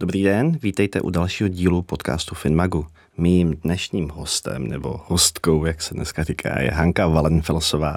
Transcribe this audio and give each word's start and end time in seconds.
Dobrý 0.00 0.22
den, 0.22 0.58
vítejte 0.62 1.00
u 1.00 1.10
dalšího 1.10 1.48
dílu 1.48 1.82
podcastu 1.82 2.34
Finmagu. 2.34 2.86
Mým 3.16 3.56
dnešním 3.56 4.08
hostem, 4.08 4.68
nebo 4.68 5.00
hostkou, 5.06 5.64
jak 5.64 5.82
se 5.82 5.94
dneska 5.94 6.24
říká, 6.24 6.60
je 6.60 6.70
Hanka 6.70 7.06
Valenfelsová, 7.06 7.96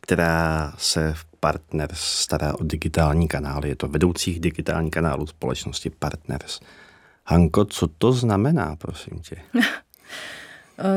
která 0.00 0.72
se 0.78 1.14
v 1.16 1.24
Partners 1.40 2.00
stará 2.00 2.54
o 2.54 2.64
digitální 2.64 3.28
kanály. 3.28 3.68
Je 3.68 3.76
to 3.76 3.88
vedoucích 3.88 4.40
digitální 4.40 4.90
kanálů 4.90 5.26
společnosti 5.26 5.90
Partners. 5.90 6.60
Hanko, 7.26 7.64
co 7.64 7.86
to 7.86 8.12
znamená, 8.12 8.76
prosím 8.76 9.20
tě? 9.20 9.36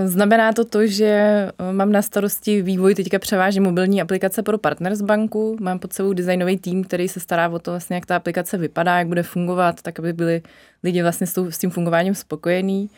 Znamená 0.06 0.54
to 0.54 0.66
to, 0.66 0.88
že 0.88 1.06
eh, 1.06 1.74
mám 1.74 1.92
na 1.92 2.02
starosti 2.02 2.62
vývoj 2.62 2.96
teďka 2.96 3.20
převážně 3.20 3.62
mobilní 3.62 4.02
aplikace 4.02 4.44
pro 4.44 4.58
Partners 4.58 5.02
banku. 5.02 5.58
Mám 5.60 5.80
pod 5.80 5.94
sebou 5.94 6.14
designový 6.14 6.58
tým, 6.58 6.84
který 6.84 7.08
se 7.08 7.20
stará 7.20 7.50
o 7.50 7.60
to, 7.60 7.72
vlastně, 7.72 7.96
jak 7.96 8.06
ta 8.06 8.16
aplikace 8.16 8.58
vypadá, 8.58 8.98
jak 8.98 9.08
bude 9.08 9.24
fungovat, 9.24 9.82
tak 9.82 10.00
aby 10.00 10.14
byli 10.14 10.42
lidi 10.84 11.02
vlastně 11.02 11.28
s, 11.28 11.58
tím 11.58 11.70
fungováním 11.70 12.16
spokojení. 12.16 12.90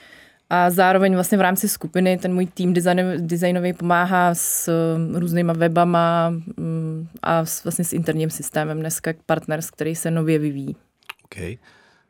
A 0.49 0.69
zároveň 0.69 1.13
vlastně 1.13 1.37
v 1.37 1.41
rámci 1.41 1.69
skupiny 1.69 2.17
ten 2.17 2.33
můj 2.33 2.45
tým 2.45 2.73
design, 2.73 3.13
designový 3.17 3.73
pomáhá 3.73 4.35
s 4.35 4.67
eh, 4.67 5.19
různýma 5.19 5.53
webama 5.53 6.29
mm, 6.57 7.07
a 7.21 7.45
s, 7.45 7.63
vlastně 7.63 7.85
s 7.85 7.93
interním 7.93 8.29
systémem 8.29 8.79
dneska 8.79 9.13
Partners, 9.25 9.69
který 9.69 9.95
se 9.95 10.11
nově 10.11 10.39
vyvíjí. 10.39 10.75
Okay 11.23 11.57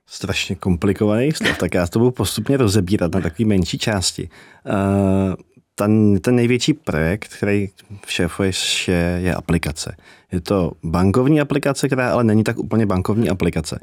strašně 0.08 0.55
komplikovaných 0.55 1.38
slov, 1.38 1.58
tak 1.58 1.73
já 1.73 1.88
to 1.88 2.00
budu 2.00 2.12
postupně 2.12 2.58
rozebírat 2.58 3.14
na 3.14 3.22
takové 3.22 3.48
menší 3.48 3.77
části. 3.77 4.30
Uh, 4.66 5.36
ten, 5.76 6.20
ten 6.20 6.36
největší 6.36 6.73
projekt, 6.73 7.34
který 7.38 7.70
šéfuješ, 8.08 8.88
je, 8.88 9.20
je 9.23 9.36
aplikace. 9.36 9.95
Je 10.31 10.41
to 10.41 10.72
bankovní 10.84 11.41
aplikace, 11.41 11.88
která 11.88 12.12
ale 12.12 12.23
není 12.23 12.44
tak 12.44 12.58
úplně 12.58 12.86
bankovní 12.86 13.30
aplikace, 13.30 13.80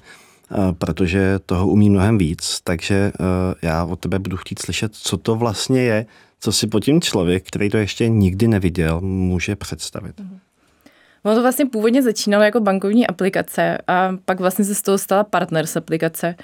uh, 0.50 0.72
protože 0.72 1.38
toho 1.46 1.68
umí 1.68 1.90
mnohem 1.90 2.18
víc, 2.18 2.60
takže 2.64 3.12
uh, 3.20 3.26
já 3.62 3.84
od 3.84 4.00
tebe 4.00 4.18
budu 4.18 4.36
chtít 4.36 4.58
slyšet, 4.58 4.94
co 4.94 5.16
to 5.16 5.34
vlastně 5.34 5.82
je, 5.82 6.06
co 6.40 6.52
si 6.52 6.66
po 6.66 6.80
tím 6.80 7.00
člověk, 7.00 7.46
který 7.46 7.70
to 7.70 7.76
ještě 7.76 8.08
nikdy 8.08 8.48
neviděl, 8.48 9.00
může 9.00 9.56
představit. 9.56 10.20
Mm-hmm. 10.20 10.38
Ono 11.24 11.34
to 11.34 11.42
vlastně 11.42 11.66
původně 11.66 12.02
začínalo 12.02 12.44
jako 12.44 12.60
bankovní 12.60 13.06
aplikace 13.06 13.78
a 13.86 14.12
pak 14.24 14.40
vlastně 14.40 14.64
se 14.64 14.74
z 14.74 14.82
toho 14.82 14.98
stala 14.98 15.24
Partners 15.24 15.76
aplikace. 15.76 16.34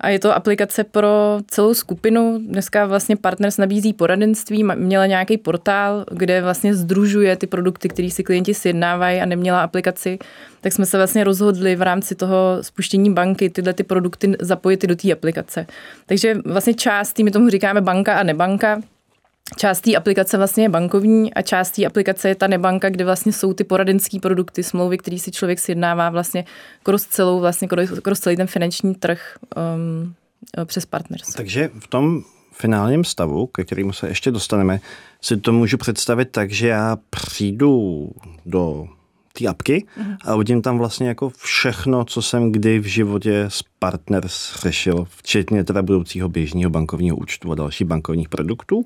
A 0.00 0.08
je 0.08 0.18
to 0.18 0.34
aplikace 0.34 0.84
pro 0.84 1.38
celou 1.46 1.74
skupinu. 1.74 2.38
Dneska 2.46 2.86
vlastně 2.86 3.16
Partners 3.16 3.58
nabízí 3.58 3.92
poradenství, 3.92 4.64
měla 4.74 5.06
nějaký 5.06 5.38
portál, 5.38 6.04
kde 6.10 6.42
vlastně 6.42 6.74
združuje 6.74 7.36
ty 7.36 7.46
produkty, 7.46 7.88
které 7.88 8.10
si 8.10 8.22
klienti 8.22 8.54
sjednávají 8.54 9.20
a 9.20 9.26
neměla 9.26 9.62
aplikaci. 9.62 10.18
Tak 10.60 10.72
jsme 10.72 10.86
se 10.86 10.96
vlastně 10.96 11.24
rozhodli 11.24 11.76
v 11.76 11.82
rámci 11.82 12.14
toho 12.14 12.58
spuštění 12.60 13.14
banky 13.14 13.50
tyhle 13.50 13.72
ty 13.72 13.82
produkty 13.82 14.32
zapojit 14.40 14.82
do 14.82 14.96
té 14.96 15.12
aplikace. 15.12 15.66
Takže 16.06 16.34
vlastně 16.44 16.74
část, 16.74 17.18
my 17.18 17.30
tomu 17.30 17.48
říkáme 17.48 17.80
banka 17.80 18.14
a 18.14 18.22
nebanka, 18.22 18.80
Část 19.56 19.80
té 19.80 19.94
aplikace 19.94 20.36
vlastně 20.36 20.64
je 20.64 20.68
bankovní 20.68 21.34
a 21.34 21.42
část 21.42 21.70
té 21.70 21.86
aplikace 21.86 22.28
je 22.28 22.34
ta 22.34 22.46
nebanka, 22.46 22.90
kde 22.90 23.04
vlastně 23.04 23.32
jsou 23.32 23.52
ty 23.52 23.64
poradenské 23.64 24.20
produkty, 24.20 24.62
smlouvy, 24.62 24.98
které 24.98 25.18
si 25.18 25.30
člověk 25.30 25.58
sjednává 25.58 26.10
vlastně 26.10 26.44
kroz 26.82 27.06
celou, 27.06 27.40
vlastně 27.40 27.68
kroz 28.02 28.20
celý 28.20 28.36
ten 28.36 28.46
finanční 28.46 28.94
trh 28.94 29.38
um, 29.76 30.14
přes 30.64 30.86
partners. 30.86 31.28
Takže 31.36 31.70
v 31.78 31.86
tom 31.86 32.22
finálním 32.52 33.04
stavu, 33.04 33.46
ke 33.46 33.64
kterému 33.64 33.92
se 33.92 34.08
ještě 34.08 34.30
dostaneme, 34.30 34.80
si 35.20 35.36
to 35.36 35.52
můžu 35.52 35.78
představit 35.78 36.28
tak, 36.30 36.50
že 36.50 36.68
já 36.68 36.96
přijdu 37.10 38.10
do 38.46 38.86
té 39.38 39.46
apky 39.46 39.86
uh-huh. 40.00 40.16
a 40.24 40.34
uvidím 40.34 40.62
tam 40.62 40.78
vlastně 40.78 41.08
jako 41.08 41.28
všechno, 41.38 42.04
co 42.04 42.22
jsem 42.22 42.52
kdy 42.52 42.78
v 42.78 42.84
životě 42.84 43.44
s 43.48 43.62
partners 43.78 44.60
řešil, 44.62 45.06
včetně 45.16 45.64
teda 45.64 45.82
budoucího 45.82 46.28
běžného 46.28 46.70
bankovního 46.70 47.16
účtu 47.16 47.52
a 47.52 47.54
dalších 47.54 47.86
bankovních 47.86 48.28
produktů. 48.28 48.84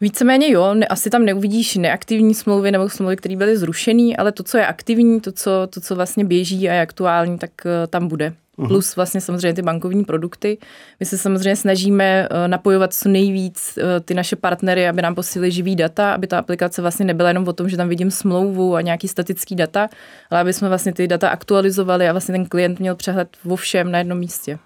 Víceméně 0.00 0.50
jo, 0.50 0.74
ne, 0.74 0.86
asi 0.86 1.10
tam 1.10 1.24
neuvidíš 1.24 1.76
neaktivní 1.76 2.34
smlouvy 2.34 2.70
nebo 2.70 2.88
smlouvy, 2.88 3.16
které 3.16 3.36
byly 3.36 3.56
zrušené, 3.56 4.16
ale 4.18 4.32
to, 4.32 4.42
co 4.42 4.58
je 4.58 4.66
aktivní, 4.66 5.20
to 5.20 5.32
co, 5.32 5.50
to, 5.70 5.80
co 5.80 5.96
vlastně 5.96 6.24
běží 6.24 6.68
a 6.68 6.72
je 6.72 6.80
aktuální, 6.80 7.38
tak 7.38 7.50
uh, 7.64 7.70
tam 7.90 8.08
bude. 8.08 8.32
Uh-huh. 8.58 8.68
Plus 8.68 8.96
vlastně 8.96 9.20
samozřejmě 9.20 9.54
ty 9.54 9.62
bankovní 9.62 10.04
produkty. 10.04 10.58
My 11.00 11.06
se 11.06 11.18
samozřejmě 11.18 11.56
snažíme 11.56 12.28
uh, 12.28 12.48
napojovat 12.48 12.94
co 12.94 13.08
nejvíc 13.08 13.78
uh, 13.78 13.84
ty 14.04 14.14
naše 14.14 14.36
partnery, 14.36 14.88
aby 14.88 15.02
nám 15.02 15.14
posílili 15.14 15.50
živý 15.50 15.76
data, 15.76 16.14
aby 16.14 16.26
ta 16.26 16.38
aplikace 16.38 16.82
vlastně 16.82 17.04
nebyla 17.04 17.28
jenom 17.28 17.48
o 17.48 17.52
tom, 17.52 17.68
že 17.68 17.76
tam 17.76 17.88
vidím 17.88 18.10
smlouvu 18.10 18.76
a 18.76 18.80
nějaký 18.80 19.08
statický 19.08 19.56
data, 19.56 19.88
ale 20.30 20.40
aby 20.40 20.52
jsme 20.52 20.68
vlastně 20.68 20.92
ty 20.92 21.08
data 21.08 21.28
aktualizovali 21.28 22.08
a 22.08 22.12
vlastně 22.12 22.32
ten 22.32 22.46
klient 22.46 22.80
měl 22.80 22.94
přehled 22.94 23.28
vo 23.44 23.56
všem 23.56 23.90
na 23.90 23.98
jednom 23.98 24.18
místě. 24.18 24.58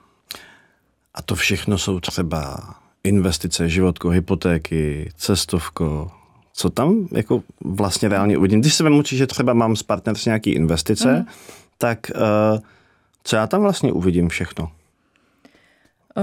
A 1.15 1.22
to 1.22 1.34
všechno 1.34 1.78
jsou 1.78 2.00
třeba 2.00 2.60
investice, 3.04 3.68
životko, 3.68 4.08
hypotéky, 4.08 5.10
cestovko, 5.16 6.10
co 6.52 6.70
tam 6.70 7.08
jako 7.12 7.42
vlastně 7.60 8.08
reálně 8.08 8.38
uvidím. 8.38 8.60
Když 8.60 8.74
se 8.74 8.84
vemu, 8.84 9.02
že 9.06 9.26
třeba 9.26 9.52
mám 9.52 9.76
s 9.76 9.82
partners 9.82 10.24
nějaký 10.24 10.50
investice, 10.50 11.16
mm. 11.16 11.26
tak 11.78 11.98
uh, 12.14 12.58
co 13.24 13.36
já 13.36 13.46
tam 13.46 13.62
vlastně 13.62 13.92
uvidím 13.92 14.28
všechno? 14.28 14.70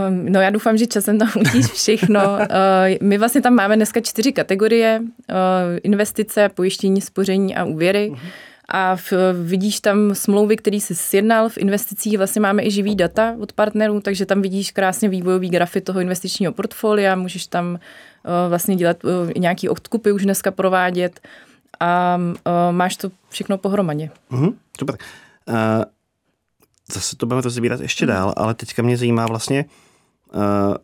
Um, 0.09 0.25
no 0.31 0.41
já 0.41 0.49
doufám, 0.49 0.77
že 0.77 0.87
časem 0.87 1.19
tam 1.19 1.29
uvidíš 1.35 1.65
všechno. 1.65 2.21
Uh, 2.21 3.07
my 3.07 3.17
vlastně 3.17 3.41
tam 3.41 3.53
máme 3.53 3.75
dneska 3.75 4.01
čtyři 4.01 4.31
kategorie. 4.31 4.99
Uh, 5.01 5.05
investice, 5.83 6.49
pojištění, 6.49 7.01
spoření 7.01 7.55
a 7.55 7.63
úvěry. 7.63 8.09
Mm 8.09 8.17
a 8.71 8.95
v, 8.95 9.13
vidíš 9.43 9.79
tam 9.79 10.15
smlouvy, 10.15 10.57
které 10.57 10.77
jsi 10.77 10.95
sjednal. 10.95 11.49
V 11.49 11.57
investicích 11.57 12.17
vlastně 12.17 12.41
máme 12.41 12.63
i 12.63 12.71
živý 12.71 12.95
data 12.95 13.35
od 13.39 13.53
partnerů, 13.53 14.01
takže 14.01 14.25
tam 14.25 14.41
vidíš 14.41 14.71
krásně 14.71 15.09
vývojový 15.09 15.49
grafy 15.49 15.81
toho 15.81 15.99
investičního 15.99 16.53
portfolia, 16.53 17.15
můžeš 17.15 17.47
tam 17.47 17.73
uh, 17.73 17.79
vlastně 18.49 18.75
dělat 18.75 19.03
uh, 19.03 19.31
nějaký 19.37 19.69
odkupy 19.69 20.11
už 20.11 20.23
dneska 20.23 20.51
provádět 20.51 21.19
a 21.79 22.17
uh, 22.17 22.31
máš 22.71 22.97
to 22.97 23.11
všechno 23.29 23.57
pohromadě. 23.57 24.09
Mm-hmm, 24.31 24.53
super. 24.79 24.97
Uh, 25.45 25.55
zase 26.93 27.15
to 27.15 27.25
budeme 27.25 27.41
rozebírat 27.41 27.79
ještě 27.79 28.05
mm. 28.05 28.11
dál, 28.11 28.33
ale 28.37 28.53
teďka 28.53 28.81
mě 28.81 28.97
zajímá 28.97 29.25
vlastně, 29.25 29.65
uh, 30.33 30.75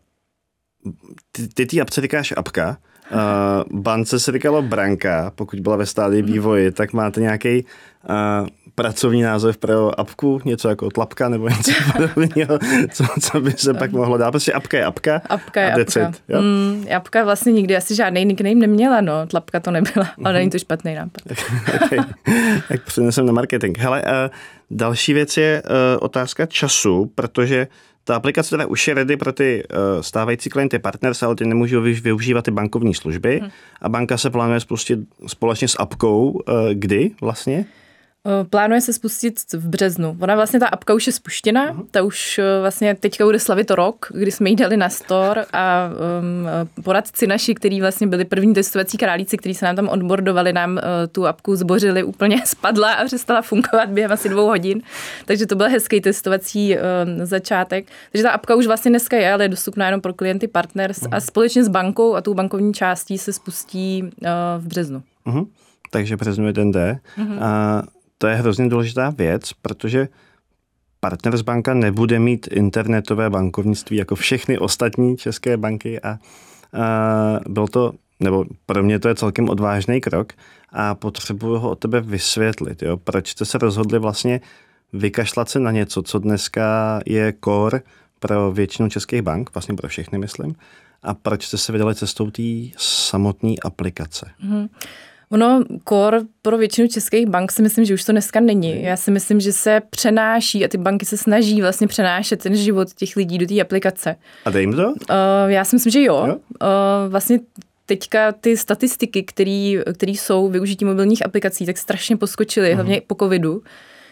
ty, 1.31 1.47
ty 1.47 1.65
ty 1.65 1.81
apce 1.81 2.01
říkáš 2.01 2.33
apka, 2.37 2.77
Uh, 3.11 3.81
bance 3.81 4.19
se 4.19 4.31
říkalo 4.31 4.61
branka, 4.61 5.31
pokud 5.35 5.59
byla 5.59 5.75
ve 5.75 5.85
stádii 5.85 6.21
mhm. 6.21 6.31
vývoji, 6.31 6.71
tak 6.71 6.93
máte 6.93 7.21
nějaký 7.21 7.65
uh, 8.09 8.47
pracovní 8.75 9.21
název 9.21 9.57
pro 9.57 9.99
apku, 9.99 10.41
něco 10.45 10.69
jako 10.69 10.89
tlapka 10.89 11.29
nebo 11.29 11.49
něco 11.57 11.71
podobného, 11.93 12.59
co, 12.91 13.03
co 13.21 13.39
by 13.39 13.51
se 13.51 13.73
pak 13.73 13.91
mohlo 13.91 14.17
dát. 14.17 14.31
Prostě 14.31 14.53
apka 14.53 14.77
je 14.77 14.85
apka. 14.85 15.21
Apka 15.29 15.61
je 15.61 15.73
apka. 15.73 16.09
It, 16.09 16.21
jo? 16.29 16.41
Mm, 16.41 16.85
apka 16.95 17.23
vlastně 17.23 17.51
nikdy 17.51 17.77
asi 17.77 17.95
žádný 17.95 18.25
nickname 18.25 18.55
neměla, 18.55 19.01
no. 19.01 19.27
Tlapka 19.27 19.59
to 19.59 19.71
nebyla, 19.71 20.07
ale 20.23 20.33
není 20.33 20.49
to 20.49 20.59
špatný 20.59 20.95
nápad. 20.95 21.21
okay. 21.83 21.99
Tak 22.67 22.83
přinesem 22.83 23.25
na 23.25 23.33
marketing. 23.33 23.77
Hele, 23.77 24.03
uh, 24.03 24.09
další 24.71 25.13
věc 25.13 25.37
je 25.37 25.63
uh, 25.65 25.71
otázka 25.99 26.45
času, 26.45 27.11
protože 27.15 27.67
ta 28.05 28.15
aplikace 28.15 28.49
teda 28.49 28.65
už 28.65 28.87
je 28.87 28.93
ready 28.93 29.17
pro 29.17 29.33
ty 29.33 29.63
uh, 29.63 30.01
stávající 30.01 30.49
klienty 30.49 30.79
partners, 30.79 31.23
ale 31.23 31.35
ty 31.35 31.45
nemůžou 31.45 31.81
využívat 31.81 32.45
ty 32.45 32.51
bankovní 32.51 32.93
služby 32.93 33.39
hmm. 33.39 33.49
a 33.81 33.89
banka 33.89 34.17
se 34.17 34.29
plánuje 34.29 34.59
spustit 34.59 34.99
společně 35.27 35.67
s 35.67 35.75
apkou 35.79 36.29
uh, 36.29 36.41
kdy 36.73 37.11
vlastně? 37.21 37.65
Eh, 38.27 38.43
plánuje 38.43 38.81
se 38.81 38.93
spustit 38.93 39.53
v 39.53 39.67
březnu. 39.67 40.17
Ona 40.21 40.35
vlastně, 40.35 40.59
ta 40.59 40.67
apka 40.67 40.93
už 40.93 41.07
je 41.07 41.13
spuštěna, 41.13 41.73
uh-huh. 41.73 41.85
ta 41.91 42.03
už 42.03 42.39
eh, 42.39 42.61
vlastně 42.61 42.95
teďka 42.95 43.25
bude 43.25 43.39
slavit 43.39 43.71
rok, 43.71 44.11
kdy 44.13 44.31
jsme 44.31 44.49
ji 44.49 44.55
dali 44.55 44.77
na 44.77 44.89
store 44.89 45.45
a 45.53 45.89
um, 45.89 46.83
poradci 46.83 47.27
naši, 47.27 47.55
kteří 47.55 47.81
vlastně 47.81 48.07
byli 48.07 48.25
první 48.25 48.53
testovací 48.53 48.97
králíci, 48.97 49.37
kteří 49.37 49.55
se 49.55 49.65
nám 49.65 49.75
tam 49.75 49.87
odbordovali, 49.87 50.53
nám 50.53 50.71
uh, 50.71 50.81
tu 51.11 51.27
apku 51.27 51.55
zbořili, 51.55 52.03
úplně 52.03 52.41
spadla 52.45 52.93
a 52.93 53.05
přestala 53.05 53.41
fungovat 53.41 53.89
během 53.89 54.11
asi 54.11 54.29
dvou 54.29 54.45
hodin. 54.45 54.81
Takže 55.25 55.45
to 55.45 55.55
byl 55.55 55.69
hezký 55.69 56.01
testovací 56.01 56.75
uh, 56.75 56.81
začátek. 57.23 57.85
Takže 58.11 58.23
ta 58.23 58.31
apka 58.31 58.55
už 58.55 58.67
vlastně 58.67 58.91
dneska 58.91 59.17
je, 59.17 59.33
ale 59.33 59.43
je 59.43 59.49
dostupná 59.49 59.85
jenom 59.85 60.01
pro 60.01 60.13
klienty 60.13 60.47
partners 60.47 60.97
uh-huh. 61.01 61.15
a 61.15 61.19
společně 61.19 61.63
s 61.63 61.67
bankou 61.67 62.15
a 62.15 62.21
tou 62.21 62.33
bankovní 62.33 62.73
částí 62.73 63.17
se 63.17 63.33
spustí 63.33 64.03
uh, 64.03 64.09
v 64.57 64.67
březnu. 64.67 65.03
Uh-huh. 65.25 65.47
Takže 65.91 66.17
březnu 66.17 66.47
je 66.47 66.53
ten 66.53 66.71
D. 66.71 66.99
Uh-huh. 67.17 67.43
A 67.43 67.81
to 68.17 68.27
je 68.27 68.35
hrozně 68.35 68.69
důležitá 68.69 69.09
věc, 69.09 69.53
protože 69.53 70.07
Partners 70.99 71.41
banka 71.41 71.73
nebude 71.73 72.19
mít 72.19 72.47
internetové 72.51 73.29
bankovnictví 73.29 73.97
jako 73.97 74.15
všechny 74.15 74.57
ostatní 74.57 75.17
české 75.17 75.57
banky 75.57 76.01
a, 76.01 76.09
a 76.09 76.19
byl 77.49 77.67
to, 77.67 77.93
nebo 78.19 78.45
pro 78.65 78.83
mě 78.83 78.99
to 78.99 79.07
je 79.07 79.15
celkem 79.15 79.49
odvážný 79.49 80.01
krok 80.01 80.33
a 80.69 80.95
potřebuju 80.95 81.57
ho 81.57 81.69
od 81.69 81.79
tebe 81.79 82.01
vysvětlit, 82.01 82.81
jo? 82.81 82.97
proč 82.97 83.29
jste 83.29 83.45
se 83.45 83.57
rozhodli 83.57 83.99
vlastně 83.99 84.41
vykašlat 84.93 85.49
se 85.49 85.59
na 85.59 85.71
něco, 85.71 86.01
co 86.01 86.19
dneska 86.19 86.99
je 87.05 87.33
core 87.43 87.81
pro 88.19 88.51
většinu 88.51 88.89
českých 88.89 89.21
bank, 89.21 89.53
vlastně 89.53 89.75
pro 89.75 89.87
všechny, 89.87 90.17
myslím, 90.17 90.55
a 91.03 91.13
proč 91.13 91.45
jste 91.45 91.57
se 91.57 91.71
vydali 91.71 91.95
cestou 91.95 92.31
té 92.31 92.43
samotné 92.77 93.53
aplikace? 93.63 94.31
Mm-hmm. 94.45 94.69
Ono, 95.31 95.63
core 95.89 96.19
pro 96.41 96.57
většinu 96.57 96.87
českých 96.87 97.27
bank 97.27 97.51
si 97.51 97.61
myslím, 97.61 97.85
že 97.85 97.93
už 97.93 98.03
to 98.03 98.11
dneska 98.11 98.39
není. 98.39 98.83
Já 98.83 98.97
si 98.97 99.11
myslím, 99.11 99.39
že 99.39 99.53
se 99.53 99.81
přenáší 99.89 100.65
a 100.65 100.67
ty 100.67 100.77
banky 100.77 101.05
se 101.05 101.17
snaží 101.17 101.61
vlastně 101.61 101.87
přenášet 101.87 102.43
ten 102.43 102.55
život 102.55 102.93
těch 102.93 103.15
lidí 103.15 103.37
do 103.37 103.45
té 103.45 103.61
aplikace. 103.61 104.15
A 104.45 104.49
dej 104.49 104.63
jim 104.63 104.73
to? 104.73 104.87
Uh, 104.89 104.95
já 105.47 105.65
si 105.65 105.75
myslím, 105.75 105.91
že 105.91 106.03
jo. 106.03 106.25
jo? 106.27 106.35
Uh, 106.35 107.11
vlastně 107.11 107.39
teďka 107.85 108.31
ty 108.31 108.57
statistiky, 108.57 109.23
které 109.23 110.11
jsou 110.11 110.49
využití 110.49 110.85
mobilních 110.85 111.25
aplikací, 111.25 111.65
tak 111.65 111.77
strašně 111.77 112.17
poskočily, 112.17 112.69
uh-huh. 112.69 112.75
hlavně 112.75 113.01
po 113.07 113.15
covidu 113.15 113.61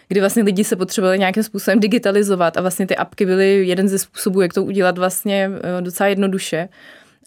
kdy 0.08 0.20
vlastně 0.20 0.44
lidi 0.44 0.64
se 0.64 0.76
potřebovali 0.76 1.20
nějakým 1.20 1.44
způsobem 1.44 1.80
digitalizovat 1.80 2.58
a 2.58 2.62
vlastně 2.62 2.88
ty 2.88 2.96
apky 2.96 3.26
byly 3.26 3.68
jeden 3.68 3.88
ze 3.88 4.00
způsobů, 4.00 4.42
jak 4.42 4.54
to 4.54 4.64
udělat 4.64 4.98
vlastně 4.98 5.52
eh, 5.54 5.82
docela 5.82 6.08
jednoduše. 6.08 6.70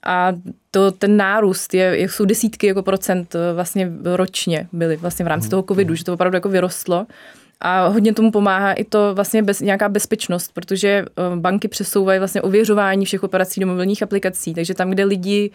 A 0.07 0.33
to, 0.71 0.91
ten 0.91 1.17
nárůst 1.17 1.75
je, 1.75 1.99
jsou 1.99 2.25
desítky 2.25 2.67
jako 2.67 2.83
procent 2.83 3.35
eh, 3.35 3.53
vlastně 3.55 3.93
ročně 4.05 4.69
byly 4.73 4.97
vlastně 4.97 5.25
v 5.25 5.29
rámci 5.29 5.45
mhm. 5.45 5.51
toho 5.51 5.63
covidu, 5.63 5.95
že 5.95 6.05
to 6.05 6.15
opravdu 6.15 6.37
jako 6.37 6.49
vyrostlo. 6.49 7.07
A 7.61 7.87
hodně 7.87 8.15
tomu 8.15 8.31
pomáhá 8.31 8.73
i 8.73 8.85
to 8.85 9.15
vlastně 9.15 9.43
bez, 9.43 9.61
nějaká 9.61 9.89
bezpečnost, 9.89 10.51
protože 10.55 10.89
eh, 10.89 11.37
banky 11.37 11.69
přesouvají 11.69 12.19
vlastně 12.19 12.43
ověřování 12.43 13.05
všech 13.05 13.23
operací 13.23 13.61
do 13.61 13.67
mobilních 13.67 14.03
aplikací, 14.03 14.55
takže 14.55 14.75
tam, 14.75 14.91
kde 14.91 15.05
lidi 15.05 15.51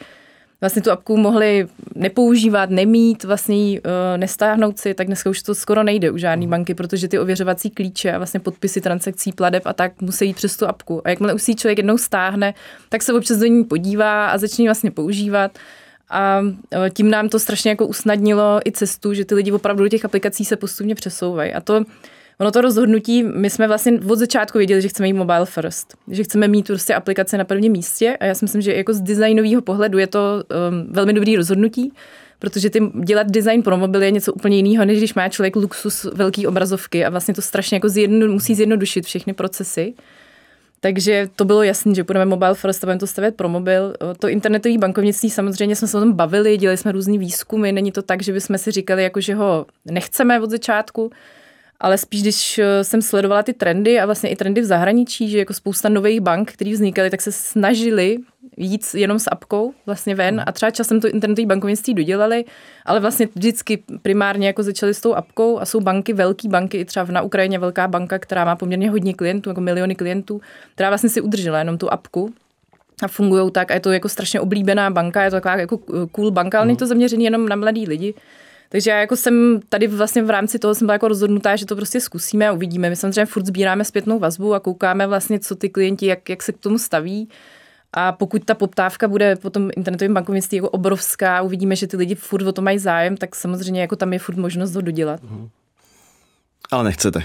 vlastně 0.61 0.81
tu 0.81 0.91
apku 0.91 1.17
mohli 1.17 1.67
nepoužívat, 1.95 2.69
nemít, 2.69 3.23
vlastně 3.23 3.55
ji 3.55 3.79
uh, 3.79 3.85
nestáhnout 4.17 4.79
si, 4.79 4.93
tak 4.93 5.07
dneska 5.07 5.29
už 5.29 5.41
to 5.41 5.55
skoro 5.55 5.83
nejde 5.83 6.11
u 6.11 6.17
žádné 6.17 6.45
mhm. 6.45 6.49
banky, 6.49 6.75
protože 6.75 7.07
ty 7.07 7.19
ověřovací 7.19 7.69
klíče 7.69 8.13
a 8.13 8.17
vlastně 8.17 8.39
podpisy 8.39 8.81
transakcí, 8.81 9.31
pladeb 9.31 9.63
a 9.65 9.73
tak 9.73 10.01
musí 10.01 10.25
jít 10.25 10.35
přes 10.35 10.57
tu 10.57 10.67
apku. 10.67 11.01
A 11.05 11.09
jakmile 11.09 11.33
už 11.33 11.41
si 11.41 11.55
člověk 11.55 11.77
jednou 11.77 11.97
stáhne, 11.97 12.53
tak 12.89 13.01
se 13.01 13.13
občas 13.13 13.37
do 13.37 13.45
ní 13.45 13.63
podívá 13.63 14.27
a 14.27 14.37
začne 14.37 14.63
ji 14.63 14.67
vlastně 14.67 14.91
používat. 14.91 15.57
A 16.09 16.41
eh, 16.71 16.89
tím 16.89 17.09
nám 17.09 17.29
to 17.29 17.39
strašně 17.39 17.69
jako 17.69 17.87
usnadnilo 17.87 18.59
i 18.65 18.71
cestu, 18.71 19.13
že 19.13 19.25
ty 19.25 19.35
lidi 19.35 19.51
opravdu 19.51 19.83
do 19.83 19.89
těch 19.89 20.05
aplikací 20.05 20.45
se 20.45 20.55
postupně 20.55 20.95
přesouvají. 20.95 21.53
A 21.53 21.61
to 21.61 21.83
Ono 22.39 22.51
to 22.51 22.61
rozhodnutí, 22.61 23.23
my 23.23 23.49
jsme 23.49 23.67
vlastně 23.67 23.99
od 24.09 24.19
začátku 24.19 24.57
věděli, 24.57 24.81
že 24.81 24.87
chceme 24.87 25.07
jít 25.07 25.13
mobile 25.13 25.45
first, 25.45 25.97
že 26.07 26.23
chceme 26.23 26.47
mít 26.47 26.67
prostě 26.67 26.93
aplikace 26.93 27.37
na 27.37 27.43
prvním 27.43 27.71
místě 27.71 28.17
a 28.19 28.25
já 28.25 28.35
si 28.35 28.45
myslím, 28.45 28.61
že 28.61 28.73
jako 28.73 28.93
z 28.93 29.01
designového 29.01 29.61
pohledu 29.61 29.97
je 29.97 30.07
to 30.07 30.19
um, 30.69 30.93
velmi 30.93 31.13
dobrý 31.13 31.35
rozhodnutí, 31.35 31.93
protože 32.39 32.69
ty 32.69 32.79
dělat 33.03 33.27
design 33.27 33.63
pro 33.63 33.77
mobil 33.77 34.03
je 34.03 34.11
něco 34.11 34.33
úplně 34.33 34.57
jiného, 34.57 34.85
než 34.85 34.97
když 34.97 35.13
má 35.13 35.29
člověk 35.29 35.55
luxus 35.55 36.03
velký 36.13 36.47
obrazovky 36.47 37.05
a 37.05 37.09
vlastně 37.09 37.33
to 37.33 37.41
strašně 37.41 37.75
jako 37.75 37.89
zjedno, 37.89 38.27
musí 38.27 38.55
zjednodušit 38.55 39.05
všechny 39.05 39.33
procesy. 39.33 39.93
Takže 40.83 41.29
to 41.35 41.45
bylo 41.45 41.63
jasné, 41.63 41.95
že 41.95 42.03
budeme 42.03 42.25
mobile 42.25 42.55
first 42.55 42.83
a 42.83 42.87
budeme 42.87 42.99
to 42.99 43.07
stavět 43.07 43.35
pro 43.35 43.49
mobil. 43.49 43.93
To 44.19 44.29
internetové 44.29 44.77
bankovnictví 44.77 45.29
samozřejmě 45.29 45.75
jsme 45.75 45.87
se 45.87 45.97
o 45.97 45.99
tom 45.99 46.13
bavili, 46.13 46.57
dělali 46.57 46.77
jsme 46.77 46.91
různý 46.91 47.17
výzkumy, 47.17 47.71
není 47.71 47.91
to 47.91 48.01
tak, 48.01 48.23
že 48.23 48.33
bychom 48.33 48.57
si 48.57 48.71
říkali, 48.71 49.03
jako, 49.03 49.21
že 49.21 49.35
ho 49.35 49.65
nechceme 49.85 50.41
od 50.41 50.49
začátku, 50.49 51.11
ale 51.81 51.97
spíš, 51.97 52.21
když 52.21 52.59
eh, 52.59 52.83
jsem 52.83 53.01
sledovala 53.01 53.43
ty 53.43 53.53
trendy 53.53 53.99
a 53.99 54.05
vlastně 54.05 54.29
i 54.29 54.35
trendy 54.35 54.61
v 54.61 54.65
zahraničí, 54.65 55.29
že 55.29 55.37
jako 55.37 55.53
spousta 55.53 55.89
nových 55.89 56.21
bank, 56.21 56.51
které 56.51 56.71
vznikaly, 56.71 57.09
tak 57.09 57.21
se 57.21 57.31
snažili 57.31 58.17
jít 58.57 58.85
jenom 58.93 59.19
s 59.19 59.29
apkou 59.31 59.73
vlastně 59.85 60.15
ven 60.15 60.35
hmm. 60.35 60.43
a 60.47 60.51
třeba 60.51 60.71
časem 60.71 61.01
to 61.01 61.07
internetové 61.07 61.45
bankovnictví 61.45 61.93
dodělali, 61.93 62.45
ale 62.85 62.99
vlastně 62.99 63.27
vždycky 63.35 63.83
primárně 64.01 64.47
jako 64.47 64.63
začali 64.63 64.93
s 64.93 65.01
tou 65.01 65.13
apkou 65.13 65.59
a 65.59 65.65
jsou 65.65 65.79
banky, 65.79 66.13
velké 66.13 66.49
banky, 66.49 66.77
i 66.77 66.85
třeba 66.85 67.05
na 67.05 67.21
Ukrajině 67.21 67.59
velká 67.59 67.87
banka, 67.87 68.19
která 68.19 68.45
má 68.45 68.55
poměrně 68.55 68.89
hodně 68.89 69.13
klientů, 69.13 69.49
jako 69.49 69.61
miliony 69.61 69.95
klientů, 69.95 70.41
která 70.73 70.89
vlastně 70.89 71.09
si 71.09 71.21
udržela 71.21 71.59
jenom 71.59 71.77
tu 71.77 71.93
apku 71.93 72.33
a 73.03 73.07
fungují 73.07 73.51
tak 73.51 73.71
a 73.71 73.73
je 73.73 73.79
to 73.79 73.91
jako 73.91 74.09
strašně 74.09 74.39
oblíbená 74.39 74.89
banka, 74.89 75.23
je 75.23 75.29
to 75.29 75.35
taková 75.35 75.55
jako 75.55 75.77
cool 76.11 76.31
banka, 76.31 76.57
ale 76.57 76.67
není 76.67 76.77
to 76.77 76.87
zaměřený 76.87 77.23
jenom 77.23 77.49
na 77.49 77.55
mladý 77.55 77.87
lidi. 77.87 78.13
Takže 78.71 78.91
já 78.91 78.99
jako 78.99 79.15
jsem 79.15 79.59
tady 79.69 79.87
vlastně 79.87 80.23
v 80.23 80.29
rámci 80.29 80.59
toho 80.59 80.75
jsem 80.75 80.87
byla 80.87 80.93
jako 80.93 81.07
rozhodnutá, 81.07 81.55
že 81.55 81.65
to 81.65 81.75
prostě 81.75 82.01
zkusíme 82.01 82.47
a 82.49 82.51
uvidíme. 82.51 82.89
My 82.89 82.95
samozřejmě 82.95 83.25
furt 83.25 83.45
sbíráme 83.45 83.85
zpětnou 83.85 84.19
vazbu 84.19 84.53
a 84.53 84.59
koukáme 84.59 85.07
vlastně, 85.07 85.39
co 85.39 85.55
ty 85.55 85.69
klienti, 85.69 86.05
jak, 86.05 86.29
jak 86.29 86.43
se 86.43 86.51
k 86.51 86.57
tomu 86.57 86.77
staví. 86.77 87.29
A 87.93 88.11
pokud 88.11 88.45
ta 88.45 88.53
poptávka 88.53 89.07
bude 89.07 89.35
po 89.35 89.49
tom 89.49 89.69
internetovém 89.77 90.13
bankovnictví 90.13 90.55
jako 90.55 90.69
obrovská, 90.69 91.41
uvidíme, 91.41 91.75
že 91.75 91.87
ty 91.87 91.97
lidi 91.97 92.15
furt 92.15 92.47
o 92.47 92.51
to 92.51 92.61
mají 92.61 92.79
zájem, 92.79 93.17
tak 93.17 93.35
samozřejmě 93.35 93.81
jako 93.81 93.95
tam 93.95 94.13
je 94.13 94.19
furt 94.19 94.37
možnost 94.37 94.75
ho 94.75 94.81
dodělat. 94.81 95.23
Mhm. 95.23 95.49
Ale 96.71 96.83
nechcete. 96.83 97.23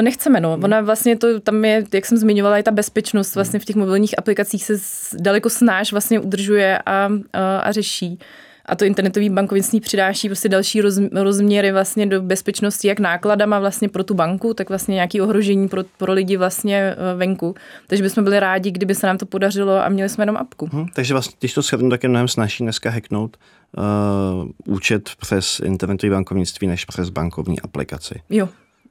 Nechceme, 0.00 0.40
no. 0.40 0.58
Ona 0.62 0.80
vlastně 0.80 1.16
to, 1.16 1.40
tam 1.40 1.64
je, 1.64 1.84
jak 1.94 2.06
jsem 2.06 2.18
zmiňovala, 2.18 2.58
i 2.58 2.62
ta 2.62 2.70
bezpečnost 2.70 3.34
vlastně 3.34 3.60
v 3.60 3.64
těch 3.64 3.76
mobilních 3.76 4.18
aplikacích 4.18 4.64
se 4.64 4.74
daleko 5.18 5.50
snáš 5.50 5.92
vlastně 5.92 6.20
udržuje 6.20 6.78
a, 6.78 7.10
a, 7.32 7.58
a 7.58 7.72
řeší. 7.72 8.18
A 8.66 8.76
to 8.76 8.84
internetové 8.84 9.30
bankovnictví 9.30 9.80
přidáší 9.80 10.28
prostě 10.28 10.48
další 10.48 10.80
roz, 10.80 11.00
rozměry 11.12 11.72
vlastně 11.72 12.06
do 12.06 12.22
bezpečnosti, 12.22 12.88
jak 12.88 13.00
nákladama 13.00 13.58
vlastně 13.58 13.88
pro 13.88 14.04
tu 14.04 14.14
banku, 14.14 14.54
tak 14.54 14.68
vlastně 14.68 14.94
nějaký 14.94 15.20
ohrožení 15.20 15.68
pro, 15.68 15.82
pro 15.98 16.12
lidi 16.12 16.36
vlastně 16.36 16.76
eh, 16.76 17.16
venku. 17.16 17.54
Takže 17.86 18.02
bychom 18.02 18.24
byli 18.24 18.40
rádi, 18.40 18.70
kdyby 18.70 18.94
se 18.94 19.06
nám 19.06 19.18
to 19.18 19.26
podařilo 19.26 19.84
a 19.84 19.88
měli 19.88 20.08
jsme 20.08 20.22
jenom 20.22 20.36
apku. 20.36 20.68
Hmm, 20.72 20.86
takže 20.94 21.14
vlastně, 21.14 21.36
když 21.38 21.54
to 21.54 21.62
shrnu, 21.62 21.90
tak 21.90 22.02
je 22.02 22.08
mnohem 22.08 22.28
snažší 22.28 22.64
dneska 22.64 22.90
hacknout 22.90 23.36
uh, 23.76 24.74
účet 24.74 25.10
přes 25.20 25.60
internetové 25.60 26.10
bankovnictví 26.10 26.66
než 26.66 26.84
přes 26.84 27.10
bankovní 27.10 27.60
aplikaci. 27.60 28.20
Jo, 28.30 28.48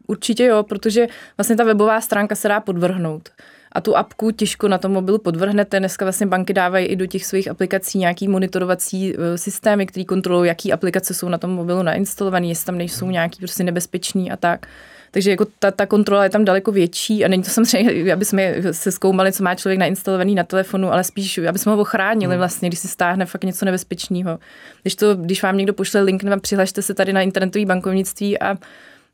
určitě 0.08 0.46
jo, 0.46 0.64
protože 0.64 1.08
vlastně 1.38 1.56
ta 1.56 1.64
webová 1.64 2.02
stránka 2.02 2.36
se 2.36 2.48
dá 2.48 2.60
podvrhnout 2.60 3.30
a 3.74 3.82
tu 3.82 3.98
apku 3.98 4.32
těžko 4.32 4.68
na 4.68 4.78
tom 4.78 4.92
mobilu 4.92 5.18
podvrhnete. 5.18 5.80
Dneska 5.80 6.06
vlastně 6.06 6.28
banky 6.28 6.54
dávají 6.54 6.86
i 6.86 6.96
do 6.96 7.06
těch 7.06 7.26
svých 7.26 7.48
aplikací 7.48 7.98
nějaký 7.98 8.28
monitorovací 8.28 9.16
e, 9.16 9.38
systémy, 9.38 9.86
které 9.86 10.06
kontrolují, 10.06 10.48
jaký 10.48 10.74
aplikace 10.74 11.14
jsou 11.14 11.30
na 11.30 11.38
tom 11.38 11.52
mobilu 11.52 11.84
nainstalované, 11.84 12.48
jestli 12.48 12.66
tam 12.66 12.78
nejsou 12.78 13.10
nějaký 13.10 13.38
prostě 13.38 13.64
nebezpečný 13.64 14.32
a 14.32 14.38
tak. 14.38 14.68
Takže 15.12 15.30
jako 15.32 15.46
ta, 15.60 15.72
ta 15.72 15.86
kontrola 15.86 16.24
je 16.24 16.30
tam 16.30 16.46
daleko 16.46 16.72
větší 16.72 17.26
a 17.26 17.28
není 17.28 17.44
to 17.44 17.50
samozřejmě, 17.50 18.14
aby 18.14 18.26
jsme 18.26 18.56
se 18.72 18.92
zkoumali, 18.92 19.32
co 19.32 19.44
má 19.44 19.56
člověk 19.56 19.80
nainstalovaný 19.80 20.36
na 20.36 20.44
telefonu, 20.44 20.94
ale 20.94 21.04
spíš, 21.04 21.38
aby 21.38 21.60
jsme 21.60 21.72
ho 21.72 21.78
ochránili 21.78 22.34
hmm. 22.34 22.40
vlastně, 22.40 22.70
když 22.70 22.80
si 22.80 22.88
stáhne 22.88 23.26
fakt 23.26 23.44
něco 23.44 23.66
nebezpečného. 23.66 24.40
Když, 24.82 24.96
to, 24.96 25.16
když 25.16 25.44
vám 25.44 25.58
někdo 25.58 25.74
pošle 25.74 26.02
link, 26.02 26.24
nebo 26.24 26.42
přihlašte 26.42 26.82
se 26.82 26.94
tady 26.94 27.14
na 27.14 27.22
internetové 27.22 27.66
bankovnictví 27.66 28.40
a 28.40 28.58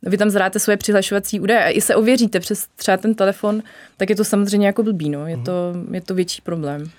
vy 0.01 0.17
tam 0.17 0.29
zráte 0.29 0.59
svoje 0.59 0.77
přihlašovací 0.77 1.39
údaje 1.39 1.63
a 1.63 1.69
i 1.69 1.81
se 1.81 1.95
ověříte 1.95 2.39
přes 2.39 2.67
třeba 2.75 2.97
ten 2.97 3.15
telefon, 3.15 3.63
tak 3.97 4.09
je 4.09 4.15
to 4.15 4.23
samozřejmě 4.23 4.67
jako 4.67 4.83
blbý, 4.83 5.09
no. 5.09 5.27
je, 5.27 5.37
to, 5.37 5.73
je 5.91 6.01
to 6.01 6.15
větší 6.15 6.41
problém. 6.41 6.89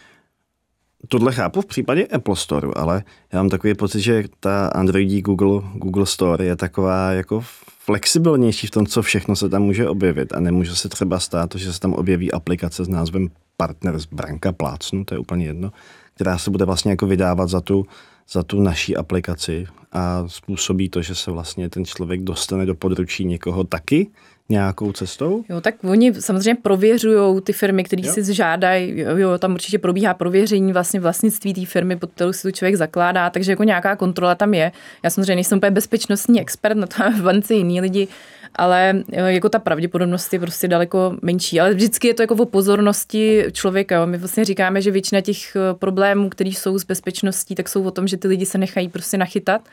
Tohle 1.09 1.33
chápu 1.33 1.61
v 1.61 1.67
případě 1.67 2.07
Apple 2.07 2.37
Store, 2.37 2.69
ale 2.77 3.03
já 3.33 3.39
mám 3.39 3.49
takový 3.49 3.75
pocit, 3.75 4.01
že 4.01 4.25
ta 4.41 4.67
Androidí 4.67 5.23
Google, 5.23 5.63
Google 5.75 6.07
Store 6.07 6.45
je 6.45 6.57
taková 6.57 7.13
jako 7.13 7.45
flexibilnější 7.79 8.67
v 8.67 8.71
tom, 8.71 8.87
co 8.87 9.03
všechno 9.03 9.37
se 9.37 9.49
tam 9.49 9.63
může 9.63 9.89
objevit 9.89 10.33
a 10.33 10.41
nemůže 10.41 10.77
se 10.77 10.89
třeba 10.89 11.19
stát, 11.19 11.55
že 11.55 11.73
se 11.73 11.81
tam 11.81 11.93
objeví 11.93 12.33
aplikace 12.33 12.85
s 12.85 12.89
názvem 12.89 13.29
Partner 13.57 13.99
z 13.99 14.07
Branka 14.07 14.53
Plácnu, 14.53 15.05
to 15.05 15.15
je 15.15 15.19
úplně 15.19 15.47
jedno, 15.47 15.73
která 16.15 16.39
se 16.39 16.51
bude 16.51 16.65
vlastně 16.65 16.91
jako 16.91 17.07
vydávat 17.07 17.49
za 17.49 17.61
tu, 17.61 17.87
za 18.31 18.43
tu 18.43 18.61
naší 18.61 18.97
aplikaci 18.97 19.67
a 19.93 20.29
způsobí 20.29 20.89
to, 20.89 21.03
že 21.03 21.15
se 21.15 21.31
vlastně 21.31 21.71
ten 21.71 21.85
člověk 21.85 22.23
dostane 22.23 22.67
do 22.67 22.75
područí 22.75 23.25
někoho 23.25 23.65
taky 23.65 24.11
nějakou 24.51 24.93
cestou? 24.93 25.45
Jo, 25.49 25.61
tak 25.61 25.75
oni 25.85 26.15
samozřejmě 26.15 26.55
prověřují 26.63 27.43
ty 27.43 27.53
firmy, 27.53 27.85
které 27.85 28.03
si 28.03 28.35
žádají, 28.35 28.99
jo, 28.99 29.39
tam 29.39 29.53
určitě 29.53 29.79
probíhá 29.79 30.15
prověření 30.15 30.73
vlastně 30.73 31.01
vlastnictví 31.01 31.55
té 31.55 31.67
firmy, 31.67 31.97
pod 31.97 32.13
kterou 32.13 32.33
si 32.33 32.43
to 32.43 32.51
člověk 32.51 32.77
zakládá, 32.77 33.31
takže 33.31 33.53
jako 33.53 33.65
nějaká 33.65 33.97
kontrola 33.97 34.35
tam 34.35 34.55
je. 34.55 34.73
Já 35.03 35.11
samozřejmě 35.11 35.35
nejsem 35.35 35.59
úplně 35.59 35.71
bezpečnostní 35.71 36.41
expert, 36.41 36.77
na 36.77 36.87
to 36.87 37.11
v 37.19 37.23
bance 37.23 37.55
jiní 37.55 37.81
lidi, 37.81 38.09
ale 38.57 39.03
jako 39.13 39.49
ta 39.49 39.59
pravděpodobnost 39.59 40.33
je 40.33 40.41
prostě 40.41 40.69
daleko 40.69 41.17
menší. 41.23 41.61
Ale 41.61 41.75
vždycky 41.75 42.09
je 42.09 42.15
to 42.15 42.23
jako 42.23 42.35
o 42.35 42.47
pozornosti 42.47 43.45
člověka. 43.53 43.97
Jo. 43.97 44.07
My 44.07 44.19
vlastně 44.19 44.45
říkáme, 44.45 44.83
že 44.83 44.91
většina 44.91 45.21
těch 45.21 45.57
eh, 45.57 45.75
problémů, 45.75 46.29
které 46.29 46.51
jsou 46.51 46.79
s 46.79 46.85
bezpečností, 46.85 47.55
tak 47.55 47.69
jsou 47.69 47.83
o 47.83 47.91
tom, 47.91 48.09
že 48.09 48.17
ty 48.17 48.29
lidi 48.29 48.47
se 48.47 48.59
nechají 48.59 48.89
prostě 48.89 49.19
nachytat. 49.19 49.69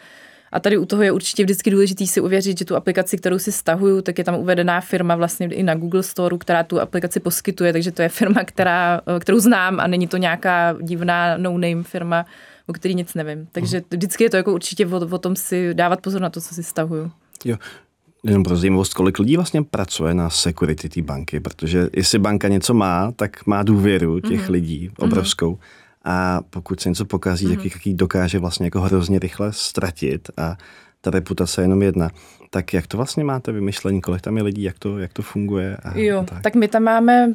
A 0.51 0.60
tady 0.60 0.77
u 0.77 0.86
toho 0.86 1.04
je 1.04 1.12
určitě 1.12 1.44
vždycky 1.44 1.72
důležité 1.72 2.08
si 2.08 2.22
uvěřit, 2.22 2.58
že 2.60 2.66
tu 2.66 2.75
aplikaci, 2.75 3.18
kterou 3.18 3.39
si 3.39 3.51
stahuju, 3.51 4.01
tak 4.01 4.18
je 4.18 4.24
tam 4.24 4.36
uvedená 4.36 4.82
firma 4.82 5.16
vlastně 5.16 5.48
i 5.48 5.63
na 5.63 5.75
Google 5.75 6.04
Store, 6.04 6.38
která 6.38 6.63
tu 6.63 6.82
aplikaci 6.82 7.20
poskytuje, 7.20 7.74
takže 7.74 7.92
to 7.92 8.01
je 8.01 8.10
firma, 8.10 8.44
která, 8.44 9.01
eh, 9.16 9.20
kterou 9.20 9.39
znám 9.39 9.80
a 9.80 9.88
není 9.88 10.08
to 10.08 10.18
nějaká 10.18 10.75
divná 10.82 11.38
no-name 11.38 11.84
firma, 11.84 12.25
o 12.68 12.74
který 12.74 12.96
nic 12.96 13.13
nevím. 13.13 13.48
Takže 13.51 13.82
vždycky 13.92 14.24
je 14.24 14.30
to 14.30 14.38
jako 14.38 14.54
určitě 14.54 14.88
o, 14.88 14.98
o 14.98 15.18
tom 15.18 15.36
si 15.36 15.74
dávat 15.74 16.01
pozor 16.01 16.22
na 16.22 16.30
to, 16.30 16.42
co 16.42 16.56
si 16.56 16.63
stahuju. 16.63 17.12
Jo, 17.46 17.58
jenom 18.24 18.44
pro 18.44 18.56
zajímavost, 18.56 18.94
kolik 18.94 19.20
lidí 19.20 19.36
vlastně 19.36 19.63
pracuje 19.63 20.13
na 20.13 20.30
security 20.30 20.89
té 20.89 21.01
banky, 21.01 21.39
protože 21.39 21.89
jestli 21.94 22.20
banka 22.20 22.48
něco 22.48 22.74
má, 22.74 23.12
tak 23.12 23.46
má 23.46 23.63
důvěru 23.63 24.20
těch 24.20 24.48
mm-hmm. 24.48 24.51
lidí 24.51 24.89
obrovskou. 24.98 25.51
Mm-hmm. 25.51 25.87
A 26.08 26.42
pokud 26.50 26.80
se 26.80 26.90
něco 26.90 27.06
pokazí, 27.06 27.48
mm-hmm. 27.48 27.64
tak 27.64 27.76
mhm. 27.76 27.82
ji 27.86 27.94
dokáže 27.94 28.40
vlastně 28.40 28.66
jako 28.66 28.82
hrozně 28.82 29.20
rychle 29.20 29.54
ztratit 29.54 30.30
a 30.38 30.58
ta 31.02 31.12
reputace 31.12 31.62
je 31.62 31.64
jenom 31.64 31.82
jedna. 31.82 32.10
Tak 32.50 32.74
jak 32.74 32.88
to 32.88 32.98
vlastně 32.98 33.24
máte 33.24 33.51
vymyšlení, 33.51 34.01
kolik 34.01 34.22
tam 34.22 34.38
je 34.38 34.44
lidí, 34.44 34.63
jak 34.63 34.80
to, 34.80 35.00
jak 35.00 35.13
to 35.13 35.22
funguje? 35.22 35.77
A, 35.84 35.98
jo, 35.98 36.25
tak. 36.30 36.42
tak 36.42 36.56
my 36.56 36.68
tam 36.68 36.84
máme, 36.84 37.34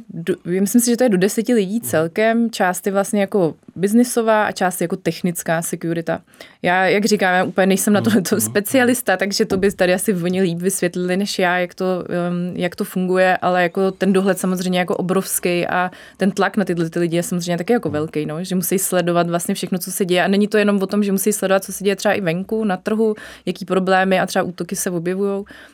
myslím 0.60 0.80
si, 0.80 0.90
že 0.90 0.96
to 0.96 1.04
je 1.04 1.08
do 1.08 1.18
deseti 1.18 1.54
lidí 1.54 1.80
celkem, 1.80 2.50
část 2.50 2.86
je 2.86 2.92
vlastně 2.92 3.20
jako 3.20 3.54
biznisová 3.76 4.44
a 4.44 4.52
část 4.52 4.80
je 4.80 4.84
jako 4.84 4.96
technická 4.96 5.62
securita. 5.62 6.20
Já, 6.62 6.86
jak 6.86 7.04
říkám, 7.04 7.34
já 7.34 7.44
úplně 7.44 7.66
nejsem 7.66 7.92
na 7.92 8.00
to, 8.00 8.10
to 8.28 8.40
specialista, 8.40 9.16
takže 9.16 9.44
to 9.44 9.56
by 9.56 9.72
tady 9.72 9.94
asi 9.94 10.14
oni 10.14 10.42
líp 10.42 10.58
vysvětlili 10.58 11.16
než 11.16 11.38
já, 11.38 11.58
jak 11.58 11.74
to, 11.74 11.84
um, 11.84 12.56
jak 12.56 12.76
to 12.76 12.84
funguje, 12.84 13.36
ale 13.36 13.62
jako 13.62 13.90
ten 13.90 14.12
dohled 14.12 14.38
samozřejmě 14.38 14.78
jako 14.78 14.96
obrovský 14.96 15.66
a 15.66 15.90
ten 16.16 16.30
tlak 16.30 16.56
na 16.56 16.64
tyhle 16.64 16.90
ty 16.90 16.98
lidi 16.98 17.16
je 17.16 17.22
samozřejmě 17.22 17.58
taky 17.58 17.72
jako 17.72 17.90
velký, 17.90 18.26
no, 18.26 18.44
že 18.44 18.54
musí 18.54 18.78
sledovat 18.78 19.28
vlastně 19.28 19.54
všechno, 19.54 19.78
co 19.78 19.92
se 19.92 20.04
děje. 20.04 20.24
A 20.24 20.28
není 20.28 20.48
to 20.48 20.58
jenom 20.58 20.82
o 20.82 20.86
tom, 20.86 21.04
že 21.04 21.12
musí 21.12 21.32
sledovat, 21.32 21.64
co 21.64 21.72
se 21.72 21.84
děje 21.84 21.96
třeba 21.96 22.14
i 22.14 22.20
venku, 22.20 22.64
na 22.64 22.76
trhu, 22.76 23.14
jaký 23.46 23.64
problémy 23.64 24.20
a 24.20 24.26
třeba 24.26 24.42
útoky 24.42 24.76
se 24.76 24.90
objevují, 24.90 25.11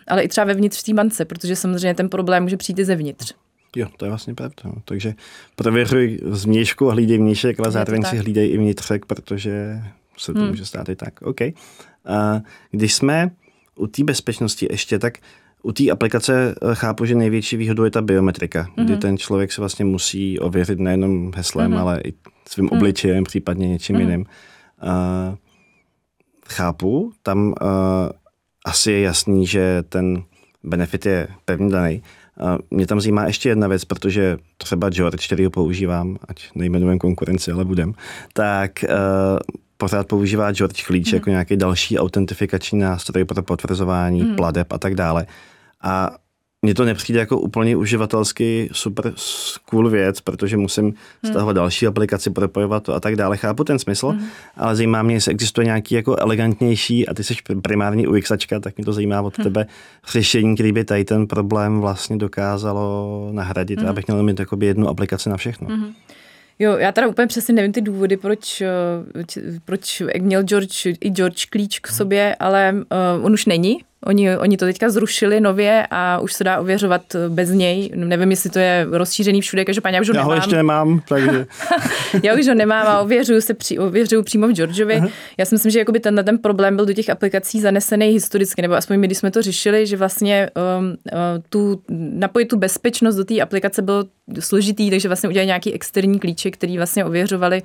ale 0.06 0.22
i 0.22 0.28
třeba 0.28 0.44
vevnitř 0.44 0.80
v 0.80 0.84
té 0.84 0.94
bance, 0.94 1.24
protože 1.24 1.56
samozřejmě 1.56 1.94
ten 1.94 2.08
problém 2.08 2.42
může 2.42 2.56
přijít 2.56 2.78
i 2.78 2.84
zevnitř. 2.84 3.34
Jo, 3.76 3.86
to 3.96 4.04
je 4.04 4.08
vlastně 4.08 4.34
pravda. 4.34 4.56
No. 4.64 4.74
Takže 4.84 5.14
prověřuj 5.56 6.18
zvnějšku 6.26 6.90
a 6.90 6.92
hlídej 6.92 7.18
vnějšek, 7.18 7.60
ale 7.60 7.70
zároveň 7.70 8.04
si 8.04 8.16
hlídej 8.16 8.52
i 8.52 8.58
vnitřek, 8.58 9.06
protože 9.06 9.82
se 10.18 10.32
to 10.32 10.38
hmm. 10.38 10.48
může 10.48 10.64
stát 10.64 10.88
i 10.88 10.96
tak. 10.96 11.22
OK. 11.22 11.40
A 12.04 12.40
když 12.70 12.94
jsme 12.94 13.30
u 13.76 13.86
té 13.86 14.04
bezpečnosti 14.04 14.66
ještě, 14.70 14.98
tak 14.98 15.18
u 15.62 15.72
té 15.72 15.90
aplikace 15.90 16.54
eh, 16.62 16.74
chápu, 16.74 17.04
že 17.04 17.14
největší 17.14 17.56
výhodou 17.56 17.84
je 17.84 17.90
ta 17.90 18.02
biometrika, 18.02 18.62
mm-hmm. 18.62 18.84
kdy 18.84 18.92
mhm. 18.92 19.00
ten 19.00 19.18
člověk 19.18 19.52
se 19.52 19.60
vlastně 19.60 19.84
musí 19.84 20.38
ověřit 20.38 20.78
nejenom 20.78 21.32
heslem, 21.36 21.72
mm-hmm. 21.72 21.78
ale 21.78 22.00
i 22.04 22.12
svým 22.48 22.68
mm-hmm. 22.68 22.76
obličejem, 22.76 23.24
případně 23.24 23.68
něčím 23.68 23.96
mm-hmm. 23.96 24.00
jiným. 24.00 24.20
Uh, 24.82 25.36
chápu, 26.48 27.12
tam 27.22 27.48
uh, 27.48 27.54
asi 28.64 28.92
je 28.92 29.00
jasný, 29.00 29.46
že 29.46 29.82
ten 29.88 30.22
benefit 30.64 31.06
je 31.06 31.28
pevně 31.44 31.70
daný. 31.70 32.02
Uh, 32.40 32.58
mě 32.70 32.86
tam 32.86 33.00
zajímá 33.00 33.26
ještě 33.26 33.48
jedna 33.48 33.68
věc, 33.68 33.84
protože 33.84 34.38
třeba 34.56 34.90
George, 34.90 35.26
který 35.26 35.44
ho 35.44 35.50
používám, 35.50 36.16
ať 36.28 36.50
nejmenujeme 36.54 36.98
konkurenci, 36.98 37.52
ale 37.52 37.64
budem, 37.64 37.94
tak 38.32 38.84
uh, 38.88 39.38
pořád 39.76 40.06
používá 40.06 40.52
George 40.52 40.86
klíč 40.86 41.12
mm. 41.12 41.16
jako 41.16 41.30
nějaký 41.30 41.56
další 41.56 41.98
autentifikační 41.98 42.78
nástroj 42.78 43.24
pro 43.24 43.42
potvrzování 43.42 44.22
mm. 44.22 44.36
pladeb 44.36 44.72
a 44.72 44.78
tak 44.78 44.94
dále. 44.94 45.26
A 45.82 46.16
mně 46.62 46.74
to 46.74 46.84
nepřijde 46.84 47.20
jako 47.20 47.38
úplně 47.38 47.76
uživatelsky 47.76 48.68
super 48.72 49.12
cool 49.70 49.90
věc, 49.90 50.20
protože 50.20 50.56
musím 50.56 50.84
hmm. 50.84 50.94
stahovat 51.32 51.56
další 51.56 51.86
aplikaci, 51.86 52.30
propojovat 52.30 52.82
to 52.82 52.94
a 52.94 53.00
tak 53.00 53.16
dále. 53.16 53.36
Chápu 53.36 53.64
ten 53.64 53.78
smysl, 53.78 54.08
hmm. 54.08 54.26
ale 54.56 54.76
zajímá 54.76 55.02
mě, 55.02 55.14
jestli 55.14 55.32
existuje 55.32 55.64
nějaký 55.64 55.94
jako 55.94 56.16
elegantnější, 56.16 57.08
a 57.08 57.14
ty 57.14 57.24
jsi 57.24 57.34
primární 57.62 58.06
UXačka, 58.06 58.60
tak 58.60 58.76
mě 58.76 58.84
to 58.84 58.92
zajímá 58.92 59.20
od 59.20 59.38
hmm. 59.38 59.44
tebe 59.44 59.66
řešení, 60.08 60.54
který 60.54 60.72
by 60.72 60.84
tady 60.84 61.04
ten 61.04 61.26
problém 61.26 61.80
vlastně 61.80 62.16
dokázalo 62.16 63.28
nahradit, 63.32 63.80
hmm. 63.80 63.88
abych 63.88 64.06
měl 64.06 64.22
mít 64.22 64.40
jednu 64.60 64.88
aplikaci 64.88 65.28
na 65.28 65.36
všechno. 65.36 65.68
Hmm. 65.68 65.92
Jo, 66.58 66.76
já 66.76 66.92
teda 66.92 67.06
úplně 67.06 67.26
přesně 67.26 67.54
nevím 67.54 67.72
ty 67.72 67.80
důvody, 67.80 68.16
proč, 68.16 68.60
eh, 68.60 68.68
proč 69.64 70.02
měl 70.20 70.42
George 70.42 70.86
i 70.86 71.10
George 71.10 71.46
klíč 71.46 71.78
k 71.78 71.88
sobě, 71.88 72.36
ale 72.40 72.74
uh, 73.18 73.24
on 73.26 73.32
už 73.32 73.46
není, 73.46 73.78
Oni, 74.04 74.36
oni 74.36 74.56
to 74.56 74.64
teďka 74.64 74.90
zrušili 74.90 75.40
nově 75.40 75.86
a 75.90 76.18
už 76.18 76.32
se 76.32 76.44
dá 76.44 76.60
ověřovat 76.60 77.02
bez 77.28 77.50
něj. 77.50 77.90
Nevím, 77.94 78.30
jestli 78.30 78.50
to 78.50 78.58
je 78.58 78.86
rozšířený 78.90 79.40
všude, 79.40 79.64
každopádně 79.64 79.96
já 79.96 80.00
už 80.00 80.08
ho 80.08 80.14
já 80.14 80.20
nemám. 80.20 80.30
ho 80.30 80.34
ještě 80.34 80.56
nemám, 80.56 81.00
takže... 81.08 81.46
já 82.22 82.34
už 82.34 82.48
ho 82.48 82.54
nemám 82.54 82.86
a 82.86 83.00
ověřuju 83.00 83.40
se 83.40 83.54
při, 83.54 83.78
ověřuju 83.78 84.22
přímo 84.22 84.48
v 84.48 84.52
Georgeovi. 84.52 84.96
Aha. 84.96 85.08
Já 85.38 85.44
si 85.44 85.54
myslím, 85.54 85.70
že 85.72 85.78
jakoby 85.78 86.00
tenhle 86.00 86.24
ten 86.24 86.38
problém 86.38 86.76
byl 86.76 86.86
do 86.86 86.92
těch 86.92 87.10
aplikací 87.10 87.60
zanesený 87.60 88.06
historicky, 88.06 88.62
nebo 88.62 88.74
aspoň 88.74 88.98
my, 88.98 89.06
když 89.06 89.18
jsme 89.18 89.30
to 89.30 89.42
řešili, 89.42 89.86
že 89.86 89.96
vlastně 89.96 90.50
um, 90.78 90.86
uh, 90.86 90.96
tu, 91.48 91.82
napojit 92.12 92.48
tu 92.48 92.56
bezpečnost 92.56 93.16
do 93.16 93.24
té 93.24 93.40
aplikace 93.40 93.82
bylo 93.82 94.04
složitý, 94.40 94.90
takže 94.90 95.08
vlastně 95.08 95.28
udělali 95.28 95.46
nějaký 95.46 95.74
externí 95.74 96.18
klíče, 96.18 96.50
který 96.50 96.76
vlastně 96.76 97.04
ověřovali 97.04 97.62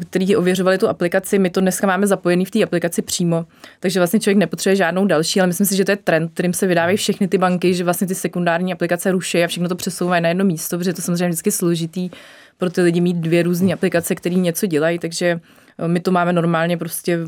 který 0.00 0.36
ověřovali 0.36 0.78
tu 0.78 0.88
aplikaci. 0.88 1.38
My 1.38 1.50
to 1.50 1.60
dneska 1.60 1.86
máme 1.86 2.06
zapojený 2.06 2.44
v 2.44 2.50
té 2.50 2.62
aplikaci 2.62 3.02
přímo, 3.02 3.46
takže 3.80 4.00
vlastně 4.00 4.20
člověk 4.20 4.38
nepotřebuje 4.38 4.76
žádnou 4.76 5.06
další, 5.06 5.40
ale 5.40 5.46
myslím 5.46 5.66
si, 5.66 5.76
že 5.76 5.84
to 5.84 5.90
je 5.90 5.96
trend, 5.96 6.32
kterým 6.32 6.52
se 6.52 6.66
vydávají 6.66 6.96
všechny 6.96 7.28
ty 7.28 7.38
banky, 7.38 7.74
že 7.74 7.84
vlastně 7.84 8.06
ty 8.06 8.14
sekundární 8.14 8.72
aplikace 8.72 9.10
ruší 9.10 9.44
a 9.44 9.46
všechno 9.46 9.68
to 9.68 9.76
přesouvají 9.76 10.22
na 10.22 10.28
jedno 10.28 10.44
místo, 10.44 10.78
protože 10.78 10.92
to 10.92 11.02
samozřejmě 11.02 11.28
vždycky 11.28 11.50
složitý 11.50 12.10
pro 12.58 12.70
ty 12.70 12.80
lidi 12.80 13.00
mít 13.00 13.16
dvě 13.16 13.42
různé 13.42 13.72
aplikace, 13.72 14.14
které 14.14 14.36
něco 14.36 14.66
dělají, 14.66 14.98
takže 14.98 15.40
eh, 15.78 15.88
my 15.88 16.00
to 16.00 16.10
máme 16.10 16.32
normálně 16.32 16.76
prostě 16.76 17.18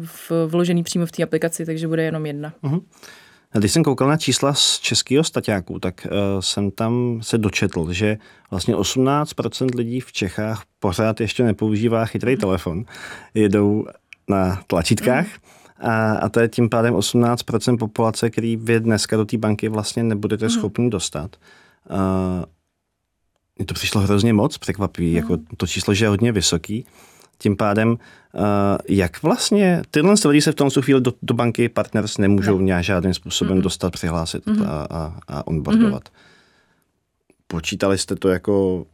vložený 0.47 0.83
přímo 0.83 1.07
v 1.07 1.13
té 1.13 1.23
aplikaci, 1.23 1.67
takže 1.67 1.89
bude 1.89 2.03
jenom 2.03 2.27
jedna. 2.27 2.53
Uh-huh. 2.63 2.83
Když 3.53 3.73
jsem 3.73 3.83
koukal 3.85 4.09
na 4.09 4.17
čísla 4.17 4.55
z 4.55 4.79
českého 4.79 5.25
staťáku, 5.25 5.79
tak 5.79 6.07
uh, 6.07 6.41
jsem 6.41 6.71
tam 6.71 7.19
se 7.23 7.39
dočetl, 7.39 7.93
že 7.93 8.19
vlastně 8.51 8.75
18% 8.75 9.75
lidí 9.75 10.01
v 10.01 10.13
Čechách 10.13 10.63
pořád 10.79 11.21
ještě 11.21 11.45
nepoužívá 11.45 12.05
chytrý 12.05 12.33
mm. 12.33 12.37
telefon. 12.37 12.85
Jedou 13.35 13.87
na 14.29 14.63
tlačítkách 14.67 15.27
mm. 15.27 15.91
a, 15.91 16.13
a 16.13 16.29
to 16.29 16.41
je 16.41 16.49
tím 16.49 16.69
pádem 16.69 16.95
18% 16.95 17.79
populace, 17.79 18.31
který 18.31 18.57
vy 18.57 18.81
dneska 18.81 19.17
do 19.17 19.25
té 19.25 19.39
banky 19.39 19.69
vlastně 19.69 20.03
nebudete 20.03 20.45
mm. 20.45 20.51
schopni 20.51 20.91
dostat. 20.91 21.37
Uh, 21.91 22.45
mně 23.59 23.67
to 23.67 23.75
přišlo 23.75 24.01
hrozně 24.01 24.33
moc 24.33 24.59
překvapivý, 24.59 25.11
mm. 25.11 25.17
jako 25.17 25.39
to 25.57 25.67
číslo, 25.67 25.95
že 25.95 26.05
je 26.05 26.09
hodně 26.09 26.33
vysoký. 26.33 26.87
Tím 27.39 27.57
pádem, 27.57 27.91
uh, 27.91 27.99
jak 28.89 29.23
vlastně 29.23 29.83
tyhle 29.91 30.15
lidi 30.29 30.41
se 30.41 30.53
v 30.53 30.55
tom 30.55 30.71
chvíli 30.71 31.01
do, 31.01 31.13
do 31.23 31.35
banky 31.35 31.69
partners 31.69 32.19
nemůžou 32.19 32.59
ne. 32.59 32.65
nějak 32.65 32.85
žádným 32.85 33.15
způsobem 33.15 33.59
mm-hmm. 33.59 33.63
dostat, 33.63 33.93
přihlásit 33.93 34.47
mm-hmm. 34.47 34.67
a, 34.69 34.87
a, 34.91 35.17
a 35.29 35.47
onboardovat. 35.47 36.03
Mm-hmm. 36.03 36.13
Počítali 37.47 37.99
jste 37.99 38.17
to 38.17 38.29
jako 38.29 38.87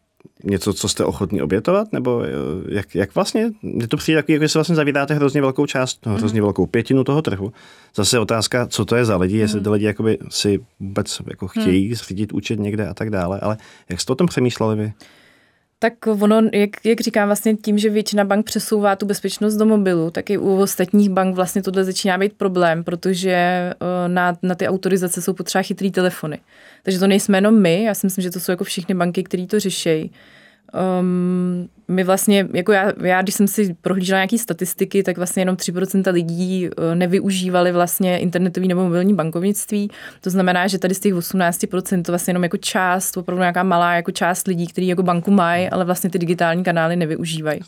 něco, 0.44 0.72
co 0.72 0.88
jste 0.88 1.04
ochotní 1.04 1.42
obětovat? 1.42 1.92
Nebo 1.92 2.22
eh, 2.24 2.28
jak, 2.68 2.94
jak 2.94 3.14
vlastně, 3.14 3.50
je 3.62 3.88
to 3.88 3.96
přijde 3.96 4.16
jako, 4.16 4.46
že 4.46 4.58
vlastně 4.58 4.74
zavíráte 4.74 5.14
hrozně 5.14 5.40
velkou 5.40 5.66
část, 5.66 6.06
mm. 6.06 6.14
hrozně 6.14 6.42
velkou 6.42 6.66
pětinu 6.66 7.04
toho 7.04 7.22
trhu. 7.22 7.52
Zase 7.94 8.18
otázka, 8.18 8.66
co 8.66 8.84
to 8.84 8.96
je 8.96 9.04
za 9.04 9.16
lidi, 9.16 9.36
jestli 9.36 9.60
ty 9.60 9.68
lidi 9.68 9.84
jakoby 9.84 10.18
si 10.28 10.60
vůbec 10.80 11.20
jako 11.30 11.48
chtějí 11.48 11.88
mm. 11.88 11.94
zřídit 11.94 12.32
účet 12.32 12.58
někde 12.58 12.88
a 12.88 12.94
tak 12.94 13.10
dále, 13.10 13.40
ale 13.40 13.56
jak 13.88 14.00
jste 14.00 14.12
o 14.12 14.16
tom 14.16 14.26
přemýšleli 14.26 14.76
vy? 14.76 14.92
Tak 15.78 16.06
ono, 16.06 16.42
jak, 16.52 16.70
jak 16.84 17.00
říkám, 17.00 17.28
vlastně 17.28 17.56
tím, 17.56 17.78
že 17.78 17.90
většina 17.90 18.24
bank 18.24 18.46
přesouvá 18.46 18.96
tu 18.96 19.06
bezpečnost 19.06 19.56
do 19.56 19.66
mobilu, 19.66 20.10
tak 20.10 20.30
i 20.30 20.38
u 20.38 20.56
ostatních 20.60 21.10
bank 21.10 21.36
vlastně 21.36 21.62
tohle 21.62 21.84
začíná 21.84 22.18
být 22.18 22.32
problém, 22.32 22.84
protože 22.84 23.30
eh, 23.30 23.74
na, 24.08 24.36
na 24.42 24.54
ty 24.54 24.68
autorizace 24.68 25.22
jsou 25.22 25.32
potřeba 25.32 25.62
chytrý 25.62 25.90
telefony. 25.90 26.38
Takže 26.82 26.98
to 26.98 27.06
nejsme 27.06 27.38
jenom 27.38 27.62
my, 27.62 27.82
já 27.82 27.94
si 27.94 28.06
myslím, 28.06 28.22
že 28.22 28.30
to 28.30 28.40
jsou 28.40 28.52
jako 28.52 28.64
všechny 28.64 28.94
banky, 28.94 29.22
které 29.22 29.46
to 29.46 29.60
řeší. 29.60 30.12
Um, 30.74 31.68
my 31.88 32.04
vlastně, 32.04 32.48
jako 32.52 32.72
já, 32.72 32.92
já, 33.02 33.22
když 33.22 33.34
jsem 33.34 33.48
si 33.48 33.76
prohlížela 33.80 34.18
nějaké 34.18 34.38
statistiky, 34.38 35.02
tak 35.02 35.16
vlastně 35.16 35.40
jenom 35.40 35.56
3% 35.56 36.12
lidí 36.12 36.68
uh, 36.68 36.94
nevyužívali 36.94 37.72
vlastně 37.72 38.18
internetový 38.18 38.68
nebo 38.68 38.84
mobilní 38.84 39.14
bankovnictví. 39.14 39.90
To 40.20 40.30
znamená, 40.30 40.66
že 40.66 40.78
tady 40.78 40.94
z 40.94 41.00
těch 41.00 41.14
18% 41.14 42.02
to 42.02 42.12
vlastně 42.12 42.30
jenom 42.30 42.42
jako 42.42 42.56
část, 42.56 43.16
opravdu 43.16 43.40
nějaká 43.40 43.62
malá 43.62 43.94
jako 43.94 44.10
část 44.10 44.46
lidí, 44.46 44.66
kteří 44.66 44.86
jako 44.86 45.02
banku 45.02 45.30
mají, 45.30 45.68
ale 45.68 45.84
vlastně 45.84 46.10
ty 46.10 46.18
digitální 46.18 46.64
kanály 46.64 46.96
nevyužívají. 46.96 47.60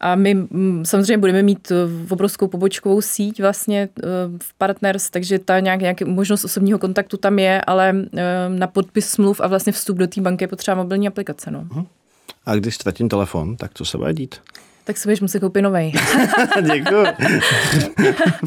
A 0.00 0.14
my 0.14 0.34
mm, 0.34 0.84
samozřejmě 0.84 1.18
budeme 1.18 1.42
mít 1.42 1.70
uh, 1.70 2.12
obrovskou 2.12 2.48
pobočkovou 2.48 3.00
síť 3.00 3.40
vlastně 3.40 3.88
uh, 3.96 4.38
v 4.42 4.54
Partners, 4.54 5.10
takže 5.10 5.38
ta 5.38 5.60
nějak, 5.60 5.80
nějaký 5.80 6.04
možnost 6.04 6.44
osobního 6.44 6.78
kontaktu 6.78 7.16
tam 7.16 7.38
je, 7.38 7.60
ale 7.60 7.94
na 8.48 8.66
podpis 8.66 9.08
smluv 9.08 9.40
a 9.40 9.46
vlastně 9.46 9.72
vstup 9.72 9.96
do 9.96 10.06
té 10.06 10.20
banky 10.20 10.44
je 10.44 10.48
potřeba 10.48 10.74
mobilní 10.74 11.08
aplikace. 11.08 11.50
No. 11.50 11.64
Uh-huh. 11.64 11.86
A 12.46 12.54
když 12.54 12.74
ztratím 12.74 13.08
telefon, 13.08 13.56
tak 13.56 13.70
co 13.74 13.84
se 13.84 13.98
bude 13.98 14.14
dít? 14.14 14.34
Tak 14.84 14.96
si 14.96 15.08
budeš 15.08 15.20
muset 15.20 15.40
koupit 15.40 15.62
nový. 15.62 15.92
Děkuji. 16.72 17.06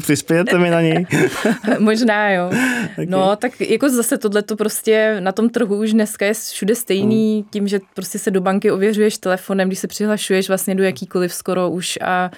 Přispějete 0.00 0.58
mi 0.58 0.70
na 0.70 0.80
něj? 0.80 1.06
Možná 1.78 2.30
jo. 2.30 2.46
Okay. 2.46 3.06
No, 3.06 3.36
tak 3.36 3.60
jako 3.60 3.90
zase 3.90 4.18
tohle 4.18 4.42
to 4.42 4.56
prostě 4.56 5.16
na 5.20 5.32
tom 5.32 5.50
trhu 5.50 5.76
už 5.76 5.92
dneska 5.92 6.26
je 6.26 6.34
všude 6.34 6.74
stejný, 6.74 7.34
hmm. 7.34 7.44
tím, 7.50 7.68
že 7.68 7.80
prostě 7.94 8.18
se 8.18 8.30
do 8.30 8.40
banky 8.40 8.70
ověřuješ 8.70 9.18
telefonem, 9.18 9.68
když 9.68 9.78
se 9.78 9.88
přihlašuješ 9.88 10.48
vlastně 10.48 10.74
do 10.74 10.82
jakýkoliv 10.82 11.34
skoro 11.34 11.70
už 11.70 11.98
a 12.02 12.30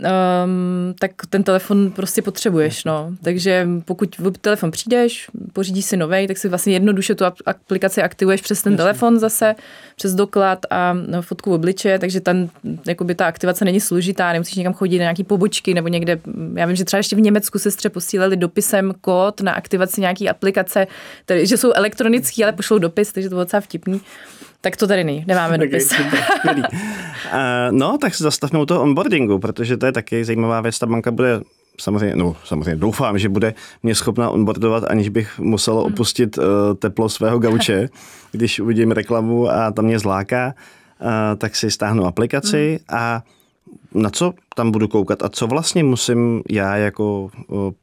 um, 0.00 0.94
tak 0.98 1.10
ten 1.30 1.42
telefon 1.42 1.90
prostě 1.90 2.22
potřebuješ, 2.22 2.84
no. 2.84 3.12
Takže 3.22 3.68
pokud 3.84 4.16
v 4.18 4.30
telefon 4.30 4.70
přijdeš, 4.70 5.30
pořídíš 5.52 5.84
si 5.84 5.96
novej, 5.96 6.26
tak 6.26 6.38
si 6.38 6.48
vlastně 6.48 6.72
jednoduše 6.72 7.14
tu 7.14 7.24
aplikaci 7.46 8.02
aktivuješ 8.02 8.40
přes 8.40 8.62
ten 8.62 8.72
Jasně. 8.72 8.76
telefon 8.76 9.18
zase, 9.18 9.54
přes 9.96 10.14
doklad 10.14 10.58
a 10.70 10.92
no, 10.92 11.22
fotku 11.22 11.54
obličeje, 11.54 11.98
takže 11.98 12.20
ten, 12.20 12.50
jakoby 12.86 13.14
ta 13.14 13.26
aktivace 13.26 13.64
není 13.64 13.80
složitá, 13.80 14.32
nemusíš 14.32 14.54
někam 14.56 14.74
chodit 14.74 14.98
na 14.98 15.02
nějaký 15.02 15.24
pobočky 15.24 15.74
nebo 15.74 15.88
někde, 15.88 16.20
já 16.54 16.66
vím, 16.66 16.76
že 16.76 16.84
třeba 16.84 16.98
ještě 16.98 17.16
v 17.16 17.20
Německu 17.20 17.58
sestře 17.58 17.88
posílali 17.88 18.36
dopisem 18.36 18.92
kód 19.00 19.40
na 19.40 19.52
aktivaci 19.52 20.00
nějaký 20.00 20.28
aplikace, 20.28 20.86
tedy, 21.26 21.46
že 21.46 21.56
jsou 21.56 21.72
elektronický, 21.72 22.44
ale 22.44 22.52
pošlou 22.52 22.78
dopis, 22.78 23.12
takže 23.12 23.28
to 23.28 23.34
bylo 23.34 23.44
docela 23.44 23.60
vtipný. 23.60 24.00
Tak 24.60 24.76
to 24.76 24.86
tady 24.86 25.04
není, 25.04 25.24
nemáme 25.26 25.58
dopis. 25.58 25.92
Okay, 25.92 26.60
uh, 26.60 26.62
no, 27.70 27.98
tak 27.98 28.14
se 28.14 28.24
zastavme 28.24 28.58
u 28.58 28.66
toho 28.66 28.82
onboardingu, 28.82 29.38
protože 29.38 29.76
to 29.76 29.86
je 29.86 29.92
taky 29.92 30.24
zajímavá 30.24 30.60
věc. 30.60 30.78
Ta 30.78 30.86
banka 30.86 31.10
bude 31.10 31.40
samozřejmě, 31.80 32.16
no 32.16 32.36
samozřejmě 32.44 32.76
doufám, 32.76 33.18
že 33.18 33.28
bude 33.28 33.54
mě 33.82 33.94
schopná 33.94 34.30
onboardovat, 34.30 34.84
aniž 34.84 35.08
bych 35.08 35.38
musel 35.38 35.78
opustit 35.78 36.38
uh, 36.38 36.44
teplo 36.78 37.08
svého 37.08 37.38
gauče, 37.38 37.88
když 38.32 38.60
uvidím 38.60 38.90
reklamu 38.90 39.50
a 39.50 39.70
tam 39.70 39.84
mě 39.84 39.98
zláká, 39.98 40.54
uh, 41.00 41.08
tak 41.38 41.56
si 41.56 41.70
stáhnu 41.70 42.06
aplikaci 42.06 42.78
mm. 42.80 42.96
a 42.98 43.22
na 43.96 44.10
co 44.10 44.34
tam 44.56 44.70
budu 44.70 44.88
koukat 44.88 45.22
a 45.22 45.28
co 45.28 45.46
vlastně 45.46 45.84
musím 45.84 46.42
já 46.50 46.76
jako 46.76 47.30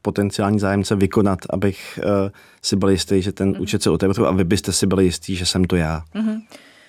potenciální 0.02 0.58
zájemce 0.58 0.96
vykonat, 0.96 1.38
abych 1.50 1.98
uh, 2.04 2.30
si 2.62 2.76
byl 2.76 2.88
jistý, 2.88 3.22
že 3.22 3.32
ten 3.32 3.48
mm. 3.48 3.54
účet 3.58 3.82
se 3.82 3.90
otevřu 3.90 4.26
a 4.26 4.30
vy 4.30 4.44
byste 4.44 4.72
si 4.72 4.86
byli 4.86 5.04
jistý, 5.04 5.36
že 5.36 5.46
jsem 5.46 5.64
to 5.64 5.76
já. 5.76 6.02
Mm-hmm. 6.14 6.40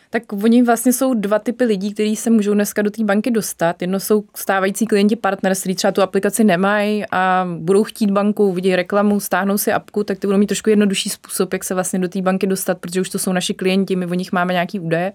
Tak 0.10 0.34
oni 0.34 0.64
vlastně 0.64 0.94
jsou 0.94 1.14
dva 1.14 1.40
typy 1.40 1.64
lidí, 1.64 1.94
kteří 1.94 2.16
se 2.16 2.30
můžou 2.30 2.54
dneska 2.54 2.82
do 2.82 2.92
té 2.92 3.04
banky 3.04 3.32
dostat. 3.32 3.82
Jedno 3.82 4.00
jsou 4.00 4.24
stávající 4.36 4.86
klienti 4.86 5.16
partner, 5.16 5.56
kteří 5.56 5.76
třeba 5.76 5.92
tu 5.92 6.02
aplikaci 6.02 6.44
nemají 6.44 7.04
a 7.12 7.48
budou 7.60 7.84
chtít 7.84 8.12
banku, 8.12 8.48
uvidí 8.48 8.76
reklamu, 8.76 9.20
stáhnou 9.20 9.58
si 9.58 9.72
apku, 9.72 10.04
tak 10.04 10.20
ty 10.20 10.28
budou 10.28 10.40
mít 10.40 10.48
trošku 10.48 10.70
jednodušší 10.70 11.10
způsob, 11.10 11.54
jak 11.54 11.64
se 11.64 11.74
vlastně 11.74 12.00
do 12.00 12.08
té 12.08 12.22
banky 12.22 12.48
dostat, 12.48 12.78
protože 12.78 13.02
už 13.02 13.10
to 13.10 13.20
jsou 13.20 13.34
naši 13.34 13.54
klienti, 13.54 13.96
my 13.96 14.06
o 14.06 14.14
nich 14.14 14.32
máme 14.32 14.54
nějaký 14.54 14.80
údaje. 14.80 15.14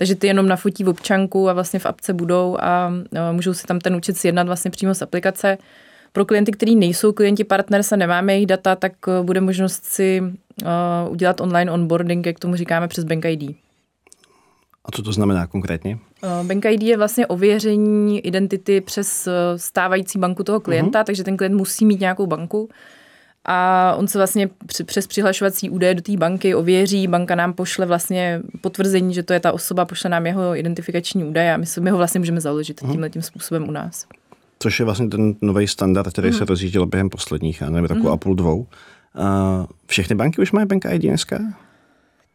Takže 0.00 0.14
ty 0.14 0.26
jenom 0.26 0.48
nafotí 0.48 0.84
v 0.84 0.88
občanku 0.88 1.48
a 1.48 1.52
vlastně 1.52 1.78
v 1.78 1.86
apce 1.86 2.12
budou 2.12 2.56
a 2.60 2.92
můžou 3.32 3.54
si 3.54 3.66
tam 3.66 3.78
ten 3.78 3.96
účet 3.96 4.16
sjednat 4.16 4.46
vlastně 4.46 4.70
přímo 4.70 4.94
z 4.94 5.02
aplikace. 5.02 5.58
Pro 6.12 6.24
klienty, 6.24 6.52
kteří 6.52 6.76
nejsou 6.76 7.12
klienti 7.12 7.44
partners 7.44 7.92
a 7.92 7.96
nemáme 7.96 8.32
jejich 8.32 8.46
data, 8.46 8.76
tak 8.76 8.92
eh, 9.08 9.22
bude 9.22 9.40
možnost 9.40 9.84
si 9.84 10.22
uh, 10.22 11.12
udělat 11.12 11.40
online 11.40 11.72
onboarding, 11.72 12.26
jak 12.26 12.38
tomu 12.38 12.56
říkáme, 12.56 12.88
přes 12.88 13.04
Bank 13.04 13.24
ID. 13.24 13.56
A 14.84 14.92
co 14.92 15.02
to 15.02 15.12
znamená 15.12 15.46
konkrétně? 15.46 15.98
Uh, 16.22 16.46
Bank 16.46 16.64
ID 16.64 16.82
je 16.82 16.96
vlastně 16.96 17.26
ověření 17.26 18.20
identity 18.20 18.80
přes 18.80 19.28
stávající 19.56 20.18
banku 20.18 20.44
toho 20.44 20.60
klienta, 20.60 21.02
uh-huh. 21.02 21.04
takže 21.04 21.24
ten 21.24 21.36
klient 21.36 21.54
musí 21.54 21.86
mít 21.86 22.00
nějakou 22.00 22.26
banku 22.26 22.68
a 23.44 23.94
on 23.98 24.08
se 24.08 24.18
vlastně 24.18 24.48
přes 24.84 25.06
přihlašovací 25.06 25.70
údaje 25.70 25.94
do 25.94 26.02
té 26.02 26.16
banky 26.16 26.54
ověří, 26.54 27.06
banka 27.06 27.34
nám 27.34 27.52
pošle 27.52 27.86
vlastně 27.86 28.42
potvrzení, 28.60 29.14
že 29.14 29.22
to 29.22 29.32
je 29.32 29.40
ta 29.40 29.52
osoba, 29.52 29.84
pošle 29.84 30.10
nám 30.10 30.26
jeho 30.26 30.56
identifikační 30.56 31.24
údaje 31.24 31.54
a 31.54 31.56
my, 31.56 31.66
my 31.80 31.90
ho 31.90 31.96
vlastně 31.96 32.20
můžeme 32.20 32.40
založit 32.40 32.82
uh-huh. 32.82 32.90
tímhle 32.90 33.10
tím 33.10 33.22
způsobem 33.22 33.68
u 33.68 33.70
nás. 33.70 34.06
Což 34.58 34.78
je 34.78 34.84
vlastně 34.84 35.08
ten 35.08 35.34
nový 35.40 35.68
standard, 35.68 36.12
který 36.12 36.30
uh-huh. 36.30 36.38
se 36.38 36.44
rozjížděl 36.44 36.86
během 36.86 37.10
posledních, 37.10 37.60
já 37.60 37.70
nevím, 37.70 37.88
takovou 37.88 38.08
uh-huh. 38.08 38.12
a 38.12 38.16
půl, 38.16 38.34
dvou. 38.34 38.58
Uh, 38.58 39.66
všechny 39.86 40.16
banky 40.16 40.42
už 40.42 40.52
mají 40.52 40.66
Bank 40.66 40.84
ID 40.84 41.02
dneska? 41.02 41.38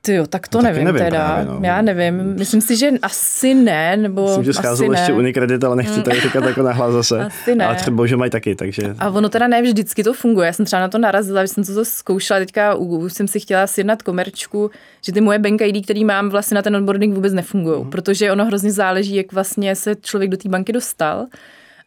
Ty 0.06 0.14
jo, 0.14 0.28
tak 0.28 0.48
to 0.48 0.58
no, 0.58 0.64
nevím, 0.64 0.84
nevím 0.84 1.02
teda. 1.02 1.26
Právě, 1.26 1.46
no. 1.46 1.60
Já 1.62 1.82
nevím. 1.82 2.16
Myslím 2.38 2.62
si, 2.62 2.76
že 2.76 2.90
asi 3.02 3.54
ne, 3.54 3.98
nebo 3.98 4.24
Myslím, 4.24 4.44
že 4.44 4.54
scházelo 4.54 4.92
ještě 4.92 5.14
Unicredit, 5.14 5.64
ale 5.64 5.76
nechci 5.76 6.02
tady 6.02 6.22
říkat 6.22 6.46
jako 6.46 6.62
nahlas 6.62 6.94
zase. 6.94 7.20
Asi 7.20 7.56
ne. 7.56 7.66
Ale 7.66 7.76
třeba, 7.76 8.06
že 8.06 8.18
mají 8.18 8.32
taky, 8.32 8.56
takže... 8.56 8.96
A 9.00 9.10
ono 9.10 9.30
teda 9.30 9.48
ne 9.48 9.62
vždycky 9.62 10.04
to 10.04 10.14
funguje. 10.14 10.48
Já 10.48 10.54
jsem 10.54 10.66
třeba 10.66 10.80
na 10.80 10.88
to 10.88 10.98
narazila, 10.98 11.42
když 11.42 11.52
jsem 11.52 11.64
to 11.64 11.86
zkoušela, 11.86 12.40
teďka 12.40 12.76
už 12.76 13.14
jsem 13.14 13.28
si 13.28 13.40
chtěla 13.40 13.68
sjednat 13.68 14.02
komerčku, 14.02 14.72
že 15.06 15.12
ty 15.12 15.22
moje 15.22 15.40
bank 15.40 15.62
ID, 15.62 15.84
který 15.84 16.06
mám 16.06 16.30
vlastně 16.30 16.56
na 16.56 16.62
ten 16.62 16.76
onboarding 16.76 17.16
vůbec 17.16 17.34
nefungují, 17.34 17.84
mm. 17.84 17.90
protože 17.90 18.32
ono 18.32 18.46
hrozně 18.46 18.72
záleží, 18.72 19.16
jak 19.16 19.34
vlastně 19.34 19.76
se 19.76 19.96
člověk 19.96 20.32
do 20.32 20.38
té 20.38 20.50
banky 20.50 20.74
dostal. 20.74 21.26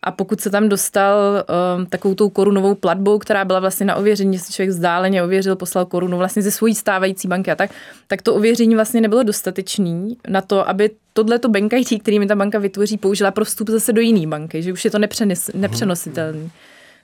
A 0.03 0.11
pokud 0.11 0.41
se 0.41 0.51
tam 0.51 0.69
dostal 0.69 1.45
um, 1.79 1.87
takovou 1.87 2.15
tou 2.15 2.29
korunovou 2.29 2.75
platbou, 2.75 3.19
která 3.19 3.45
byla 3.45 3.61
vlastně 3.61 3.87
na 3.87 3.95
ověření, 3.95 4.39
že 4.39 4.45
člověk 4.53 4.71
vzdáleně 4.71 5.23
ověřil, 5.23 5.57
poslal 5.57 5.87
korunu 5.87 6.19
vlastně 6.19 6.43
ze 6.43 6.51
svojí 6.51 6.75
stávající 6.75 7.29
banky 7.29 7.51
a 7.51 7.55
tak, 7.55 7.71
tak 8.07 8.23
to 8.23 8.35
ověření 8.35 8.75
vlastně 8.75 9.01
nebylo 9.01 9.23
dostatečný 9.23 10.17
na 10.29 10.41
to, 10.41 10.69
aby 10.69 10.91
tohleto 11.13 11.49
bank 11.49 11.73
IT, 11.73 12.03
který 12.03 12.19
mi 12.19 12.27
ta 12.27 12.37
banka 12.37 12.59
vytvoří, 12.59 12.97
použila 12.97 13.31
pro 13.31 13.45
vstup 13.45 13.69
zase 13.69 13.93
do 13.93 14.01
jiné 14.01 14.27
banky, 14.27 14.63
že 14.63 14.73
už 14.73 14.85
je 14.85 14.91
to 14.91 14.99
nepřenes, 14.99 15.51
nepřenositelný. 15.55 16.51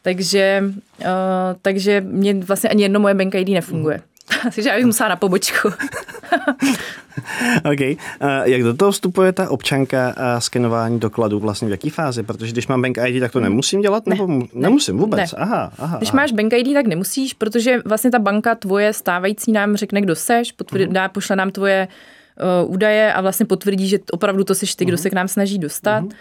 Takže, 0.02 0.64
uh, 1.00 1.06
takže 1.62 2.00
mě 2.00 2.34
vlastně 2.34 2.70
ani 2.70 2.82
jedno 2.82 3.00
moje 3.00 3.14
bank 3.14 3.34
ID 3.34 3.48
nefunguje. 3.48 4.00
Takže 4.54 4.69
já 4.69 4.76
bych 4.76 4.85
musela 4.85 5.09
na 5.09 5.16
pobočku. 5.16 5.69
OK. 7.73 7.81
Uh, 7.81 7.97
jak 8.45 8.62
do 8.62 8.75
toho 8.75 8.93
vstupuje 8.93 9.33
ta 9.33 9.50
občanka 9.50 10.14
a 10.16 10.40
skenování 10.40 11.00
dokladů 11.00 11.38
vlastně 11.40 11.69
v 11.69 11.71
jaký 11.71 11.90
fázi? 11.90 12.23
Protože 12.23 12.52
když 12.52 12.66
mám 12.66 12.83
Bank 12.83 12.99
ID, 13.07 13.21
tak 13.21 13.33
to 13.33 13.40
nemusím 13.40 13.81
dělat? 13.81 14.07
Ne, 14.07 14.16
nebo 14.16 14.26
ne, 14.26 14.47
nemusím 14.54 14.99
vůbec? 14.99 15.33
Ne. 15.33 15.38
Aha, 15.38 15.73
aha, 15.78 15.97
když 15.97 16.09
aha. 16.09 16.16
máš 16.16 16.33
Bank 16.33 16.52
ID, 16.52 16.75
tak 16.75 16.87
nemusíš, 16.87 17.35
protože 17.35 17.78
vlastně 17.85 18.11
ta 18.11 18.19
banka 18.19 18.54
tvoje 18.54 18.93
stávající 18.93 19.52
nám 19.52 19.76
řekne, 19.76 20.00
kdo 20.00 20.16
seš, 20.16 20.52
potvrdí, 20.52 20.85
uh-huh. 20.85 20.93
dá, 20.93 21.08
pošle 21.08 21.37
nám 21.37 21.50
tvoje 21.50 21.89
uh, 22.65 22.73
údaje 22.73 23.13
a 23.13 23.21
vlastně 23.21 23.47
potvrdí, 23.47 23.89
že 23.89 23.99
opravdu 24.13 24.45
to 24.45 24.54
seš 24.54 24.75
ty, 24.75 24.84
uh-huh. 24.84 24.89
kdo 24.89 24.99
se 24.99 25.10
k 25.10 25.13
nám 25.13 25.28
snaží 25.28 25.58
dostat. 25.58 26.04
Uh-huh. 26.04 26.15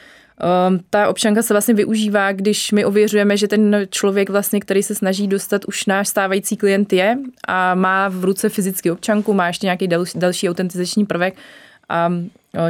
Um, 0.70 0.80
ta 0.90 1.08
občanka 1.08 1.42
se 1.42 1.54
vlastně 1.54 1.74
využívá, 1.74 2.32
když 2.32 2.72
my 2.72 2.86
ověřujeme, 2.86 3.38
že 3.38 3.48
ten 3.48 3.88
člověk, 3.90 4.30
vlastně, 4.30 4.60
který 4.60 4.84
se 4.84 4.96
snaží 4.96 5.28
dostat, 5.28 5.66
už 5.66 5.86
náš 5.86 6.08
stávající 6.08 6.58
klient 6.58 6.94
je 6.94 7.18
a 7.48 7.76
má 7.76 8.10
v 8.10 8.24
ruce 8.24 8.50
fyzicky 8.50 8.92
občanku, 8.92 9.34
má 9.34 9.48
ještě 9.48 9.68
nějaký 9.68 9.88
další, 9.88 10.20
další 10.20 10.50
autentizační 10.50 11.06
prvek 11.06 11.36
a 11.90 12.12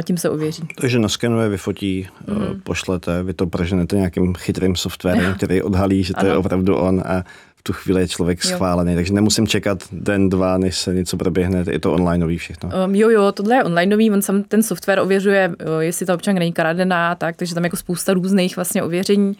tím 0.04 0.16
se 0.16 0.30
ověří. 0.30 0.62
Takže 0.80 0.98
naskenuje, 0.98 1.48
vyfotí, 1.48 2.08
mm. 2.26 2.60
pošlete, 2.60 3.22
vy 3.22 3.34
to 3.34 3.46
proženete 3.46 3.96
nějakým 3.96 4.34
chytrým 4.34 4.76
softwarem, 4.76 5.34
který 5.36 5.62
odhalí, 5.62 6.02
že 6.02 6.14
to 6.14 6.20
ano. 6.20 6.28
je 6.28 6.36
opravdu 6.36 6.76
on 6.76 7.02
a 7.06 7.24
tu 7.66 7.72
chvíli 7.72 8.00
je 8.00 8.08
člověk 8.08 8.44
schválený, 8.44 8.92
jo. 8.92 8.96
takže 8.96 9.12
nemusím 9.12 9.46
čekat 9.46 9.78
den, 9.92 10.28
dva, 10.28 10.58
než 10.58 10.78
se 10.78 10.94
něco 10.94 11.16
proběhne, 11.16 11.64
je 11.70 11.78
to 11.78 11.92
onlineový 11.92 12.38
všechno. 12.38 12.70
Um, 12.84 12.94
jo, 12.94 13.10
jo, 13.10 13.32
tohle 13.32 13.56
je 13.56 13.64
onlineový, 13.64 14.10
on 14.10 14.22
sam 14.22 14.42
ten 14.42 14.62
software 14.62 14.98
ověřuje, 14.98 15.50
jestli 15.80 16.06
ta 16.06 16.14
občanka 16.14 16.38
není 16.38 16.52
kradená, 16.52 17.14
tak, 17.14 17.36
takže 17.36 17.54
tam 17.54 17.64
jako 17.64 17.76
spousta 17.76 18.14
různých 18.14 18.56
vlastně 18.56 18.82
ověření. 18.82 19.36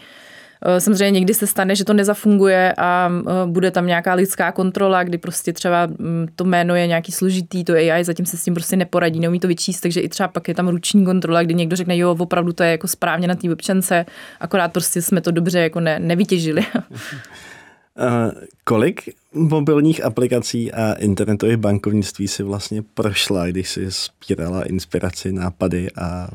Samozřejmě 0.79 1.11
někdy 1.11 1.35
se 1.35 1.47
stane, 1.47 1.77
že 1.77 1.85
to 1.85 1.93
nezafunguje 1.93 2.75
a 2.79 3.11
bude 3.47 3.71
tam 3.71 3.87
nějaká 3.87 4.15
lidská 4.15 4.53
kontrola, 4.53 5.03
kdy 5.03 5.19
prostě 5.19 5.53
třeba 5.53 5.87
mm, 5.87 6.27
to 6.37 6.45
jméno 6.45 6.75
je 6.75 6.87
nějaký 6.87 7.13
složitý, 7.13 7.65
to 7.65 7.73
AI 7.73 8.05
zatím 8.05 8.27
se 8.27 8.37
s 8.37 8.45
tím 8.45 8.55
prostě 8.55 8.77
neporadí, 8.77 9.21
neumí 9.21 9.41
to 9.41 9.49
vyčíst, 9.49 9.83
takže 9.83 10.01
i 10.01 10.09
třeba 10.09 10.29
pak 10.29 10.49
je 10.49 10.55
tam 10.55 10.69
ruční 10.69 11.05
kontrola, 11.05 11.43
kdy 11.43 11.55
někdo 11.55 11.77
řekne, 11.77 11.97
jo, 11.97 12.17
opravdu 12.19 12.53
to 12.53 12.63
je 12.63 12.71
jako 12.71 12.89
správně 12.89 13.29
na 13.29 13.35
té 13.35 13.53
občance, 13.53 14.07
akorát 14.41 14.73
prostě 14.73 15.03
jsme 15.03 15.21
to 15.21 15.31
dobře 15.31 15.59
jako 15.59 15.81
ne, 15.81 15.99
nevytěžili. 15.99 16.65
Uh, 17.99 18.33
kolik 18.65 19.09
mobilních 19.33 20.05
aplikací 20.05 20.73
a 20.73 20.93
internetových 20.93 21.57
bankovnictví 21.57 22.29
si 22.29 22.43
vlastně 22.43 22.83
prošla, 22.83 23.47
když 23.47 23.71
si 23.71 23.93
spírala 23.93 24.63
inspiraci, 24.63 25.33
nápady 25.33 25.91
a 25.93 26.29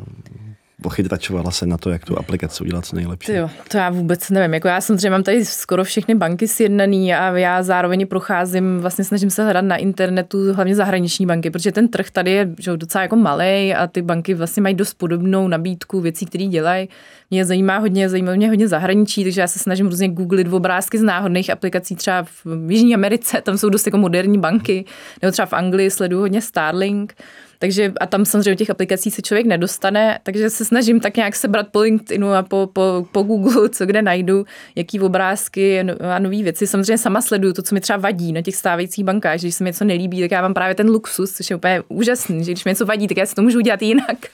pochytračovala 0.82 1.52
se 1.52 1.66
na 1.66 1.78
to, 1.78 1.90
jak 1.90 2.06
tu 2.06 2.20
aplikaci 2.20 2.64
udělat 2.64 2.86
co 2.86 2.96
nejlepší. 2.96 3.34
Jo, 3.34 3.50
to 3.68 3.78
já 3.78 3.90
vůbec 3.90 4.30
nevím. 4.30 4.54
Jako 4.54 4.68
já 4.68 4.82
samozřejmě 4.82 5.10
mám 5.10 5.24
tady 5.24 5.46
skoro 5.46 5.84
všechny 5.84 6.16
banky 6.16 6.48
sjednaný 6.48 7.14
a 7.14 7.38
já 7.38 7.64
zároveň 7.64 8.08
procházím, 8.08 8.80
vlastně 8.80 9.06
snažím 9.06 9.30
se 9.30 9.44
hledat 9.44 9.62
na 9.62 9.76
internetu 9.76 10.54
hlavně 10.54 10.76
zahraniční 10.76 11.26
banky, 11.26 11.52
protože 11.52 11.72
ten 11.72 11.88
trh 11.88 12.12
tady 12.12 12.32
je 12.32 12.50
že, 12.60 12.78
docela 12.78 13.02
jako 13.02 13.16
malý 13.16 13.74
a 13.74 13.88
ty 13.88 14.02
banky 14.02 14.34
vlastně 14.34 14.62
mají 14.62 14.76
dost 14.76 14.94
podobnou 14.94 15.48
nabídku 15.48 16.02
věcí, 16.02 16.26
které 16.26 16.46
dělají. 16.46 16.90
Mě 17.32 17.46
zajímá 17.46 17.78
hodně, 17.78 18.10
zajímá 18.10 18.36
mě 18.36 18.50
hodně 18.50 18.68
zahraničí, 18.68 19.24
takže 19.24 19.42
já 19.42 19.48
se 19.48 19.60
snažím 19.60 19.88
různě 19.88 20.10
googlit 20.10 20.48
v 20.48 20.56
obrázky 20.56 20.98
z 20.98 21.04
náhodných 21.04 21.50
aplikací 21.50 21.96
třeba 21.96 22.24
v 22.46 22.72
Jižní 22.72 22.96
Americe, 22.96 23.42
tam 23.42 23.58
jsou 23.58 23.70
dost 23.70 23.88
jako 23.88 23.98
moderní 23.98 24.38
banky, 24.38 24.86
nebo 25.22 25.32
třeba 25.32 25.46
v 25.46 25.54
Anglii 25.54 25.92
sleduju 25.92 26.22
hodně 26.22 26.42
Starlink. 26.42 27.14
Takže 27.62 27.94
a 28.00 28.06
tam 28.06 28.26
samozřejmě 28.26 28.56
těch 28.56 28.70
aplikací 28.70 29.12
se 29.12 29.22
člověk 29.22 29.48
nedostane, 29.48 30.20
takže 30.24 30.50
se 30.50 30.66
snažím 30.66 31.00
tak 31.00 31.18
nějak 31.18 31.36
sebrat 31.36 31.68
po 31.72 31.80
LinkedInu 31.80 32.34
a 32.34 32.44
po, 32.44 32.70
po, 32.74 33.06
po 33.12 33.24
Google, 33.24 33.70
co 33.70 33.86
kde 33.86 34.02
najdu, 34.02 34.46
jaký 34.76 35.00
obrázky 35.00 35.84
no, 35.84 35.94
a 36.16 36.20
nové 36.20 36.44
věci. 36.44 36.68
Samozřejmě 36.68 36.98
sama 36.98 37.22
sleduju 37.22 37.54
to, 37.54 37.62
co 37.62 37.76
mi 37.76 37.82
třeba 37.82 38.00
vadí 38.00 38.34
na 38.34 38.42
těch 38.42 38.56
stávajících 38.56 39.06
bankách, 39.06 39.40
že 39.40 39.48
když 39.48 39.56
se 39.56 39.64
mi 39.64 39.68
něco 39.68 39.86
nelíbí, 39.86 40.22
tak 40.22 40.32
já 40.32 40.42
mám 40.42 40.54
právě 40.54 40.76
ten 40.76 40.90
luxus, 40.90 41.32
což 41.32 41.50
je 41.50 41.56
úplně 41.56 41.82
úžasný, 41.88 42.44
že 42.44 42.52
když 42.52 42.66
mi 42.66 42.72
něco 42.72 42.86
vadí, 42.86 43.08
tak 43.08 43.18
já 43.18 43.26
si 43.26 43.36
to 43.36 43.42
můžu 43.42 43.58
udělat 43.58 43.82
jinak. 43.82 44.18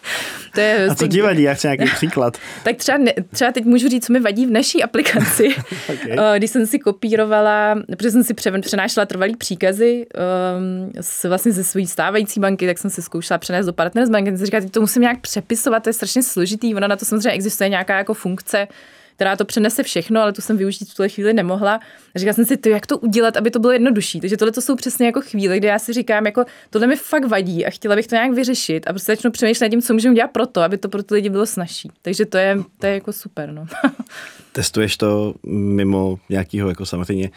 To 0.56 0.62
je 0.62 0.88
a 0.90 0.96
co 0.96 1.08
ti 1.08 1.22
vadí? 1.22 1.44
Já 1.44 1.54
chci 1.54 1.68
nějaký 1.68 1.96
příklad. 1.96 2.38
tak 2.64 2.76
třeba, 2.76 2.98
ne, 2.98 3.14
třeba 3.32 3.52
teď 3.52 3.66
můžu 3.66 3.90
říct, 3.90 4.06
co 4.06 4.14
mi 4.14 4.20
vadí 4.20 4.46
v 4.46 4.52
naší 4.52 4.84
aplikaci. 4.84 5.48
okay. 5.94 6.18
Eh, 6.20 6.38
když 6.38 6.52
jsem 6.52 6.66
si 6.66 6.80
kopírovala, 6.80 7.76
protože 7.98 8.12
jsem 8.12 8.24
si 8.24 8.34
přenášela 8.62 9.06
trvalý 9.06 9.36
příkazy 9.36 10.06
um, 10.06 10.92
s, 11.02 11.28
vlastně 11.28 11.52
ze 11.52 11.64
své 11.64 11.88
stávající 11.88 12.40
banky, 12.40 12.68
tak 12.68 12.78
jsem 12.78 12.92
si 12.92 13.02
zkoušela 13.16 13.38
přenést 13.38 13.66
do 13.66 13.74
Partners 13.74 14.10
Bank, 14.10 14.28
jsem 14.28 14.46
říkala, 14.46 14.66
to 14.72 14.82
musím 14.82 15.02
nějak 15.02 15.22
přepisovat, 15.22 15.84
to 15.84 15.90
je 15.90 15.94
strašně 15.94 16.24
složitý, 16.24 16.76
ona 16.76 16.88
na 16.88 16.96
to 16.96 17.06
samozřejmě 17.06 17.32
existuje 17.32 17.70
nějaká 17.70 17.98
jako 17.98 18.14
funkce, 18.14 18.68
která 19.16 19.36
to 19.36 19.46
přenese 19.46 19.84
všechno, 19.84 20.22
ale 20.22 20.34
tu 20.34 20.42
jsem 20.42 20.58
využít 20.58 20.90
v 20.90 20.96
tuhle 20.96 21.10
chvíli 21.10 21.34
nemohla. 21.34 21.80
A 22.16 22.20
říkala 22.20 22.34
jsem 22.34 22.46
si, 22.46 22.58
to, 22.58 22.70
jak 22.70 22.86
to 22.86 22.98
udělat, 22.98 23.38
aby 23.38 23.52
to 23.52 23.60
bylo 23.60 23.74
jednodušší. 23.74 24.20
Takže 24.20 24.38
tohle 24.38 24.52
to 24.52 24.62
jsou 24.62 24.76
přesně 24.76 25.06
jako 25.06 25.22
chvíle, 25.22 25.58
kdy 25.58 25.68
já 25.68 25.80
si 25.80 25.94
říkám, 25.94 26.26
jako 26.26 26.46
tohle 26.70 26.88
mi 26.88 26.96
fakt 26.96 27.26
vadí 27.26 27.66
a 27.66 27.70
chtěla 27.70 27.96
bych 27.96 28.08
to 28.08 28.16
nějak 28.16 28.32
vyřešit 28.32 28.88
a 28.88 28.94
prostě 28.94 29.12
začnu 29.12 29.32
přemýšlet 29.32 29.66
nad 29.66 29.70
tím, 29.70 29.82
co 29.82 29.94
můžeme 29.94 30.16
dělat 30.16 30.32
pro 30.32 30.46
to, 30.46 30.62
aby 30.62 30.78
to 30.78 30.90
pro 30.90 31.04
ty 31.04 31.14
lidi 31.14 31.30
bylo 31.30 31.46
snažší. 31.46 31.92
Takže 32.02 32.26
to 32.26 32.38
je, 32.38 32.58
to 32.80 32.86
je 32.86 32.94
jako 32.94 33.14
super. 33.14 33.52
No. 33.52 33.66
Testuješ 34.52 34.98
to 34.98 35.34
mimo 35.48 36.20
nějakého 36.30 36.70
jako 36.70 36.86
samozřejmě 36.86 37.30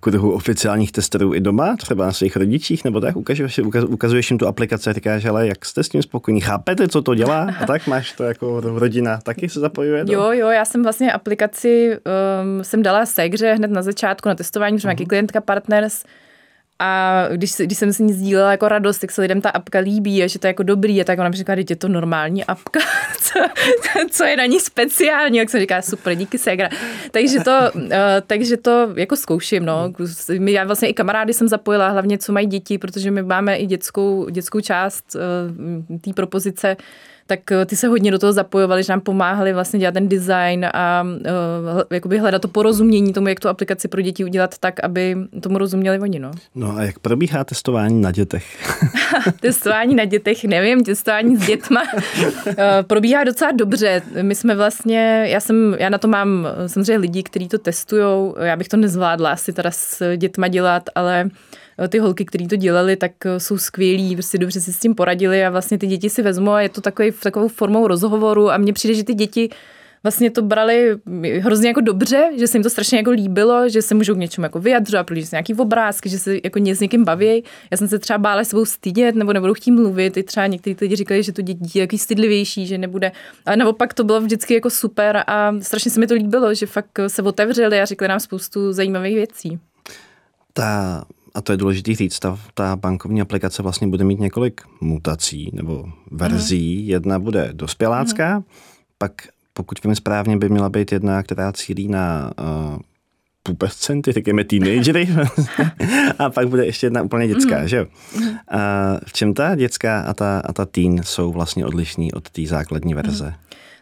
kruhu 0.00 0.32
oficiálních 0.32 0.92
testerů 0.92 1.34
i 1.34 1.40
doma, 1.40 1.76
třeba 1.76 2.06
na 2.06 2.12
svých 2.12 2.36
rodičích, 2.36 2.84
nebo 2.84 3.00
tak? 3.00 3.16
Ukazuješ, 3.16 3.58
ukazuješ 3.88 4.30
jim 4.30 4.38
tu 4.38 4.46
aplikaci 4.46 4.90
a 4.90 4.92
říkáš, 4.92 5.24
ale 5.24 5.46
jak 5.46 5.64
jste 5.64 5.82
s 5.82 5.88
tím 5.88 6.02
spokojení? 6.02 6.40
Chápete, 6.40 6.88
co 6.88 7.02
to 7.02 7.14
dělá? 7.14 7.54
A 7.60 7.66
tak 7.66 7.86
máš 7.86 8.12
to 8.12 8.24
jako 8.24 8.60
rodina 8.60 9.18
taky 9.22 9.48
se 9.48 9.60
zapojuje? 9.60 10.04
Do... 10.04 10.12
Jo, 10.12 10.32
jo, 10.32 10.48
já 10.48 10.64
jsem 10.64 10.82
vlastně 10.82 11.12
aplikaci, 11.12 11.98
um, 12.42 12.64
jsem 12.64 12.82
dala 12.82 13.06
Segře 13.06 13.54
hned 13.54 13.70
na 13.70 13.82
začátku 13.82 14.28
na 14.28 14.34
testování, 14.34 14.76
protože 14.76 14.88
uh-huh. 14.88 15.06
klientka 15.06 15.40
Partners, 15.40 16.04
a 16.78 17.24
když, 17.32 17.52
když 17.56 17.78
jsem 17.78 17.92
s 17.92 17.98
ní 17.98 18.12
sdílela 18.12 18.50
jako 18.50 18.68
radost, 18.68 18.98
tak 18.98 19.10
se 19.10 19.22
lidem 19.22 19.40
ta 19.40 19.50
apka 19.50 19.78
líbí 19.78 20.22
a 20.22 20.26
že 20.26 20.38
to 20.38 20.46
je 20.46 20.48
jako 20.48 20.62
dobrý 20.62 21.00
a 21.00 21.04
tak 21.04 21.18
ona 21.18 21.28
mi 21.28 21.36
říká, 21.36 21.54
je 21.68 21.76
to 21.76 21.88
normální 21.88 22.44
apka, 22.44 22.80
co, 23.20 23.38
co 24.10 24.24
je 24.24 24.36
na 24.36 24.46
ní 24.46 24.60
speciální, 24.60 25.38
jak 25.38 25.50
se 25.50 25.60
říká, 25.60 25.82
super, 25.82 26.14
díky 26.14 26.38
Segra. 26.38 26.68
Takže 27.10 27.40
to, 27.40 27.58
uh, 27.74 27.82
takže 28.26 28.56
to 28.56 28.88
jako 28.96 29.16
zkouším, 29.16 29.64
no. 29.64 29.92
Já 30.46 30.64
vlastně 30.64 30.88
i 30.88 30.94
kamarády 30.94 31.34
jsem 31.34 31.48
zapojila, 31.48 31.88
hlavně 31.88 32.18
co 32.18 32.32
mají 32.32 32.46
děti, 32.46 32.78
protože 32.78 33.10
my 33.10 33.22
máme 33.22 33.56
i 33.56 33.66
dětskou, 33.66 34.28
dětskou 34.28 34.60
část 34.60 35.16
uh, 35.16 35.98
té 35.98 36.12
propozice, 36.12 36.76
tak 37.36 37.52
eh, 37.52 37.66
ty 37.66 37.76
se 37.76 37.88
hodně 37.88 38.10
do 38.10 38.18
toho 38.18 38.32
zapojovali, 38.32 38.82
že 38.82 38.92
nám 38.92 39.00
pomáhali 39.00 39.52
vlastně 39.52 39.78
dělat 39.78 39.92
ten 39.92 40.08
design 40.08 40.66
a 40.74 41.02
uh, 41.02 41.82
jakoby 41.90 42.18
hledat 42.18 42.42
to 42.42 42.48
porozumění 42.48 43.12
tomu, 43.12 43.28
jak 43.28 43.40
tu 43.40 43.48
aplikaci 43.48 43.88
pro 43.88 44.00
děti 44.00 44.24
udělat 44.24 44.58
tak, 44.58 44.84
aby 44.84 45.16
tomu 45.40 45.58
rozuměli 45.58 45.98
oni. 45.98 46.18
No, 46.18 46.30
no 46.54 46.76
a 46.76 46.82
jak 46.82 46.98
probíhá 46.98 47.44
testování 47.44 48.00
na 48.00 48.10
dětech? 48.10 48.44
testování 49.40 49.94
na 49.94 50.04
dětech, 50.04 50.44
nevím, 50.44 50.84
testování 50.84 51.36
s 51.36 51.46
dětma 51.46 51.82
uh, 51.92 52.54
probíhá 52.86 53.24
docela 53.24 53.50
dobře. 53.50 54.02
My 54.22 54.34
jsme 54.34 54.54
vlastně, 54.54 55.24
já 55.28 55.40
jsem, 55.40 55.76
já 55.78 55.88
na 55.88 55.98
to 55.98 56.08
mám 56.08 56.46
samozřejmě 56.66 56.98
lidi, 56.98 57.22
kteří 57.22 57.48
to 57.48 57.58
testují, 57.58 58.32
já 58.40 58.56
bych 58.56 58.68
to 58.68 58.76
nezvládla 58.76 59.30
asi 59.30 59.52
teda 59.52 59.70
s 59.70 60.16
dětma 60.16 60.48
dělat, 60.48 60.82
ale 60.94 61.24
uh, 61.24 61.30
Eh, 61.32 61.61
ty 61.88 61.98
holky, 61.98 62.24
které 62.24 62.48
to 62.48 62.56
dělali, 62.56 62.96
tak 62.96 63.12
eh, 63.26 63.40
jsou 63.40 63.58
skvělí, 63.58 64.16
prostě 64.16 64.38
dobře 64.38 64.60
si 64.60 64.72
s 64.72 64.78
tím 64.78 64.94
poradili 64.94 65.44
a 65.44 65.50
vlastně 65.50 65.78
ty 65.78 65.86
děti 65.86 66.10
si 66.10 66.22
vezmu 66.22 66.50
a 66.50 66.60
je 66.60 66.68
to 66.68 66.80
takový, 66.80 67.12
takovou 67.22 67.48
formou 67.48 67.86
rozhovoru 67.86 68.50
a 68.50 68.56
mně 68.56 68.72
přijde, 68.72 68.94
že 68.94 69.04
ty 69.04 69.14
děti 69.14 69.50
vlastně 70.02 70.30
to 70.30 70.42
brali 70.42 70.96
hrozně 71.40 71.68
jako 71.68 71.80
dobře, 71.80 72.30
že 72.38 72.46
se 72.46 72.56
jim 72.56 72.62
to 72.62 72.70
strašně 72.70 72.98
jako 72.98 73.10
líbilo, 73.10 73.68
že 73.68 73.82
se 73.82 73.94
můžou 73.94 74.14
k 74.14 74.18
něčemu 74.18 74.44
jako 74.44 74.60
vyjadřovat, 74.60 75.06
protože 75.06 75.26
se 75.26 75.36
nějaký 75.36 75.54
obrázky, 75.54 76.08
že 76.08 76.18
se 76.18 76.34
jako 76.44 76.60
s 76.64 76.80
někým 76.80 77.04
baví. 77.04 77.44
Já 77.70 77.76
jsem 77.76 77.88
se 77.88 77.98
třeba 77.98 78.18
bála 78.18 78.44
sebou 78.44 78.64
stydět 78.64 79.14
nebo 79.14 79.32
nebudou 79.32 79.54
chtít 79.54 79.70
mluvit. 79.70 80.16
I 80.16 80.22
třeba 80.22 80.46
někteří 80.46 80.76
lidi 80.80 80.96
říkali, 80.96 81.22
že 81.22 81.32
to 81.32 81.42
děti 81.42 81.78
je 81.78 81.80
jaký 81.80 81.98
stydlivější, 81.98 82.66
že 82.66 82.78
nebude. 82.78 83.12
Ale 83.46 83.56
naopak 83.56 83.94
to 83.94 84.04
bylo 84.04 84.20
vždycky 84.20 84.54
jako 84.54 84.70
super 84.70 85.24
a 85.26 85.52
strašně 85.60 85.90
se 85.90 86.00
mi 86.00 86.06
to 86.06 86.14
líbilo, 86.14 86.54
že 86.54 86.66
fakt 86.66 87.00
se 87.06 87.22
otevřeli 87.22 87.80
a 87.80 87.84
řekli 87.84 88.08
nám 88.08 88.20
spoustu 88.20 88.72
zajímavých 88.72 89.14
věcí. 89.14 89.58
Ta 90.52 91.04
a 91.34 91.40
to 91.40 91.52
je 91.52 91.56
důležité 91.56 91.94
říct, 91.94 92.18
ta, 92.18 92.38
ta 92.54 92.76
bankovní 92.76 93.20
aplikace 93.20 93.62
vlastně 93.62 93.86
bude 93.86 94.04
mít 94.04 94.20
několik 94.20 94.60
mutací 94.80 95.50
nebo 95.52 95.84
verzí. 96.10 96.78
Aha. 96.78 96.92
Jedna 96.92 97.18
bude 97.18 97.48
dospělácká, 97.52 98.28
Aha. 98.28 98.44
pak 98.98 99.12
pokud 99.52 99.84
vím 99.84 99.94
správně, 99.94 100.36
by 100.36 100.48
měla 100.48 100.68
být 100.68 100.92
jedna, 100.92 101.22
která 101.22 101.52
cílí 101.52 101.88
na 101.88 102.32
uh, 102.74 102.78
pubescenty, 103.42 104.12
řekněme 104.12 104.44
teenagery, 104.44 105.08
a 106.18 106.30
pak 106.30 106.48
bude 106.48 106.66
ještě 106.66 106.86
jedna 106.86 107.02
úplně 107.02 107.28
dětská, 107.28 107.60
mm. 107.60 107.68
že 107.68 107.76
jo? 107.76 107.86
A 108.48 108.60
v 109.06 109.12
čem 109.12 109.34
ta 109.34 109.54
dětská 109.54 110.00
a 110.00 110.14
ta, 110.14 110.42
a 110.44 110.52
ta 110.52 110.66
teen 110.66 111.02
jsou 111.02 111.32
vlastně 111.32 111.66
odlišní 111.66 112.12
od 112.12 112.30
té 112.30 112.46
základní 112.46 112.94
verze? 112.94 113.26
Mm. 113.26 113.34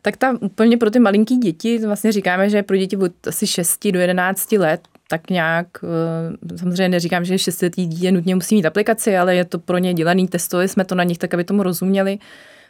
Tak 0.02 0.16
ta 0.16 0.38
úplně 0.40 0.76
pro 0.76 0.90
ty 0.90 0.98
malinký 0.98 1.36
děti, 1.36 1.78
vlastně 1.86 2.12
říkáme, 2.12 2.50
že 2.50 2.62
pro 2.62 2.76
děti 2.76 2.96
od 2.96 3.26
asi 3.26 3.46
6 3.46 3.88
do 3.90 4.00
11 4.00 4.52
let 4.52 4.80
tak 5.10 5.30
nějak, 5.30 5.66
eh, 5.82 6.58
samozřejmě 6.58 6.88
neříkám, 6.88 7.24
že 7.24 7.38
šestiletý 7.38 7.86
dítě 7.86 8.12
nutně 8.12 8.34
musí 8.34 8.54
mít 8.54 8.66
aplikaci, 8.66 9.16
ale 9.16 9.34
je 9.34 9.44
to 9.44 9.58
pro 9.58 9.78
ně 9.78 9.94
dělaný, 9.94 10.28
testovali 10.28 10.68
jsme 10.68 10.84
to 10.84 10.94
na 10.94 11.04
nich 11.04 11.18
tak, 11.18 11.34
aby 11.34 11.44
tomu 11.44 11.62
rozuměli. 11.62 12.18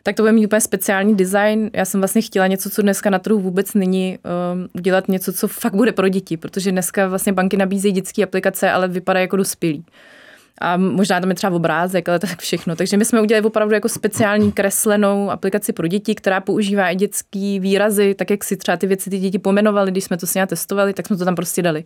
Tak 0.02 0.16
to 0.16 0.22
bude 0.22 0.32
mít 0.32 0.46
úplně 0.46 0.60
speciální 0.60 1.14
design. 1.14 1.70
Já 1.72 1.84
jsem 1.84 2.00
vlastně 2.00 2.22
chtěla 2.22 2.46
něco, 2.46 2.70
co 2.70 2.82
dneska 2.82 3.10
na 3.10 3.18
trhu 3.18 3.38
vůbec 3.38 3.74
není, 3.74 4.18
udělat 4.74 5.08
něco, 5.08 5.32
co 5.32 5.48
fakt 5.48 5.74
bude 5.74 5.92
pro 5.92 6.08
děti, 6.08 6.36
protože 6.36 6.72
dneska 6.72 7.08
vlastně 7.08 7.32
banky 7.32 7.56
nabízejí 7.56 7.94
dětské 7.94 8.22
aplikace, 8.22 8.70
ale 8.70 8.88
vypadají 8.88 9.24
jako 9.24 9.36
dospělí. 9.36 9.84
A 10.60 10.76
možná 10.76 11.20
tam 11.20 11.28
je 11.28 11.34
třeba 11.34 11.56
obrázek, 11.56 12.08
ale 12.08 12.18
tak 12.18 12.38
všechno. 12.38 12.76
Takže 12.76 12.96
my 12.96 13.04
jsme 13.04 13.20
udělali 13.20 13.46
opravdu 13.46 13.74
jako 13.74 13.88
speciální 13.88 14.52
kreslenou 14.52 15.30
aplikaci 15.30 15.72
pro 15.72 15.86
děti, 15.86 16.14
která 16.14 16.40
používá 16.40 16.90
i 16.90 16.96
dětský 16.96 17.60
výrazy, 17.60 18.14
tak 18.14 18.30
jak 18.30 18.44
si 18.44 18.56
třeba 18.56 18.76
ty 18.76 18.86
věci 18.86 19.10
ty 19.10 19.18
děti 19.18 19.38
pomenovali, 19.38 19.90
když 19.90 20.04
jsme 20.04 20.16
to 20.16 20.26
s 20.26 20.46
testovali, 20.46 20.92
tak 20.92 21.06
jsme 21.06 21.16
to 21.16 21.24
tam 21.24 21.34
prostě 21.34 21.62
dali. 21.62 21.84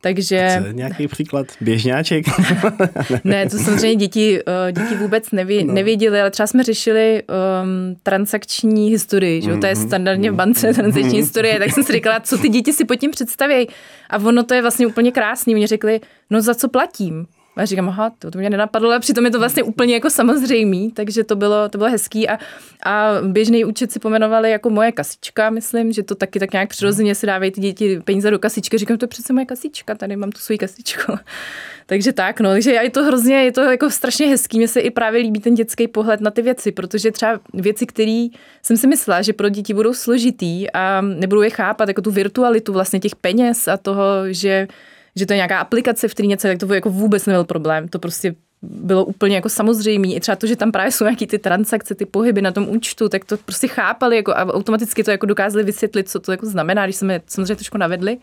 Takže... 0.00 0.62
Co, 0.66 0.72
nějaký 0.72 1.08
příklad? 1.08 1.46
Běžňáček? 1.60 2.26
ne, 3.24 3.48
to 3.48 3.58
samozřejmě 3.58 3.96
děti, 3.96 4.40
eh, 4.68 4.72
děti 4.72 4.94
vůbec 4.94 5.30
neví, 5.30 5.64
no. 5.64 5.74
nevěděli, 5.74 6.20
ale 6.20 6.30
třeba 6.30 6.46
jsme 6.46 6.62
řešili 6.62 7.22
um, 7.22 7.96
transakční 8.02 8.90
historii, 8.90 9.42
že? 9.42 9.50
Mm-hmm. 9.50 9.60
to 9.60 9.66
je 9.66 9.74
mhm. 9.74 9.86
standardně 9.86 10.30
v 10.30 10.34
bance 10.34 10.74
transakční 10.74 11.10
mm-hmm. 11.10 11.16
historie, 11.16 11.58
tak 11.58 11.72
jsem 11.72 11.84
si 11.84 11.92
říkala, 11.92 12.20
co 12.20 12.38
ty 12.38 12.48
děti 12.48 12.72
si 12.72 12.84
pod 12.84 12.94
tím 12.94 13.10
představí. 13.10 13.68
A 14.10 14.18
ono 14.18 14.42
to 14.42 14.54
je 14.54 14.62
vlastně 14.62 14.86
úplně 14.86 15.12
krásný. 15.12 15.54
Oni 15.54 15.66
řekli, 15.66 16.00
no 16.30 16.40
za 16.42 16.54
co 16.54 16.68
platím? 16.68 17.26
A 17.56 17.60
já 17.60 17.66
říkám, 17.66 17.88
aha, 17.88 18.10
to, 18.18 18.30
to 18.30 18.38
mě 18.38 18.50
nenapadlo, 18.50 18.90
ale 18.90 19.00
přitom 19.00 19.24
je 19.24 19.30
to 19.30 19.38
vlastně 19.38 19.62
úplně 19.62 19.94
jako 19.94 20.10
samozřejmý, 20.10 20.92
takže 20.92 21.24
to 21.24 21.36
bylo, 21.36 21.68
to 21.68 21.78
bylo 21.78 21.90
hezký 21.90 22.28
a, 22.28 22.38
a 22.84 23.10
běžný 23.22 23.64
účet 23.64 23.92
si 23.92 23.98
pomenovali 23.98 24.50
jako 24.50 24.70
moje 24.70 24.92
kasička, 24.92 25.50
myslím, 25.50 25.92
že 25.92 26.02
to 26.02 26.14
taky 26.14 26.40
tak 26.40 26.52
nějak 26.52 26.68
přirozeně 26.68 27.14
si 27.14 27.26
dávají 27.26 27.50
ty 27.50 27.60
děti 27.60 28.00
peníze 28.04 28.30
do 28.30 28.38
kasičky. 28.38 28.78
Říkám, 28.78 28.98
to 28.98 29.04
je 29.04 29.08
přece 29.08 29.32
moje 29.32 29.46
kasička, 29.46 29.94
tady 29.94 30.16
mám 30.16 30.32
tu 30.32 30.38
svou 30.38 30.56
kasičku. 30.56 31.12
takže 31.86 32.12
tak, 32.12 32.40
no, 32.40 32.50
takže 32.50 32.70
je 32.70 32.90
to 32.90 33.04
hrozně, 33.04 33.44
je 33.44 33.52
to 33.52 33.60
jako 33.60 33.90
strašně 33.90 34.26
hezký, 34.26 34.58
mně 34.58 34.68
se 34.68 34.80
i 34.80 34.90
právě 34.90 35.20
líbí 35.20 35.40
ten 35.40 35.54
dětský 35.54 35.88
pohled 35.88 36.20
na 36.20 36.30
ty 36.30 36.42
věci, 36.42 36.72
protože 36.72 37.10
třeba 37.10 37.40
věci, 37.54 37.86
které 37.86 38.26
jsem 38.62 38.76
si 38.76 38.86
myslela, 38.86 39.22
že 39.22 39.32
pro 39.32 39.48
děti 39.48 39.74
budou 39.74 39.94
složitý 39.94 40.70
a 40.70 41.00
nebudou 41.00 41.42
je 41.42 41.50
chápat, 41.50 41.88
jako 41.88 42.02
tu 42.02 42.10
virtualitu 42.10 42.72
vlastně 42.72 43.00
těch 43.00 43.16
peněz 43.16 43.68
a 43.68 43.76
toho, 43.76 44.04
že 44.26 44.68
že 45.16 45.26
to 45.26 45.32
je 45.32 45.36
nějaká 45.36 45.58
aplikace, 45.58 46.08
v 46.08 46.14
které 46.14 46.26
něco, 46.26 46.48
tak 46.48 46.58
to 46.58 46.74
jako 46.74 46.90
vůbec 46.90 47.26
nebyl 47.26 47.44
problém. 47.44 47.88
To 47.88 47.98
prostě 47.98 48.34
bylo 48.62 49.04
úplně 49.04 49.34
jako 49.34 49.48
samozřejmé. 49.48 50.08
I 50.08 50.20
třeba 50.20 50.36
to, 50.36 50.46
že 50.46 50.56
tam 50.56 50.72
právě 50.72 50.92
jsou 50.92 51.04
nějaký 51.04 51.26
ty 51.26 51.38
transakce, 51.38 51.94
ty 51.94 52.06
pohyby 52.06 52.42
na 52.42 52.52
tom 52.52 52.68
účtu, 52.68 53.08
tak 53.08 53.24
to 53.24 53.36
prostě 53.36 53.68
chápali 53.68 54.16
jako, 54.16 54.32
a 54.32 54.54
automaticky 54.54 55.04
to 55.04 55.10
jako 55.10 55.26
dokázali 55.26 55.64
vysvětlit, 55.64 56.08
co 56.08 56.20
to 56.20 56.32
jako 56.32 56.46
znamená, 56.46 56.84
když 56.84 56.96
jsme 56.96 57.20
samozřejmě 57.26 57.56
trošku 57.56 57.78
navedli. 57.78 58.18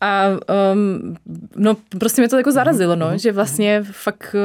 A 0.00 0.28
um, 0.72 1.16
no, 1.56 1.76
prostě 1.98 2.22
mě 2.22 2.28
to 2.28 2.36
jako 2.36 2.52
zarazilo, 2.52 2.96
no, 2.96 3.18
že 3.18 3.32
vlastně 3.32 3.82
fakt, 3.92 4.36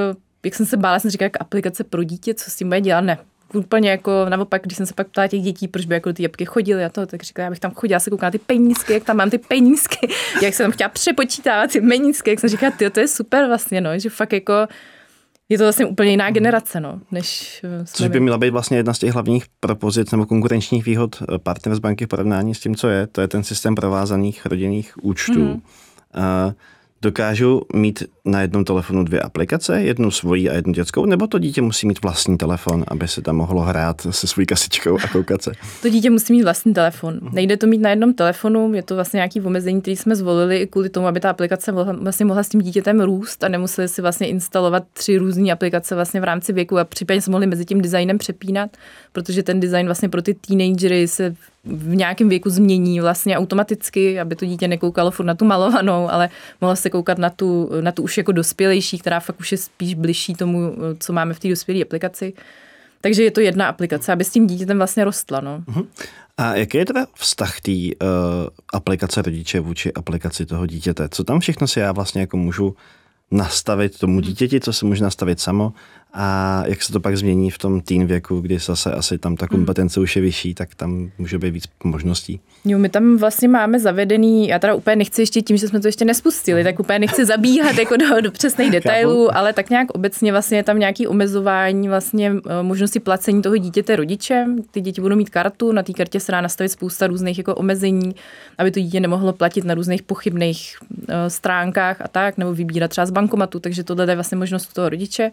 jak 0.46 0.56
jsem 0.56 0.66
se 0.66 0.78
bála, 0.78 1.00
jsem 1.00 1.12
říkala, 1.12 1.26
jak 1.26 1.42
aplikace 1.42 1.84
pro 1.84 2.04
dítě, 2.04 2.34
co 2.34 2.52
s 2.52 2.56
tím 2.56 2.68
bude 2.68 2.82
dělat, 2.82 3.02
ne 3.02 3.18
úplně 3.54 3.90
jako 3.90 4.26
naopak, 4.30 4.62
když 4.64 4.78
jsem 4.78 4.86
se 4.86 4.94
pak 4.94 5.08
ptala 5.08 5.28
těch 5.28 5.42
dětí, 5.42 5.68
proč 5.68 5.86
by 5.86 5.94
jako 5.94 6.14
ty 6.14 6.24
jabky 6.24 6.46
chodily 6.46 6.86
a 6.86 6.90
to, 6.90 7.06
tak 7.06 7.24
říkala, 7.24 7.44
já 7.44 7.50
bych 7.50 7.60
tam 7.60 7.72
chodila 7.72 8.00
se 8.00 8.10
koukala 8.10 8.32
ty 8.32 8.38
penízky, 8.38 8.94
jak 8.94 9.04
tam 9.04 9.18
mám 9.18 9.30
ty 9.30 9.38
penízky, 9.38 10.08
jak 10.42 10.54
jsem 10.54 10.64
tam 10.64 10.72
chtěla 10.72 10.90
přepočítávat 10.90 11.72
ty 11.72 11.82
penízky, 11.82 12.30
jak 12.30 12.40
jsem 12.40 12.50
říkala, 12.50 12.72
ty, 12.72 12.90
to 12.90 13.00
je 13.00 13.08
super 13.08 13.48
vlastně, 13.48 13.82
no, 13.82 14.00
že 14.00 14.10
fakt 14.10 14.34
jako 14.34 14.54
je 15.50 15.58
to 15.58 15.64
vlastně 15.64 15.86
úplně 15.86 16.12
jiná 16.12 16.32
generace, 16.32 16.80
no, 16.80 17.02
než 17.12 17.62
eh, 17.64 17.86
Což 17.86 18.08
by 18.08 18.20
měla 18.20 18.38
být 18.38 18.50
vlastně 18.50 18.78
jedna 18.78 18.94
z 18.94 19.00
těch 19.00 19.14
hlavních 19.14 19.46
propozic 19.60 20.12
nebo 20.12 20.26
konkurenčních 20.26 20.86
výhod 20.86 21.16
eh, 21.22 21.40
partner 21.40 21.76
z 21.76 21.80
banky 21.80 22.06
v 22.06 22.08
porovnání 22.08 22.56
s 22.56 22.60
tím, 22.60 22.76
co 22.76 22.88
je. 22.88 23.08
To 23.08 23.22
je 23.22 23.28
ten 23.28 23.44
systém 23.44 23.76
provázaných 23.76 24.46
rodinných 24.46 24.94
účtů. 25.02 25.34
Mm-hmm. 25.34 25.62
Uh, 26.48 26.54
dokážu 27.06 27.62
mít 27.74 28.04
na 28.26 28.42
jednom 28.42 28.66
telefonu 28.66 29.04
dvě 29.04 29.22
aplikace, 29.22 29.82
jednu 29.82 30.12
svoji 30.12 30.50
a 30.50 30.54
jednu 30.54 30.74
dětskou, 30.74 31.06
nebo 31.06 31.28
to 31.28 31.40
dítě 31.40 31.62
musí 31.62 31.88
mít 31.88 32.02
vlastní 32.02 32.38
telefon, 32.38 32.84
aby 32.88 33.08
se 33.08 33.22
tam 33.22 33.36
mohlo 33.36 33.62
hrát 33.62 34.02
se 34.10 34.28
svou 34.28 34.44
kasičkou 34.48 34.98
a 35.04 35.08
koukat 35.08 35.42
se? 35.42 35.52
To 35.82 35.90
dítě 35.90 36.10
musí 36.10 36.34
mít 36.34 36.44
vlastní 36.44 36.74
telefon. 36.74 37.20
Nejde 37.32 37.58
to 37.58 37.68
mít 37.68 37.82
na 37.82 37.90
jednom 37.90 38.14
telefonu, 38.14 38.74
je 38.74 38.84
to 38.84 38.96
vlastně 38.96 39.18
nějaký 39.18 39.42
omezení, 39.42 39.82
který 39.82 39.96
jsme 39.98 40.16
zvolili 40.16 40.58
i 40.58 40.68
kvůli 40.68 40.90
tomu, 40.90 41.08
aby 41.08 41.20
ta 41.20 41.30
aplikace 41.30 41.72
mohla, 41.72 41.94
vlastně 41.94 42.26
mohla 42.26 42.44
s 42.44 42.50
tím 42.50 42.62
dítětem 42.62 43.02
růst 43.02 43.44
a 43.44 43.48
nemuseli 43.48 43.88
si 43.88 44.02
vlastně 44.02 44.28
instalovat 44.28 44.84
tři 44.94 45.18
různé 45.18 45.52
aplikace 45.52 45.96
vlastně 45.96 46.22
v 46.22 46.24
rámci 46.24 46.54
věku 46.54 46.78
a 46.78 46.84
případně 46.84 47.22
se 47.22 47.32
mohli 47.32 47.48
mezi 47.48 47.66
tím 47.66 47.82
designem 47.82 48.18
přepínat, 48.18 48.70
protože 49.12 49.44
ten 49.44 49.60
design 49.60 49.86
vlastně 49.86 50.10
pro 50.10 50.22
ty 50.22 50.34
teenagery 50.34 51.08
se 51.08 51.36
v 51.66 51.96
nějakém 51.96 52.30
věku 52.30 52.50
změní 52.50 53.00
vlastně 53.00 53.38
automaticky, 53.38 54.20
aby 54.20 54.36
to 54.36 54.46
dítě 54.46 54.68
nekoukalo 54.68 55.12
furt 55.12 55.26
na 55.26 55.36
tu 55.36 55.46
malovanou, 55.46 56.10
ale 56.12 56.30
mohlo 56.62 56.76
se 56.76 56.90
koukat 56.90 57.18
na 57.18 57.30
tu, 57.30 57.70
na 57.82 57.92
tu 57.92 58.04
už 58.04 58.18
jako 58.18 58.32
dospělejší, 58.32 59.00
která 59.00 59.20
fakt 59.20 59.40
už 59.40 59.52
je 59.52 59.58
spíš 59.58 59.94
bližší 59.94 60.34
tomu, 60.34 60.76
co 61.00 61.14
máme 61.14 61.34
v 61.34 61.40
té 61.40 61.50
dospělé 61.50 61.82
aplikaci. 61.82 62.34
Takže 63.02 63.24
je 63.24 63.32
to 63.32 63.40
jedna 63.40 63.68
aplikace, 63.68 64.14
aby 64.14 64.24
s 64.24 64.30
tím 64.30 64.48
dítětem 64.48 64.78
vlastně 64.78 65.04
rostla. 65.04 65.42
No. 65.42 65.64
Uh-huh. 65.68 65.88
A 66.38 66.56
jaký 66.56 66.78
je 66.78 66.86
teda 66.86 67.06
vztah 67.14 67.62
té 67.62 67.72
uh, 67.72 67.88
aplikace 68.74 69.22
rodiče 69.22 69.60
vůči 69.60 69.94
aplikaci 69.94 70.46
toho 70.46 70.66
dítěte? 70.66 71.10
Co 71.10 71.24
tam 71.24 71.40
všechno 71.40 71.68
si 71.68 71.80
já 71.80 71.92
vlastně 71.92 72.22
jako 72.22 72.38
můžu 72.38 72.76
nastavit 73.32 74.00
tomu 74.00 74.20
dítěti, 74.20 74.60
co 74.60 74.74
se 74.74 74.86
může 74.86 75.04
nastavit 75.04 75.40
samo 75.40 75.74
a 76.18 76.64
jak 76.68 76.84
se 76.84 76.94
to 76.94 77.00
pak 77.00 77.18
změní 77.18 77.52
v 77.52 77.58
tom 77.58 77.82
teen 77.82 78.06
věku, 78.06 78.40
kdy 78.40 78.60
zase 78.60 78.92
asi 78.92 79.18
tam 79.18 79.36
ta 79.36 79.48
kompetence 79.48 80.00
už 80.00 80.16
je 80.16 80.22
vyšší, 80.22 80.54
tak 80.54 80.76
tam 80.76 81.12
může 81.18 81.40
být 81.40 81.52
víc 81.52 81.64
možností. 81.84 82.40
Jo, 82.66 82.80
my 82.80 82.90
tam 82.90 83.18
vlastně 83.18 83.48
máme 83.48 83.80
zavedený, 83.80 84.48
já 84.48 84.60
teda 84.60 84.74
úplně 84.74 84.96
nechci 84.96 85.22
ještě 85.22 85.42
tím, 85.42 85.58
že 85.58 85.68
jsme 85.68 85.80
to 85.80 85.88
ještě 85.88 86.06
nespustili, 86.06 86.64
tak 86.64 86.80
úplně 86.80 87.00
nechci 87.00 87.26
zabíhat 87.26 87.78
jako 87.78 87.98
do, 87.98 88.22
do 88.22 88.32
přesných 88.32 88.72
detailů, 88.72 89.38
ale 89.38 89.54
tak 89.54 89.70
nějak 89.70 89.92
obecně 89.92 90.32
vlastně 90.32 90.58
je 90.58 90.64
tam 90.64 90.80
nějaký 90.80 91.08
omezování 91.08 91.88
vlastně 91.88 92.32
eh, 92.32 92.64
možnosti 92.64 93.00
placení 93.00 93.42
toho 93.42 93.58
dítěte 93.58 93.96
rodičem. 93.96 94.58
Ty 94.72 94.82
děti 94.82 95.02
budou 95.02 95.16
mít 95.16 95.30
kartu, 95.30 95.72
na 95.72 95.84
té 95.84 95.94
kartě 95.94 96.20
se 96.20 96.32
dá 96.32 96.42
nastavit 96.42 96.70
spousta 96.70 97.08
různých 97.08 97.38
jako 97.38 97.56
omezení, 97.56 98.16
aby 98.58 98.72
to 98.72 98.80
dítě 98.80 99.00
nemohlo 99.00 99.34
platit 99.34 99.66
na 99.66 99.74
různých 99.74 100.04
pochybných 100.04 100.78
uh, 100.82 100.96
stránkách 101.28 102.02
a 102.02 102.08
tak, 102.08 102.38
nebo 102.38 102.54
vybírat 102.54 102.88
třeba 102.88 103.06
z 103.06 103.12
bankomatu, 103.12 103.60
takže 103.60 103.84
tohle 103.84 104.12
je 104.12 104.16
vlastně 104.16 104.38
možnost 104.38 104.74
toho 104.74 104.90
rodiče. 104.90 105.32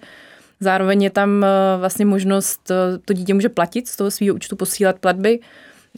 Zároveň 0.62 1.02
je 1.02 1.10
tam 1.10 1.44
eh, 1.44 1.48
vlastně 1.78 2.04
možnost, 2.04 2.70
eh, 2.70 2.98
to 3.04 3.12
dítě 3.12 3.34
může 3.34 3.48
platit 3.48 3.88
z 3.88 3.96
toho 3.96 4.10
svého 4.10 4.34
účtu, 4.34 4.56
posílat 4.56 4.98
platby. 4.98 5.40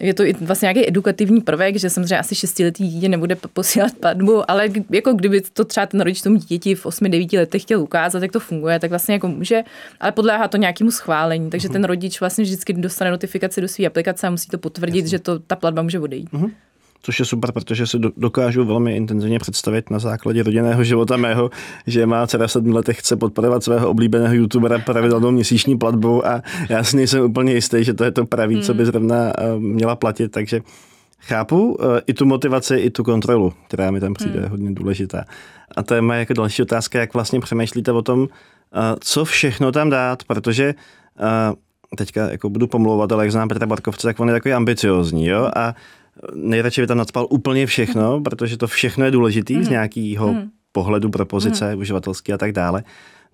Je 0.01 0.15
to 0.15 0.25
i 0.25 0.33
vlastně 0.33 0.67
nějaký 0.67 0.89
edukativní 0.89 1.41
prvek, 1.41 1.77
že 1.77 1.91
samozřejmě 1.91 2.19
asi 2.19 2.35
šestiletý 2.35 2.89
dítě 2.89 3.09
nebude 3.09 3.37
posílat 3.37 3.93
platbu, 4.01 4.51
ale 4.51 4.69
jako 4.91 5.13
kdyby 5.13 5.41
to 5.41 5.65
třeba 5.65 5.87
ten 5.87 6.01
rodič 6.01 6.23
tomu 6.23 6.37
dítěti 6.37 6.75
v 6.75 6.87
8-9 6.87 7.39
letech 7.39 7.63
chtěl 7.63 7.81
ukázat, 7.81 8.23
jak 8.23 8.33
to 8.33 8.41
funguje, 8.41 8.79
tak 8.79 8.91
vlastně 8.91 9.15
jako 9.15 9.29
může, 9.29 9.63
ale 10.01 10.13
podléhá 10.13 10.49
to 10.49 10.57
nějakému 10.57 10.91
schválení. 10.91 11.51
Takže 11.51 11.69
uh-huh. 11.69 11.73
ten 11.73 11.85
rodič 11.85 12.21
vlastně 12.21 12.45
vždycky 12.45 12.73
dostane 12.73 13.11
notifikaci 13.11 13.61
do 13.61 13.69
své 13.69 13.87
aplikace 13.87 14.27
a 14.27 14.31
musí 14.31 14.49
to 14.49 14.59
potvrdit, 14.59 14.99
Jasně. 14.99 15.11
že 15.11 15.19
to, 15.19 15.39
ta 15.39 15.57
platba 15.57 15.83
může 15.83 16.01
odejít. 16.01 16.33
Uh-huh 16.33 16.51
což 17.05 17.19
je 17.19 17.25
super, 17.25 17.53
protože 17.53 17.87
si 17.87 17.99
dokážu 18.17 18.65
velmi 18.65 18.97
intenzivně 18.97 19.39
představit 19.39 19.91
na 19.91 19.99
základě 19.99 20.43
rodinného 20.43 20.85
života 20.85 21.17
mého, 21.17 21.51
že 21.87 22.07
má 22.07 22.27
dcera 22.27 22.49
sedm 22.49 22.75
letech 22.75 22.99
chce 22.99 23.17
podporovat 23.17 23.65
svého 23.65 23.91
oblíbeného 23.91 24.35
youtubera 24.35 24.79
pravidelnou 24.79 25.31
měsíční 25.31 25.79
platbu 25.79 26.27
a 26.27 26.43
já 26.69 26.85
si 26.85 26.97
nejsem 26.97 27.25
úplně 27.25 27.55
jistý, 27.55 27.85
že 27.85 27.95
to 27.95 28.05
je 28.05 28.11
to 28.11 28.27
pravý, 28.27 28.63
co 28.63 28.75
by 28.75 28.83
hmm. 28.83 28.87
zrovna 28.87 29.33
eh, 29.39 29.59
měla 29.59 29.97
platit, 29.97 30.29
takže 30.29 30.61
chápu 31.21 31.79
eh, 31.81 32.01
i 32.07 32.15
tu 32.15 32.27
motivaci, 32.27 32.77
i 32.77 32.91
tu 32.91 33.05
kontrolu, 33.05 33.53
která 33.69 33.91
mi 33.91 34.01
tam 34.01 34.15
přijde 34.15 34.41
hmm. 34.41 34.51
hodně 34.51 34.75
důležitá. 34.75 35.25
A 35.77 35.83
to 35.83 35.95
je 35.95 36.01
moje 36.01 36.19
jako 36.19 36.33
další 36.33 36.63
otázka, 36.63 37.01
jak 37.01 37.15
vlastně 37.15 37.41
přemýšlíte 37.41 37.93
o 37.93 38.03
tom, 38.03 38.29
eh, 38.29 38.79
co 39.01 39.25
všechno 39.25 39.73
tam 39.73 39.91
dát, 39.91 40.25
protože 40.25 40.75
teďka 41.97 42.31
jako 42.31 42.51
budu 42.51 42.67
pomlouvat, 42.67 43.13
ale 43.13 43.25
jak 43.25 43.33
znám 43.33 43.49
Petra 43.49 43.67
Barkovce, 43.67 44.07
tak 44.07 44.21
on 44.21 44.29
je 44.29 44.35
takový 44.35 44.55
ambiciozní, 44.55 45.27
jo, 45.27 45.51
a 45.57 45.75
nejradši 46.35 46.81
by 46.81 46.87
tam 46.87 46.99
nadspal 46.99 47.27
úplně 47.31 47.67
všechno, 47.67 48.21
protože 48.21 48.57
to 48.57 48.67
všechno 48.67 49.05
je 49.05 49.11
důležitý 49.11 49.57
mm. 49.57 49.63
z 49.63 49.67
mhm. 49.67 49.73
nějakého 49.73 50.33
mm. 50.33 50.51
pohledu 50.73 51.11
propozice, 51.11 51.75
mm. 51.75 51.81
uživatelský 51.81 52.33
a 52.33 52.39
tak 52.39 52.53
dále. 52.53 52.85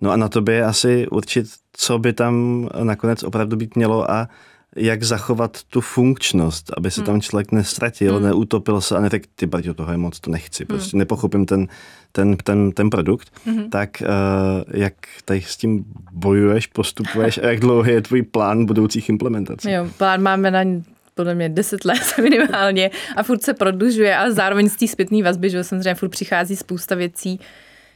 No 0.01 0.11
a 0.11 0.15
na 0.15 0.29
to 0.29 0.41
by 0.41 0.61
asi 0.61 1.07
určit, 1.07 1.45
co 1.73 1.99
by 1.99 2.13
tam 2.13 2.67
nakonec 2.83 3.23
opravdu 3.23 3.57
být 3.57 3.75
mělo 3.75 4.11
a 4.11 4.29
jak 4.75 5.03
zachovat 5.03 5.63
tu 5.63 5.81
funkčnost, 5.81 6.71
aby 6.77 6.91
se 6.91 7.01
mm. 7.01 7.05
tam 7.05 7.21
člověk 7.21 7.51
nestratil, 7.51 8.19
mm. 8.19 8.25
neutopil 8.25 8.81
se 8.81 8.97
a 8.97 9.01
neřekl, 9.01 9.29
ty 9.35 9.45
brďo, 9.45 9.73
toho 9.73 9.91
je 9.91 9.97
moc, 9.97 10.19
to 10.19 10.31
nechci, 10.31 10.65
prostě 10.65 10.97
mm. 10.97 10.99
nepochopím 10.99 11.45
ten, 11.45 11.67
ten, 12.11 12.37
ten, 12.37 12.71
ten 12.71 12.89
produkt, 12.89 13.31
mm. 13.45 13.69
tak 13.69 13.89
uh, 14.01 14.81
jak 14.81 14.93
tady 15.25 15.41
s 15.41 15.57
tím 15.57 15.85
bojuješ, 16.11 16.67
postupuješ 16.67 17.37
a 17.37 17.47
jak 17.47 17.59
dlouhý 17.59 17.91
je 17.91 18.01
tvůj 18.01 18.21
plán 18.21 18.65
budoucích 18.65 19.09
implementací? 19.09 19.71
Jo, 19.71 19.87
plán 19.97 20.21
máme 20.21 20.51
na 20.51 20.63
podle 21.15 21.35
mě 21.35 21.49
10 21.49 21.85
let 21.85 22.01
minimálně 22.21 22.91
a 23.15 23.23
furt 23.23 23.43
se 23.43 23.53
prodlužuje 23.53 24.17
a 24.17 24.31
zároveň 24.31 24.69
z 24.69 24.75
té 24.75 24.87
zpětné 24.87 25.23
vazby, 25.23 25.49
že 25.49 25.63
samozřejmě 25.63 25.95
furt 25.95 26.09
přichází 26.09 26.55
spousta 26.55 26.95
věcí. 26.95 27.39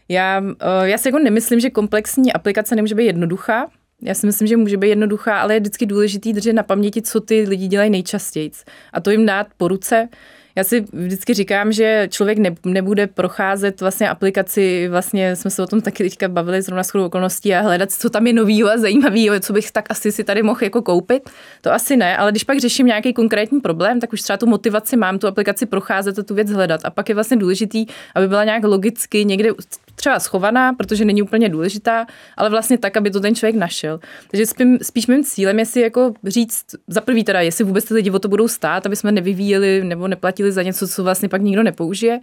Já, 0.10 0.42
eh, 0.60 0.90
já 0.90 0.98
si 0.98 1.08
jako 1.08 1.20
nemyslím, 1.20 1.60
že 1.60 1.70
komplexní 1.70 2.34
aplikace 2.34 2.76
nemůže 2.76 2.96
být 2.96 3.06
jednoduchá. 3.06 3.70
Já 4.02 4.14
si 4.14 4.26
myslím, 4.26 4.48
že 4.48 4.58
může 4.58 4.78
být 4.78 4.88
jednoduchá, 4.88 5.40
ale 5.40 5.54
je 5.54 5.60
vždycky 5.60 5.86
důležitý 5.86 6.34
držet 6.34 6.54
na 6.54 6.64
paměti, 6.64 7.02
co 7.02 7.20
ty 7.20 7.46
lidi 7.50 7.68
dělají 7.68 7.90
nejčastěji. 7.90 8.52
A 8.94 9.02
to 9.02 9.12
jim 9.12 9.26
dát 9.26 9.48
po 9.58 9.68
ruce, 9.68 10.10
já 10.56 10.64
si 10.64 10.86
vždycky 10.94 11.34
říkám, 11.34 11.72
že 11.72 12.08
člověk 12.12 12.38
ne, 12.38 12.56
nebude 12.66 13.08
procházet 13.08 13.82
vlastně 13.82 14.10
aplikaci, 14.10 14.88
vlastně 14.88 15.36
jsme 15.36 15.52
se 15.52 15.64
o 15.64 15.68
tom 15.68 15.82
taky 15.82 16.04
teďka 16.04 16.28
bavili 16.28 16.62
zrovna 16.62 16.84
s 16.84 16.96
okolností 16.96 17.56
a 17.56 17.62
hledat, 17.62 17.92
co 17.92 18.10
tam 18.10 18.28
je 18.28 18.34
novýho 18.34 18.70
a 18.70 18.78
zajímavého, 18.78 19.40
co 19.40 19.54
bych 19.54 19.72
tak 19.72 19.86
asi 19.90 20.12
si 20.12 20.24
tady 20.24 20.44
mohl 20.44 20.64
jako 20.64 20.82
koupit. 20.82 21.30
To 21.62 21.74
asi 21.74 21.98
ne, 21.98 22.18
ale 22.18 22.32
když 22.32 22.44
pak 22.44 22.60
řeším 22.60 22.88
nějaký 22.88 23.14
konkrétní 23.14 23.62
problém, 23.62 24.00
tak 24.00 24.14
už 24.14 24.22
třeba 24.22 24.38
tu 24.38 24.46
motivaci 24.46 24.98
mám 24.98 25.20
tu 25.20 25.28
aplikaci 25.28 25.66
procházet 25.66 26.20
a 26.20 26.24
tu 26.24 26.36
věc 26.36 26.52
hledat. 26.52 26.82
A 26.84 26.90
pak 26.90 27.10
je 27.10 27.16
vlastně 27.16 27.38
důležitý, 27.38 27.86
aby 28.16 28.28
byla 28.28 28.44
nějak 28.44 28.64
logicky 28.64 29.26
někde 29.26 29.50
třeba 29.96 30.20
schovaná, 30.20 30.74
protože 30.74 31.06
není 31.06 31.22
úplně 31.22 31.50
důležitá, 31.50 32.06
ale 32.38 32.50
vlastně 32.50 32.78
tak, 32.78 32.98
aby 32.98 33.12
to 33.12 33.20
ten 33.20 33.36
člověk 33.36 33.56
našel. 33.56 34.00
Takže 34.32 34.46
spíš, 34.46 34.68
spíš 34.82 35.08
mým 35.08 35.24
cílem 35.24 35.60
je 35.60 35.66
si 35.66 35.82
jako 35.82 36.14
říct, 36.24 36.66
za 36.88 37.02
prvý 37.02 37.24
teda, 37.24 37.42
jestli 37.42 37.64
vůbec 37.64 37.86
ty 37.86 37.94
lidi 37.94 38.12
o 38.12 38.20
to 38.20 38.28
budou 38.28 38.48
stát, 38.48 38.86
aby 38.86 38.96
jsme 38.96 39.12
nevyvíjeli 39.12 39.84
nebo 39.84 40.08
neplatili 40.08 40.45
za 40.52 40.64
něco, 40.64 40.88
co 40.88 41.04
vlastně 41.04 41.30
pak 41.30 41.42
nikdo 41.42 41.64
nepoužije. 41.64 42.20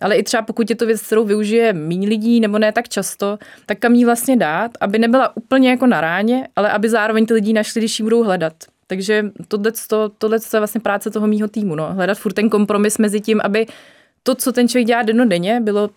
Ale 0.00 0.16
i 0.16 0.22
třeba 0.22 0.42
pokud 0.42 0.70
je 0.70 0.76
to 0.76 0.86
věc, 0.86 1.02
kterou 1.02 1.24
využije 1.24 1.72
méně 1.72 2.08
lidí 2.08 2.40
nebo 2.40 2.58
ne 2.58 2.72
tak 2.72 2.88
často, 2.88 3.38
tak 3.66 3.78
kam 3.78 3.94
jí 3.94 4.04
vlastně 4.04 4.36
dát, 4.36 4.70
aby 4.80 4.98
nebyla 4.98 5.36
úplně 5.36 5.70
jako 5.70 5.86
na 5.86 6.00
ráně, 6.00 6.48
ale 6.56 6.70
aby 6.70 6.88
zároveň 6.88 7.26
ty 7.26 7.34
lidi 7.34 7.52
našli, 7.52 7.80
když 7.80 7.98
ji 7.98 8.02
budou 8.02 8.22
hledat. 8.22 8.52
Takže 8.86 9.24
tohle, 9.48 9.72
to, 9.88 10.10
tohle 10.18 10.38
je 10.54 10.60
vlastně 10.60 10.80
práce 10.80 11.10
toho 11.10 11.26
mýho 11.26 11.48
týmu. 11.48 11.74
No. 11.74 11.94
Hledat 11.94 12.18
furt 12.18 12.32
ten 12.32 12.50
kompromis 12.50 12.98
mezi 12.98 13.20
tím, 13.20 13.40
aby 13.44 13.66
to, 14.22 14.34
co 14.34 14.52
ten 14.52 14.68
člověk 14.68 14.86
dělá 14.86 15.02
dennodenně, 15.02 15.60
bylo 15.60 15.90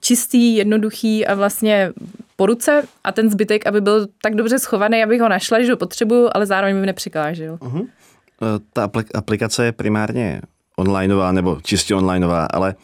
čistý, 0.00 0.56
jednoduchý 0.56 1.26
a 1.26 1.34
vlastně 1.34 1.92
po 2.36 2.46
ruce 2.46 2.82
a 3.04 3.12
ten 3.12 3.30
zbytek, 3.30 3.66
aby 3.66 3.80
byl 3.80 4.06
tak 4.22 4.34
dobře 4.34 4.58
schovaný, 4.58 5.02
abych 5.02 5.20
ho 5.20 5.28
našla, 5.28 5.62
že 5.62 5.70
ho 5.70 5.76
potřebuju, 5.76 6.28
ale 6.32 6.46
zároveň 6.46 6.76
mi 6.76 6.86
nepřekážel. 6.86 7.56
Uh-huh. 7.56 7.86
Ta 8.72 8.90
aplikace 9.14 9.64
je 9.64 9.72
primárně 9.72 10.40
onlineová 10.78 11.32
nebo 11.32 11.58
čistě 11.62 11.94
onlineová, 11.94 12.44
ale 12.44 12.74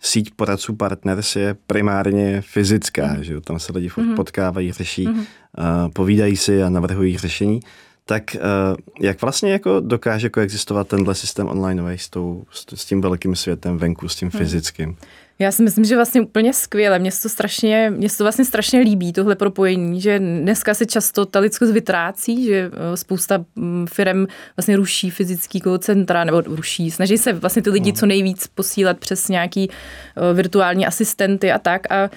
síť 0.00 0.30
poradců 0.36 0.74
Partners 0.74 1.36
je 1.36 1.56
primárně 1.66 2.40
fyzická, 2.40 3.02
uh-huh. 3.02 3.20
že 3.20 3.40
tam 3.40 3.58
se 3.58 3.72
lidi 3.72 3.88
uh-huh. 3.88 4.16
potkávají, 4.16 4.72
řeší, 4.72 5.06
uh-huh. 5.06 5.18
uh, 5.18 5.92
povídají 5.92 6.36
si 6.36 6.62
a 6.62 6.68
navrhují 6.68 7.18
řešení. 7.18 7.60
Tak 8.04 8.36
uh, 8.36 8.76
jak 9.00 9.22
vlastně 9.22 9.52
jako 9.52 9.80
dokáže 9.80 10.28
koexistovat 10.28 10.88
tenhle 10.88 11.14
systém 11.14 11.48
onlineový 11.48 11.98
s, 11.98 12.10
tou, 12.10 12.44
s 12.74 12.84
tím 12.84 13.00
velkým 13.00 13.36
světem 13.36 13.78
venku, 13.78 14.08
s 14.08 14.16
tím 14.16 14.30
fyzickým? 14.30 14.90
Uh-huh. 14.90 15.06
Já 15.42 15.52
si 15.52 15.62
myslím, 15.62 15.84
že 15.84 15.96
vlastně 15.96 16.20
úplně 16.20 16.52
skvěle. 16.52 16.98
Mně 16.98 17.10
se 17.10 17.22
to 17.22 17.28
strašně, 17.28 17.92
mně 17.96 18.08
se 18.08 18.18
to 18.18 18.24
vlastně 18.24 18.44
strašně 18.44 18.80
líbí, 18.80 19.12
tohle 19.12 19.36
propojení, 19.36 20.00
že 20.00 20.18
dneska 20.18 20.74
se 20.74 20.86
často 20.86 21.26
ta 21.26 21.38
lidskost 21.38 21.72
vytrácí, 21.72 22.44
že 22.44 22.70
eh, 22.72 22.96
spousta 22.96 23.44
mm, 23.56 23.86
firm 23.86 24.26
vlastně 24.56 24.76
ruší 24.76 25.10
fyzický 25.10 25.62
centra, 25.78 26.24
nebo 26.24 26.40
ruší, 26.40 26.90
snaží 26.90 27.18
se 27.18 27.32
vlastně 27.32 27.62
ty 27.62 27.70
lidi 27.70 27.90
hmm. 27.90 27.96
co 27.96 28.06
nejvíc 28.06 28.46
posílat 28.46 28.98
přes 28.98 29.28
nějaký 29.28 29.68
uh, 29.68 30.36
virtuální 30.36 30.86
asistenty 30.86 31.52
a 31.52 31.58
tak 31.58 31.92
a 31.92 32.10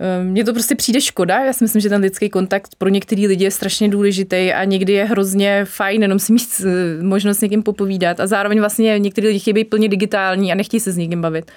eh, 0.00 0.24
mně 0.24 0.44
to 0.44 0.52
prostě 0.52 0.74
přijde 0.74 1.00
škoda. 1.00 1.44
Já 1.44 1.52
si 1.52 1.64
myslím, 1.64 1.80
že 1.80 1.88
ten 1.88 2.00
lidský 2.00 2.30
kontakt 2.30 2.74
pro 2.78 2.88
některý 2.88 3.26
lidi 3.26 3.44
je 3.44 3.50
strašně 3.50 3.88
důležitý 3.88 4.52
a 4.52 4.64
někdy 4.64 4.92
je 4.92 5.04
hrozně 5.04 5.64
fajn 5.64 6.02
jenom 6.02 6.18
si 6.18 6.32
mít 6.32 6.62
možnost 7.02 7.38
s 7.38 7.40
někým 7.40 7.62
popovídat. 7.62 8.20
A 8.20 8.26
zároveň 8.26 8.58
vlastně 8.58 8.98
některý 8.98 9.26
lidi 9.26 9.38
chtějí 9.38 9.54
být 9.54 9.70
plně 9.70 9.88
digitální 9.88 10.52
a 10.52 10.54
nechtějí 10.54 10.80
se 10.80 10.92
s 10.92 10.96
někým 10.96 11.20
bavit. 11.20 11.50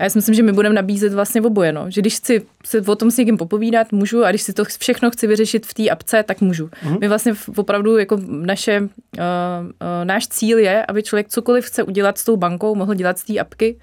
A 0.00 0.04
já 0.04 0.10
si 0.10 0.18
myslím, 0.18 0.34
že 0.34 0.42
my 0.42 0.52
budeme 0.52 0.74
nabízet 0.74 1.12
vlastně 1.12 1.42
oboje, 1.42 1.72
no. 1.72 1.84
že 1.88 2.00
když 2.00 2.16
chci 2.16 2.42
se 2.64 2.80
o 2.80 2.96
tom 2.96 3.10
s 3.10 3.16
někým 3.16 3.36
popovídat, 3.36 3.92
můžu, 3.92 4.24
a 4.24 4.30
když 4.30 4.42
si 4.42 4.52
to 4.52 4.64
všechno 4.64 5.10
chci 5.10 5.26
vyřešit 5.26 5.66
v 5.66 5.74
té 5.74 5.88
apce, 5.88 6.22
tak 6.22 6.40
můžu. 6.40 6.66
Mm-hmm. 6.66 6.98
My 7.00 7.08
vlastně 7.08 7.32
opravdu 7.56 7.98
jako 7.98 8.18
naše, 8.28 8.80
uh, 8.80 8.88
uh, 8.88 9.68
náš 10.04 10.28
cíl 10.28 10.58
je, 10.58 10.86
aby 10.86 11.02
člověk 11.02 11.28
cokoliv 11.28 11.64
chce 11.64 11.82
udělat 11.82 12.18
s 12.18 12.24
tou 12.24 12.36
bankou, 12.36 12.74
mohl 12.74 12.94
dělat 12.94 13.18
z 13.18 13.24
té 13.24 13.38
apky, 13.38 13.76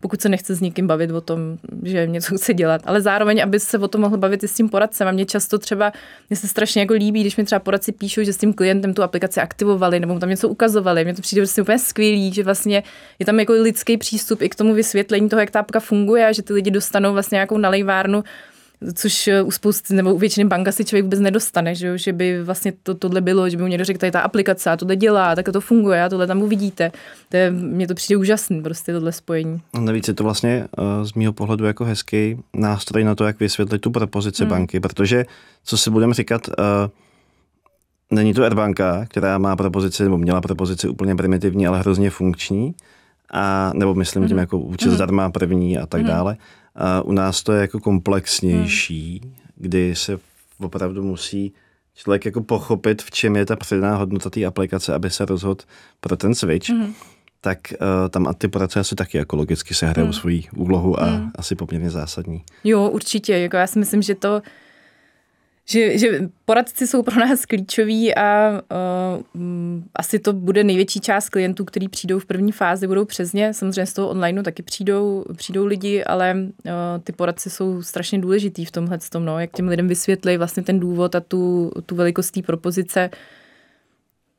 pokud 0.00 0.20
se 0.20 0.28
nechce 0.28 0.54
s 0.54 0.60
někým 0.60 0.86
bavit 0.86 1.10
o 1.10 1.20
tom, 1.20 1.58
že 1.82 2.06
něco 2.06 2.36
chce 2.36 2.54
dělat. 2.54 2.82
Ale 2.84 3.00
zároveň, 3.00 3.42
aby 3.42 3.60
se 3.60 3.78
o 3.78 3.88
tom 3.88 4.00
mohl 4.00 4.16
bavit 4.16 4.44
i 4.44 4.48
s 4.48 4.54
tím 4.54 4.68
poradcem. 4.68 5.08
A 5.08 5.10
mě 5.10 5.26
často 5.26 5.58
třeba, 5.58 5.92
mě 6.30 6.36
se 6.36 6.48
strašně 6.48 6.82
jako 6.82 6.94
líbí, 6.94 7.20
když 7.20 7.36
mi 7.36 7.44
třeba 7.44 7.58
poradci 7.58 7.92
píšou, 7.92 8.22
že 8.22 8.32
s 8.32 8.36
tím 8.36 8.52
klientem 8.52 8.94
tu 8.94 9.02
aplikaci 9.02 9.40
aktivovali 9.40 10.00
nebo 10.00 10.14
mu 10.14 10.20
tam 10.20 10.28
něco 10.28 10.48
ukazovali. 10.48 11.04
Mně 11.04 11.14
to 11.14 11.22
přijde 11.22 11.42
prostě 11.42 11.62
úplně 11.62 11.78
skvělý, 11.78 12.32
že 12.32 12.42
vlastně 12.42 12.82
je 13.18 13.26
tam 13.26 13.40
jako 13.40 13.52
lidský 13.52 13.96
přístup 13.96 14.42
i 14.42 14.48
k 14.48 14.54
tomu 14.54 14.74
vysvětlení 14.74 15.28
toho, 15.28 15.40
jak 15.40 15.50
ta 15.50 15.60
apka 15.60 15.80
funguje 15.80 16.26
a 16.26 16.32
že 16.32 16.42
ty 16.42 16.52
lidi 16.52 16.70
dostanou 16.70 17.12
vlastně 17.12 17.36
nějakou 17.36 17.58
nalejvárnu 17.58 18.24
což 18.94 19.28
eh, 19.28 19.42
u 19.42 19.50
spousty 19.50 19.94
nebo 19.94 20.14
u 20.14 20.18
většiny 20.18 20.48
banka 20.48 20.72
si 20.72 20.84
člověk 20.84 21.04
vůbec 21.04 21.20
nedostane, 21.20 21.74
že, 21.74 21.98
že 21.98 22.12
by 22.12 22.42
vlastně 22.42 22.72
to, 22.82 22.94
tohle 22.94 23.20
bylo, 23.20 23.48
že 23.48 23.56
by 23.56 23.62
mu 23.62 23.68
někdo 23.68 23.84
řekl, 23.84 23.98
tady 23.98 24.12
ta 24.12 24.20
aplikace 24.20 24.70
a 24.70 24.76
tohle 24.76 24.96
dělá, 24.96 25.34
tak 25.34 25.48
to 25.52 25.60
funguje 25.60 26.02
a 26.02 26.08
tohle 26.08 26.26
tam 26.26 26.42
uvidíte. 26.42 26.92
To 27.28 27.36
je, 27.36 27.50
mně 27.50 27.88
to 27.88 27.94
přijde 27.94 28.16
úžasný, 28.16 28.62
prostě 28.62 28.92
tohle 28.92 29.12
spojení. 29.12 29.60
A 29.72 29.80
navíc 29.80 30.08
je 30.08 30.14
to 30.14 30.24
vlastně 30.24 30.66
uh, 30.78 31.04
z 31.04 31.14
mého 31.14 31.32
pohledu 31.32 31.64
jako 31.64 31.84
hezký 31.84 32.36
nástroj 32.54 33.04
na 33.04 33.14
to, 33.14 33.24
jak 33.24 33.40
vysvětlit 33.40 33.78
tu 33.78 33.90
propozici 33.90 34.42
hmm. 34.42 34.50
banky, 34.50 34.80
protože 34.80 35.24
co 35.64 35.78
si 35.78 35.90
budeme 35.90 36.14
říkat, 36.14 36.48
uh, 36.48 36.54
není 38.10 38.34
to 38.34 38.42
Airbanka, 38.42 39.04
která 39.08 39.38
má 39.38 39.56
propozici, 39.56 40.02
nebo 40.02 40.18
měla 40.18 40.40
propozici 40.40 40.88
úplně 40.88 41.16
primitivní, 41.16 41.66
ale 41.66 41.78
hrozně 41.78 42.10
funkční, 42.10 42.74
a, 43.30 43.72
nebo 43.74 43.94
myslím 43.94 44.28
tím 44.28 44.38
jako 44.38 44.58
účet 44.58 44.90
zdarma 44.90 45.30
první 45.30 45.78
a 45.78 45.86
tak 45.86 46.04
dále. 46.04 46.36
A 46.74 47.02
u 47.02 47.12
nás 47.12 47.42
to 47.42 47.52
je 47.52 47.60
jako 47.60 47.80
komplexnější, 47.80 49.20
kdy 49.56 49.94
se 49.96 50.18
opravdu 50.58 51.02
musí 51.02 51.52
člověk 51.94 52.24
jako 52.24 52.40
pochopit, 52.40 53.02
v 53.02 53.10
čem 53.10 53.36
je 53.36 53.46
ta 53.46 53.56
přidaná 53.56 53.96
hodnota 53.96 54.30
té 54.30 54.44
aplikace, 54.44 54.94
aby 54.94 55.10
se 55.10 55.24
rozhodl 55.24 55.64
pro 56.00 56.16
ten 56.16 56.34
switch. 56.34 56.70
Mm. 56.70 56.94
Tak 57.40 57.58
uh, 57.72 58.08
tam 58.08 58.26
a 58.26 58.34
ty 58.34 58.48
poradce 58.48 58.80
asi 58.80 58.94
taky 58.94 59.18
jako 59.18 59.36
logicky 59.36 59.74
se 59.74 59.86
hrajou 59.86 60.06
mm. 60.06 60.12
svoji 60.12 60.44
úlohu 60.56 61.02
a 61.02 61.06
mm. 61.06 61.30
asi 61.34 61.54
poměrně 61.54 61.90
zásadní. 61.90 62.42
Jo, 62.64 62.88
určitě. 62.88 63.38
Jako 63.38 63.56
já 63.56 63.66
si 63.66 63.78
myslím, 63.78 64.02
že 64.02 64.14
to 64.14 64.42
že, 65.70 65.98
že 65.98 66.28
poradci 66.44 66.86
jsou 66.86 67.02
pro 67.02 67.20
nás 67.20 67.46
klíčoví 67.46 68.14
a 68.14 68.60
uh, 69.34 69.42
asi 69.94 70.18
to 70.18 70.32
bude 70.32 70.64
největší 70.64 71.00
část 71.00 71.28
klientů, 71.28 71.64
kteří 71.64 71.88
přijdou 71.88 72.18
v 72.18 72.26
první 72.26 72.52
fázi, 72.52 72.86
budou 72.86 73.04
přes 73.04 73.32
ně. 73.32 73.54
Samozřejmě 73.54 73.86
z 73.86 73.92
toho 73.92 74.08
onlineu 74.08 74.42
taky 74.42 74.62
přijdou, 74.62 75.24
přijdou 75.36 75.64
lidi, 75.64 76.04
ale 76.04 76.36
uh, 76.36 76.72
ty 77.04 77.12
poradci 77.12 77.50
jsou 77.50 77.82
strašně 77.82 78.18
důležitý 78.18 78.64
v 78.64 78.70
tomhle 78.70 78.98
tom, 78.98 79.24
no, 79.24 79.40
jak 79.40 79.50
těm 79.52 79.68
lidem 79.68 79.88
vysvětlí 79.88 80.36
vlastně 80.36 80.62
ten 80.62 80.80
důvod 80.80 81.14
a 81.14 81.20
tu, 81.20 81.72
tu 81.86 81.94
velikost 81.94 82.30
té 82.30 82.42
propozice. 82.42 83.10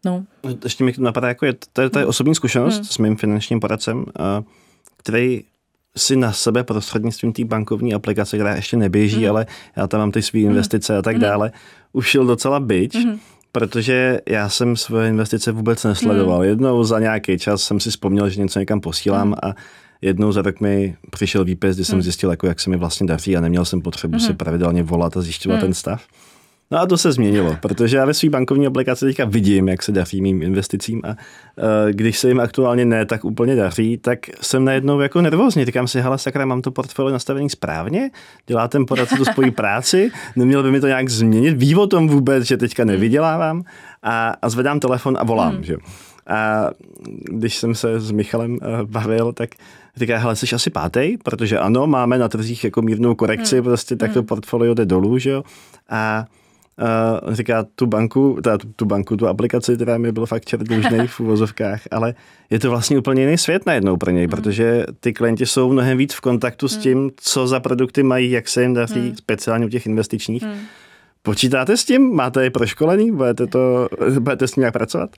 No. 0.06 0.26
Ještě 0.64 0.84
mi 0.84 0.94
napadá, 0.98 1.28
jako 1.28 1.46
je, 1.46 1.54
to, 1.74 1.82
je, 1.82 1.90
to 1.90 2.00
je 2.00 2.06
osobní 2.06 2.36
zkušenost 2.36 2.76
hmm. 2.76 2.86
s 2.86 2.98
mým 2.98 3.16
finančním 3.16 3.60
poradcem, 3.60 3.98
uh, 3.98 4.06
který 4.98 5.44
si 5.98 6.16
na 6.16 6.32
sebe 6.32 6.64
prostřednictvím 6.64 7.34
té 7.34 7.46
bankovní 7.46 7.94
aplikace, 7.94 8.38
která 8.38 8.56
ještě 8.56 8.78
neběží, 8.78 9.24
mm. 9.24 9.30
ale 9.30 9.46
já 9.76 9.88
tam 9.88 10.00
mám 10.00 10.12
ty 10.12 10.22
své 10.22 10.40
investice 10.40 10.94
mm. 10.94 11.00
a 11.00 11.02
tak 11.02 11.16
mm. 11.16 11.22
dále, 11.22 11.52
ušil 11.94 12.26
docela 12.26 12.60
byč, 12.60 12.96
mm. 12.96 13.20
protože 13.52 14.20
já 14.30 14.50
jsem 14.50 14.76
svoje 14.76 15.10
investice 15.10 15.52
vůbec 15.52 15.84
nesledoval. 15.84 16.40
Mm. 16.40 16.46
Jednou 16.46 16.84
za 16.84 17.00
nějaký 17.00 17.38
čas 17.38 17.64
jsem 17.64 17.80
si 17.80 17.90
vzpomněl, 17.90 18.30
že 18.30 18.42
něco 18.42 18.60
někam 18.60 18.82
posílám 18.82 19.28
mm. 19.28 19.34
a 19.44 19.56
jednou 20.02 20.32
za 20.32 20.42
rok 20.42 20.60
mi 20.60 20.96
přišel 21.10 21.46
výpis, 21.46 21.76
kdy 21.76 21.86
jsem 21.86 21.96
mm. 21.96 22.02
zjistil, 22.02 22.32
jako, 22.32 22.48
jak 22.48 22.60
se 22.60 22.70
mi 22.70 22.78
vlastně 22.78 23.08
daří 23.08 23.38
a 23.38 23.42
neměl 23.42 23.66
jsem 23.66 23.82
potřebu 23.82 24.14
mm. 24.14 24.20
si 24.20 24.34
pravidelně 24.34 24.84
volat 24.84 25.18
a 25.18 25.22
zjišťovat 25.22 25.56
mm. 25.56 25.62
ten 25.62 25.74
stav. 25.74 26.04
No 26.72 26.80
a 26.80 26.86
to 26.86 26.98
se 26.98 27.12
změnilo, 27.12 27.58
protože 27.62 27.98
já 27.98 28.06
ve 28.06 28.14
své 28.14 28.30
bankovní 28.30 28.68
aplikaci 28.68 29.06
teďka 29.06 29.26
vidím, 29.26 29.68
jak 29.68 29.84
se 29.84 29.92
daří 29.92 30.22
mým 30.22 30.42
investicím 30.42 31.02
a 31.04 31.08
uh, 31.08 31.16
když 31.90 32.20
se 32.20 32.28
jim 32.28 32.40
aktuálně 32.40 32.86
ne 32.86 33.06
tak 33.06 33.26
úplně 33.26 33.56
daří, 33.56 33.98
tak 33.98 34.20
jsem 34.42 34.66
najednou 34.66 35.00
jako 35.00 35.22
nervózní. 35.22 35.66
Říkám 35.66 35.88
si, 35.88 36.02
hele 36.02 36.18
sakra, 36.18 36.46
mám 36.46 36.62
to 36.62 36.72
portfolio 36.72 37.14
nastavený 37.14 37.50
správně, 37.50 38.12
dělá 38.48 38.68
ten 38.68 38.86
poradce 38.86 39.16
tu 39.16 39.26
svoji 39.26 39.52
práci, 39.52 40.12
neměl 40.36 40.64
by 40.64 40.72
mi 40.72 40.80
to 40.80 40.88
nějak 40.88 41.10
změnit, 41.10 41.58
ví 41.58 41.76
o 41.76 41.88
tom 41.88 42.08
vůbec, 42.08 42.44
že 42.44 42.58
teďka 42.58 42.86
nevydělávám 42.86 43.64
a, 44.04 44.36
a 44.42 44.50
zvedám 44.50 44.80
telefon 44.80 45.18
a 45.20 45.24
volám. 45.24 45.54
Hmm. 45.54 45.64
Že? 45.64 45.76
A 46.28 46.70
když 47.24 47.58
jsem 47.58 47.76
se 47.76 48.00
s 48.00 48.12
Michalem 48.12 48.54
uh, 48.54 48.60
bavil, 48.84 49.34
tak 49.34 49.50
říká, 49.96 50.18
hele, 50.18 50.36
jsi 50.36 50.56
asi 50.56 50.70
pátý, 50.70 51.18
protože 51.18 51.60
ano, 51.60 51.88
máme 51.88 52.18
na 52.18 52.28
trzích 52.28 52.64
jako 52.64 52.82
mírnou 52.82 53.16
korekci, 53.16 53.56
hmm. 53.56 53.64
prostě 53.64 53.96
tak 53.96 54.14
to 54.14 54.20
hmm. 54.20 54.28
portfolio 54.28 54.74
jde 54.74 54.86
dolů, 54.86 55.18
že 55.18 55.30
jo. 55.30 55.44
A 55.90 56.26
Uh, 56.82 57.34
říká 57.34 57.66
tu 57.76 57.86
banku, 57.86 58.40
teda 58.44 58.58
tu, 58.58 58.68
tu 58.76 58.86
banku, 58.86 59.18
tu 59.18 59.28
aplikaci, 59.28 59.76
která 59.76 59.98
mi 59.98 60.12
byl 60.12 60.26
fakt 60.26 60.46
čert 60.46 60.68
v 61.08 61.20
uvozovkách, 61.20 61.82
ale 61.92 62.14
je 62.50 62.60
to 62.60 62.70
vlastně 62.70 62.98
úplně 62.98 63.22
jiný 63.22 63.38
svět 63.38 63.66
najednou 63.66 63.98
pro 63.98 64.12
něj, 64.12 64.28
mm. 64.28 64.32
protože 64.32 64.86
ty 65.00 65.14
klienti 65.14 65.46
jsou 65.46 65.72
mnohem 65.72 65.98
víc 65.98 66.14
v 66.14 66.22
kontaktu 66.22 66.68
s 66.68 66.74
hmm. 66.74 66.82
tím, 66.82 67.12
co 67.16 67.48
za 67.48 67.60
produkty 67.60 68.04
mají, 68.04 68.32
jak 68.32 68.48
se 68.48 68.62
jim 68.62 68.74
daří, 68.74 69.00
mm. 69.00 69.16
speciálně 69.16 69.66
u 69.66 69.70
těch 69.70 69.86
investičních. 69.86 70.44
Mm. 70.44 70.54
Počítáte 71.24 71.78
s 71.78 71.86
tím? 71.86 72.16
Máte 72.16 72.44
je 72.44 72.50
proškolení? 72.50 73.12
Budete, 73.12 73.48
to, 73.48 73.90
budete 74.20 74.48
s 74.48 74.52
tím 74.52 74.62
nějak 74.62 74.74
pracovat? 74.74 75.10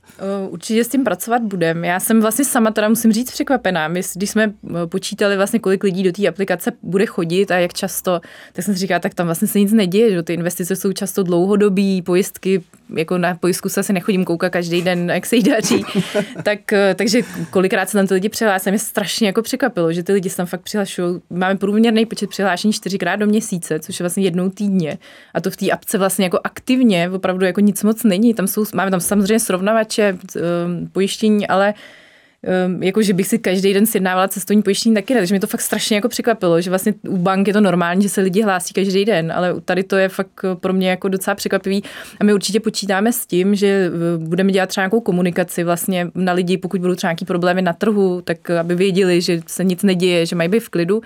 Určitě 0.48 0.84
s 0.84 0.88
tím 0.88 1.04
pracovat 1.04 1.42
budeme. 1.42 1.86
Já 1.86 2.00
jsem 2.00 2.20
vlastně 2.20 2.44
sama 2.44 2.70
teda 2.70 2.88
musím 2.88 3.12
říct 3.12 3.30
překvapená. 3.30 3.88
My, 3.88 4.00
když 4.14 4.30
jsme 4.30 4.52
počítali 4.86 5.36
vlastně, 5.36 5.58
kolik 5.58 5.84
lidí 5.84 6.02
do 6.02 6.12
té 6.12 6.28
aplikace 6.28 6.72
bude 6.82 7.06
chodit 7.06 7.50
a 7.50 7.58
jak 7.58 7.74
často, 7.74 8.20
tak 8.52 8.64
jsem 8.64 8.74
si 8.74 8.80
říkala, 8.80 8.98
tak 9.00 9.14
tam 9.14 9.26
vlastně 9.26 9.48
se 9.48 9.58
nic 9.58 9.72
neděje, 9.72 10.10
že 10.10 10.22
ty 10.22 10.34
investice 10.34 10.76
jsou 10.76 10.92
často 10.92 11.22
dlouhodobí, 11.22 12.02
pojistky, 12.02 12.62
jako 12.96 13.18
na 13.18 13.34
pojistku 13.34 13.68
se 13.68 13.80
asi 13.80 13.92
nechodím 13.92 14.24
koukat 14.24 14.52
každý 14.52 14.82
den, 14.82 15.10
jak 15.10 15.26
se 15.26 15.36
jí 15.36 15.42
daří. 15.42 15.84
tak, 16.42 16.58
takže 16.94 17.20
kolikrát 17.50 17.88
se 17.88 17.98
tam 17.98 18.06
ty 18.06 18.14
lidi 18.14 18.28
přihlásí, 18.28 18.70
mě 18.70 18.78
strašně 18.78 19.26
jako 19.26 19.42
překvapilo, 19.42 19.92
že 19.92 20.02
ty 20.02 20.12
lidi 20.12 20.30
se 20.30 20.36
tam 20.36 20.46
fakt 20.46 20.62
přihlašují. 20.62 21.20
Máme 21.30 21.56
průměrný 21.56 22.06
počet 22.06 22.30
přihlášení 22.30 22.72
čtyřikrát 22.72 23.16
do 23.16 23.26
měsíce, 23.26 23.80
což 23.80 24.00
je 24.00 24.04
vlastně 24.04 24.24
jednou 24.24 24.50
týdně. 24.50 24.98
A 25.34 25.40
to 25.40 25.50
v 25.50 25.56
té 25.56 25.70
apce 25.70 25.93
se 25.94 25.98
vlastně 25.98 26.24
jako 26.24 26.38
aktivně, 26.44 27.10
opravdu 27.10 27.46
jako 27.46 27.60
nic 27.60 27.82
moc 27.82 28.04
není. 28.04 28.34
Tam 28.34 28.46
jsou, 28.46 28.64
máme 28.74 28.90
tam 28.90 29.00
samozřejmě 29.00 29.40
srovnavače, 29.40 30.18
eh, 30.36 30.40
pojištění, 30.92 31.46
ale 31.46 31.74
um, 32.66 32.82
jako, 32.82 33.02
že 33.02 33.12
bych 33.14 33.26
si 33.26 33.38
každý 33.38 33.74
den 33.74 33.86
sjednávala 33.86 34.28
cestovní 34.28 34.62
pojištění 34.62 34.94
taky 34.94 35.14
ne, 35.14 35.20
takže 35.20 35.34
mě 35.34 35.40
to 35.40 35.46
fakt 35.46 35.60
strašně 35.60 35.96
jako 35.96 36.08
překvapilo, 36.08 36.60
že 36.60 36.70
vlastně 36.70 36.94
u 37.08 37.16
bank 37.16 37.46
je 37.46 37.52
to 37.52 37.60
normální, 37.60 38.02
že 38.02 38.08
se 38.08 38.20
lidi 38.20 38.42
hlásí 38.42 38.74
každý 38.74 39.04
den, 39.04 39.32
ale 39.32 39.60
tady 39.60 39.82
to 39.82 39.96
je 39.96 40.08
fakt 40.08 40.44
pro 40.54 40.72
mě 40.72 40.90
jako 40.90 41.08
docela 41.08 41.34
překvapivý 41.34 41.82
a 42.20 42.24
my 42.24 42.34
určitě 42.34 42.60
počítáme 42.60 43.12
s 43.12 43.26
tím, 43.26 43.54
že 43.54 43.66
eh, 43.66 44.18
budeme 44.18 44.52
dělat 44.52 44.68
třeba 44.68 44.82
nějakou 44.82 45.00
komunikaci 45.00 45.64
vlastně 45.64 46.10
na 46.14 46.32
lidi, 46.32 46.58
pokud 46.58 46.80
budou 46.80 46.94
třeba 46.94 47.10
nějaký 47.10 47.24
problémy 47.24 47.62
na 47.62 47.72
trhu, 47.72 48.20
tak 48.20 48.50
aby 48.50 48.74
věděli, 48.74 49.20
že 49.20 49.40
se 49.46 49.64
nic 49.64 49.82
neděje, 49.82 50.26
že 50.26 50.36
mají 50.36 50.48
být 50.48 50.60
v 50.60 50.68
klidu. 50.68 51.02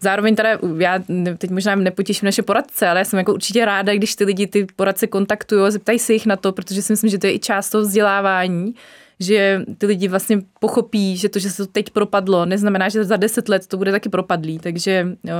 Zároveň 0.00 0.36
teda, 0.36 0.58
já 0.78 0.98
teď 1.38 1.50
možná 1.50 1.74
nepotěším 1.74 2.26
naše 2.26 2.42
poradce, 2.42 2.88
ale 2.88 2.98
já 3.00 3.04
jsem 3.04 3.18
jako 3.18 3.34
určitě 3.34 3.64
ráda, 3.64 3.94
když 3.94 4.14
ty 4.16 4.24
lidi 4.24 4.46
ty 4.46 4.66
poradce 4.76 5.06
kontaktují 5.06 5.62
a 5.62 5.70
zeptají 5.70 5.98
se 5.98 6.12
jich 6.12 6.26
na 6.26 6.36
to, 6.36 6.52
protože 6.52 6.82
si 6.82 6.92
myslím, 6.92 7.10
že 7.10 7.18
to 7.18 7.26
je 7.26 7.34
i 7.34 7.38
část 7.38 7.70
toho 7.70 7.82
vzdělávání, 7.82 8.74
že 9.20 9.62
ty 9.78 9.86
lidi 9.86 10.08
vlastně 10.08 10.40
pochopí, 10.60 11.16
že 11.16 11.28
to, 11.28 11.38
že 11.38 11.50
se 11.50 11.66
to 11.66 11.72
teď 11.72 11.90
propadlo, 11.90 12.46
neznamená, 12.46 12.88
že 12.88 13.04
za 13.04 13.16
deset 13.16 13.48
let 13.48 13.66
to 13.66 13.76
bude 13.76 13.92
taky 13.92 14.08
propadlý, 14.08 14.58
takže 14.58 15.06
uh, 15.24 15.30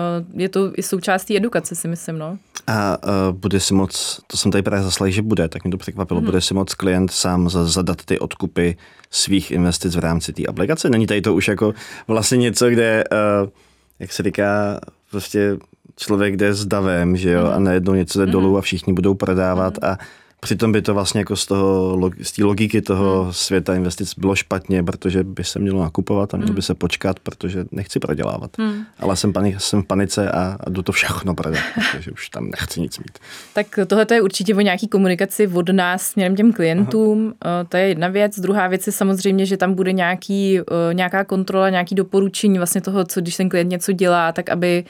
je 0.40 0.48
to 0.48 0.72
i 0.76 0.82
součástí 0.82 1.36
edukace, 1.36 1.74
si 1.74 1.88
myslím, 1.88 2.18
no. 2.18 2.38
A 2.66 2.98
uh, 3.04 3.12
bude 3.36 3.60
si 3.60 3.74
moc, 3.74 4.20
to 4.26 4.36
jsem 4.36 4.52
tady 4.52 4.62
právě 4.62 4.84
zaslal, 4.84 5.10
že 5.10 5.22
bude, 5.22 5.48
tak 5.48 5.64
mě 5.64 5.70
to 5.70 5.76
překvapilo, 5.76 6.20
hmm. 6.20 6.26
bude 6.26 6.40
si 6.40 6.54
moc 6.54 6.74
klient 6.74 7.10
sám 7.10 7.50
zadat 7.50 8.04
ty 8.04 8.18
odkupy 8.18 8.76
svých 9.10 9.50
investic 9.50 9.96
v 9.96 9.98
rámci 9.98 10.32
té 10.32 10.42
aplikace? 10.46 10.90
Není 10.90 11.06
tady 11.06 11.20
to 11.20 11.34
už 11.34 11.48
jako 11.48 11.74
vlastně 12.08 12.38
něco, 12.38 12.70
kde 12.70 13.04
uh, 13.42 13.48
jak 13.98 14.12
se 14.12 14.22
říká, 14.22 14.80
prostě 15.10 15.56
člověk 15.96 16.36
jde 16.36 16.54
s 16.54 16.66
davem, 16.66 17.16
že 17.16 17.30
jo, 17.30 17.46
a 17.46 17.58
najednou 17.58 17.94
něco 17.94 18.18
jde 18.18 18.26
mm. 18.26 18.32
dolů 18.32 18.58
a 18.58 18.60
všichni 18.60 18.92
budou 18.92 19.14
prodávat 19.14 19.74
mm. 19.82 19.88
a 19.88 19.98
Přitom 20.40 20.72
by 20.72 20.82
to 20.82 20.94
vlastně 20.94 21.20
jako 21.20 21.36
z 21.36 21.46
toho, 21.46 22.00
z 22.22 22.32
té 22.32 22.44
logiky 22.44 22.82
toho 22.82 23.22
hmm. 23.22 23.32
světa 23.32 23.74
investic 23.74 24.14
bylo 24.14 24.36
špatně, 24.36 24.82
protože 24.82 25.24
by 25.24 25.44
se 25.44 25.58
mělo 25.58 25.82
nakupovat 25.82 26.34
a 26.34 26.36
mělo 26.36 26.48
hmm. 26.48 26.54
by 26.54 26.62
se 26.62 26.74
počkat, 26.74 27.20
protože 27.20 27.64
nechci 27.70 27.98
prodělávat. 27.98 28.50
Hmm. 28.58 28.84
Ale 28.98 29.16
jsem, 29.16 29.32
panik, 29.32 29.60
jsem 29.60 29.82
v 29.82 29.86
panice 29.86 30.30
a, 30.30 30.56
a 30.60 30.70
jdu 30.70 30.82
to 30.82 30.92
všechno 30.92 31.34
prodat, 31.34 31.60
protože 31.92 32.10
už 32.10 32.28
tam 32.28 32.50
nechci 32.50 32.80
nic 32.80 32.98
mít. 32.98 33.18
Tak 33.54 33.78
tohle 33.86 34.06
je 34.12 34.22
určitě 34.22 34.54
o 34.54 34.60
nějaký 34.60 34.88
komunikaci 34.88 35.46
od 35.46 35.68
nás 35.68 36.02
směrem 36.02 36.36
těm 36.36 36.52
klientům. 36.52 37.34
Aha. 37.40 37.64
To 37.64 37.76
je 37.76 37.88
jedna 37.88 38.08
věc. 38.08 38.40
Druhá 38.40 38.68
věc 38.68 38.86
je 38.86 38.92
samozřejmě, 38.92 39.46
že 39.46 39.56
tam 39.56 39.74
bude 39.74 39.92
nějaký, 39.92 40.60
nějaká 40.92 41.24
kontrola, 41.24 41.70
nějaký 41.70 41.94
doporučení 41.94 42.58
vlastně 42.58 42.80
toho, 42.80 43.04
co 43.04 43.20
když 43.20 43.36
ten 43.36 43.48
klient 43.48 43.70
něco 43.70 43.92
dělá, 43.92 44.32
tak 44.32 44.48
aby 44.48 44.84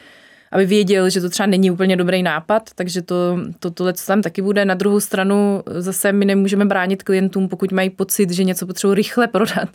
aby 0.52 0.66
věděl, 0.66 1.10
že 1.10 1.20
to 1.20 1.30
třeba 1.30 1.46
není 1.46 1.70
úplně 1.70 1.96
dobrý 1.96 2.22
nápad, 2.22 2.70
takže 2.74 3.02
to, 3.02 3.38
to 3.60 3.70
tohle 3.70 3.92
co 3.92 4.06
tam 4.06 4.22
taky 4.22 4.42
bude. 4.42 4.64
Na 4.64 4.74
druhou 4.74 5.00
stranu 5.00 5.62
zase 5.66 6.12
my 6.12 6.24
nemůžeme 6.24 6.64
bránit 6.64 7.02
klientům, 7.02 7.48
pokud 7.48 7.72
mají 7.72 7.90
pocit, 7.90 8.30
že 8.30 8.44
něco 8.44 8.66
potřebují 8.66 8.94
rychle 8.94 9.26
prodat, 9.26 9.68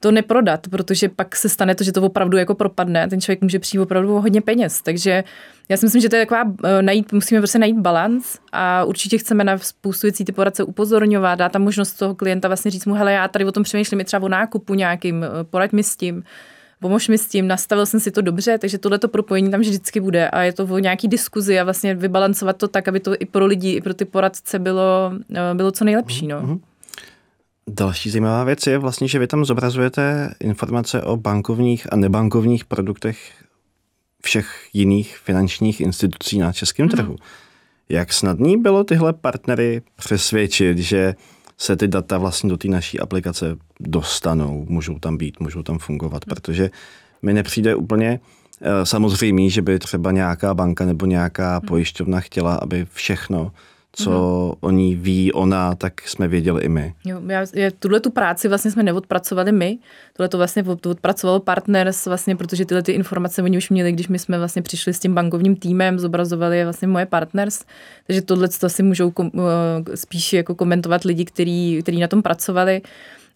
to 0.00 0.10
neprodat, 0.10 0.68
protože 0.70 1.08
pak 1.08 1.36
se 1.36 1.48
stane 1.48 1.74
to, 1.74 1.84
že 1.84 1.92
to 1.92 2.02
opravdu 2.02 2.36
jako 2.36 2.54
propadne. 2.54 3.08
Ten 3.08 3.20
člověk 3.20 3.40
může 3.40 3.58
přijít 3.58 3.80
opravdu 3.80 4.16
o 4.16 4.20
hodně 4.20 4.40
peněz. 4.40 4.82
Takže 4.82 5.24
já 5.68 5.76
si 5.76 5.86
myslím, 5.86 6.02
že 6.02 6.08
to 6.08 6.16
je 6.16 6.26
taková, 6.26 6.52
eh, 6.64 6.82
najít, 6.82 7.12
musíme 7.12 7.40
prostě 7.40 7.58
najít 7.58 7.78
balans 7.78 8.38
a 8.52 8.84
určitě 8.84 9.18
chceme 9.18 9.44
na 9.44 9.58
spoustu 9.58 10.06
věcí 10.06 10.24
ty 10.24 10.32
poradce 10.32 10.64
upozorňovat, 10.64 11.38
dát 11.38 11.52
tam 11.52 11.62
možnost 11.62 11.92
toho 11.92 12.14
klienta 12.14 12.48
vlastně 12.48 12.70
říct 12.70 12.86
mu, 12.86 12.94
hele, 12.94 13.12
já 13.12 13.28
tady 13.28 13.44
o 13.44 13.52
tom 13.52 13.62
přemýšlím 13.62 14.00
i 14.00 14.04
třeba 14.04 14.22
o 14.22 14.28
nákupu 14.28 14.74
nějakým, 14.74 15.24
eh, 15.24 15.44
poraď 15.44 15.72
mi 15.72 15.82
s 15.82 15.96
tím 15.96 16.22
pomož 16.80 17.08
mi 17.08 17.18
s 17.18 17.26
tím, 17.26 17.48
nastavil 17.48 17.86
jsem 17.86 18.00
si 18.00 18.10
to 18.10 18.22
dobře, 18.22 18.58
takže 18.58 18.78
tohleto 18.78 19.08
propojení 19.08 19.50
tam 19.50 19.60
vždycky 19.60 20.00
bude 20.00 20.28
a 20.28 20.42
je 20.42 20.52
to 20.52 20.64
o 20.64 20.78
nějaký 20.78 21.08
diskuzi 21.08 21.60
a 21.60 21.64
vlastně 21.64 21.94
vybalancovat 21.94 22.56
to 22.56 22.68
tak, 22.68 22.88
aby 22.88 23.00
to 23.00 23.14
i 23.18 23.26
pro 23.26 23.46
lidi, 23.46 23.70
i 23.70 23.80
pro 23.80 23.94
ty 23.94 24.04
poradce 24.04 24.58
bylo, 24.58 25.12
eh, 25.34 25.54
bylo 25.54 25.72
co 25.72 25.84
nejlepší. 25.84 26.26
No. 26.26 26.40
Mm-hmm. 26.40 26.60
Další 27.68 28.10
zajímavá 28.10 28.44
věc 28.44 28.66
je 28.66 28.78
vlastně, 28.78 29.08
že 29.08 29.18
vy 29.18 29.26
tam 29.26 29.44
zobrazujete 29.44 30.34
informace 30.40 31.02
o 31.02 31.16
bankovních 31.16 31.92
a 31.92 31.96
nebankovních 31.96 32.64
produktech 32.64 33.32
všech 34.22 34.68
jiných 34.72 35.18
finančních 35.18 35.80
institucí 35.80 36.38
na 36.38 36.52
českém 36.52 36.86
mm. 36.86 36.90
trhu. 36.90 37.16
Jak 37.88 38.12
snadný 38.12 38.56
bylo 38.56 38.84
tyhle 38.84 39.12
partnery 39.12 39.82
přesvědčit, 39.96 40.78
že 40.78 41.14
se 41.60 41.76
ty 41.76 41.88
data 41.88 42.18
vlastně 42.18 42.50
do 42.50 42.56
té 42.56 42.68
naší 42.68 43.00
aplikace 43.00 43.56
dostanou, 43.80 44.66
můžou 44.68 44.98
tam 44.98 45.16
být, 45.16 45.40
můžou 45.40 45.62
tam 45.62 45.78
fungovat, 45.78 46.24
protože 46.24 46.70
mi 47.22 47.32
nepřijde 47.32 47.74
úplně 47.74 48.20
eh, 48.60 48.86
samozřejmý, 48.86 49.50
že 49.50 49.62
by 49.62 49.78
třeba 49.78 50.12
nějaká 50.12 50.54
banka 50.54 50.86
nebo 50.86 51.06
nějaká 51.06 51.58
hmm. 51.58 51.68
pojišťovna 51.68 52.20
chtěla, 52.20 52.54
aby 52.54 52.86
všechno, 52.92 53.52
co 53.92 54.10
mm-hmm. 54.10 54.56
o 54.60 54.70
ní 54.70 54.96
ví 54.96 55.32
ona, 55.32 55.74
tak 55.74 56.08
jsme 56.08 56.28
věděli 56.28 56.62
i 56.62 56.68
my. 56.68 56.94
Jo, 57.04 57.20
já, 57.26 57.46
já, 57.54 57.70
tuhle 57.78 58.00
tu 58.00 58.10
práci 58.10 58.48
vlastně 58.48 58.70
jsme 58.70 58.82
neodpracovali 58.82 59.52
my, 59.52 59.78
tohle 60.16 60.28
to 60.28 60.36
vlastně 60.36 60.64
odpracoval 60.86 61.40
partners, 61.40 62.06
vlastně, 62.06 62.36
protože 62.36 62.64
tyhle 62.64 62.82
ty 62.82 62.92
informace 62.92 63.42
oni 63.42 63.56
už 63.56 63.70
měli, 63.70 63.92
když 63.92 64.08
my 64.08 64.18
jsme 64.18 64.38
vlastně 64.38 64.62
přišli 64.62 64.94
s 64.94 64.98
tím 64.98 65.14
bankovním 65.14 65.56
týmem, 65.56 65.98
zobrazovali 65.98 66.58
je 66.58 66.64
vlastně 66.64 66.88
moje 66.88 67.06
partners, 67.06 67.64
takže 68.06 68.22
tohle 68.22 68.48
to 68.48 68.68
si 68.68 68.82
můžou 68.82 69.10
kom, 69.10 69.30
eh, 69.34 69.96
spíš 69.96 70.32
jako 70.32 70.54
komentovat 70.54 71.04
lidi, 71.04 71.24
kteří, 71.24 71.78
kteří 71.82 72.00
na 72.00 72.08
tom 72.08 72.22
pracovali. 72.22 72.82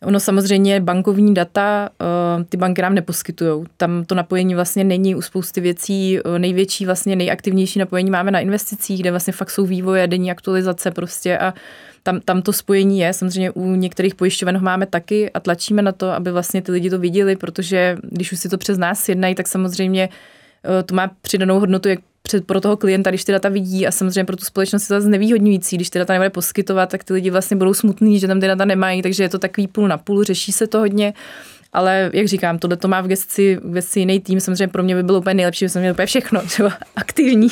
Ono 0.02 0.20
samozřejmě 0.20 0.80
bankovní 0.80 1.34
data 1.34 1.88
eh, 2.00 2.44
ty 2.44 2.56
banky 2.56 2.82
nám 2.82 2.94
neposkytují. 2.94 3.64
Tam 3.76 4.04
to 4.04 4.14
napojení 4.14 4.54
vlastně 4.54 4.84
není 4.84 5.14
u 5.14 5.22
spousty 5.22 5.60
věcí. 5.60 6.18
Eh, 6.18 6.38
největší, 6.38 6.86
vlastně 6.86 7.16
nejaktivnější 7.16 7.78
napojení 7.78 8.10
máme 8.10 8.30
na 8.30 8.40
investicích, 8.40 9.00
kde 9.00 9.10
vlastně 9.10 9.32
fakt 9.32 9.50
jsou 9.50 9.66
vývoje, 9.66 10.06
denní 10.06 10.30
aktualizace 10.30 10.90
prostě 10.90 11.38
a 11.38 11.54
tam, 12.02 12.20
tam 12.20 12.42
to 12.42 12.52
spojení 12.52 12.98
je. 12.98 13.12
Samozřejmě 13.12 13.50
u 13.50 13.74
některých 13.74 14.14
pojišťoven 14.14 14.62
máme 14.62 14.86
taky 14.86 15.30
a 15.30 15.40
tlačíme 15.40 15.82
na 15.82 15.92
to, 15.92 16.10
aby 16.10 16.32
vlastně 16.32 16.62
ty 16.62 16.72
lidi 16.72 16.90
to 16.90 16.98
viděli, 16.98 17.36
protože 17.36 17.96
když 18.02 18.32
už 18.32 18.40
si 18.40 18.48
to 18.48 18.58
přes 18.58 18.78
nás 18.78 19.08
jednají, 19.08 19.34
tak 19.34 19.48
samozřejmě 19.48 20.08
eh, 20.64 20.82
to 20.82 20.94
má 20.94 21.10
přidanou 21.22 21.60
hodnotu 21.60 21.88
jak 21.88 21.98
před, 22.28 22.46
pro 22.46 22.60
toho 22.60 22.76
klienta, 22.76 23.10
když 23.10 23.24
ty 23.24 23.32
data 23.32 23.48
vidí 23.48 23.86
a 23.86 23.90
samozřejmě 23.90 24.24
pro 24.24 24.36
tu 24.36 24.44
společnost 24.44 24.82
je 24.82 24.88
to 24.88 25.00
zase 25.00 25.08
nevýhodňující, 25.08 25.76
když 25.76 25.90
ty 25.90 25.98
data 25.98 26.12
nebude 26.12 26.30
poskytovat, 26.30 26.88
tak 26.88 27.04
ty 27.04 27.12
lidi 27.12 27.30
vlastně 27.30 27.56
budou 27.56 27.74
smutní, 27.74 28.18
že 28.18 28.26
tam 28.26 28.40
ty 28.40 28.46
data 28.46 28.64
nemají, 28.64 29.02
takže 29.02 29.22
je 29.22 29.28
to 29.28 29.38
takový 29.38 29.66
půl 29.66 29.88
na 29.88 29.98
půl, 29.98 30.24
řeší 30.24 30.52
se 30.52 30.66
to 30.66 30.78
hodně. 30.78 31.14
Ale 31.72 32.10
jak 32.12 32.28
říkám, 32.28 32.58
tohle 32.58 32.76
to 32.76 32.88
má 32.88 33.00
v 33.00 33.06
gesci, 33.06 33.58
v 33.64 33.72
gesci 33.72 34.00
jiný 34.00 34.20
tým. 34.20 34.40
Samozřejmě 34.40 34.68
pro 34.68 34.82
mě 34.82 34.94
by 34.94 35.02
bylo 35.02 35.18
úplně 35.18 35.34
nejlepší, 35.34 35.64
že 35.64 35.68
jsem 35.68 35.82
měl 35.82 35.92
úplně 35.92 36.06
všechno, 36.06 36.42
třeba 36.46 36.72
aktivní. 36.96 37.48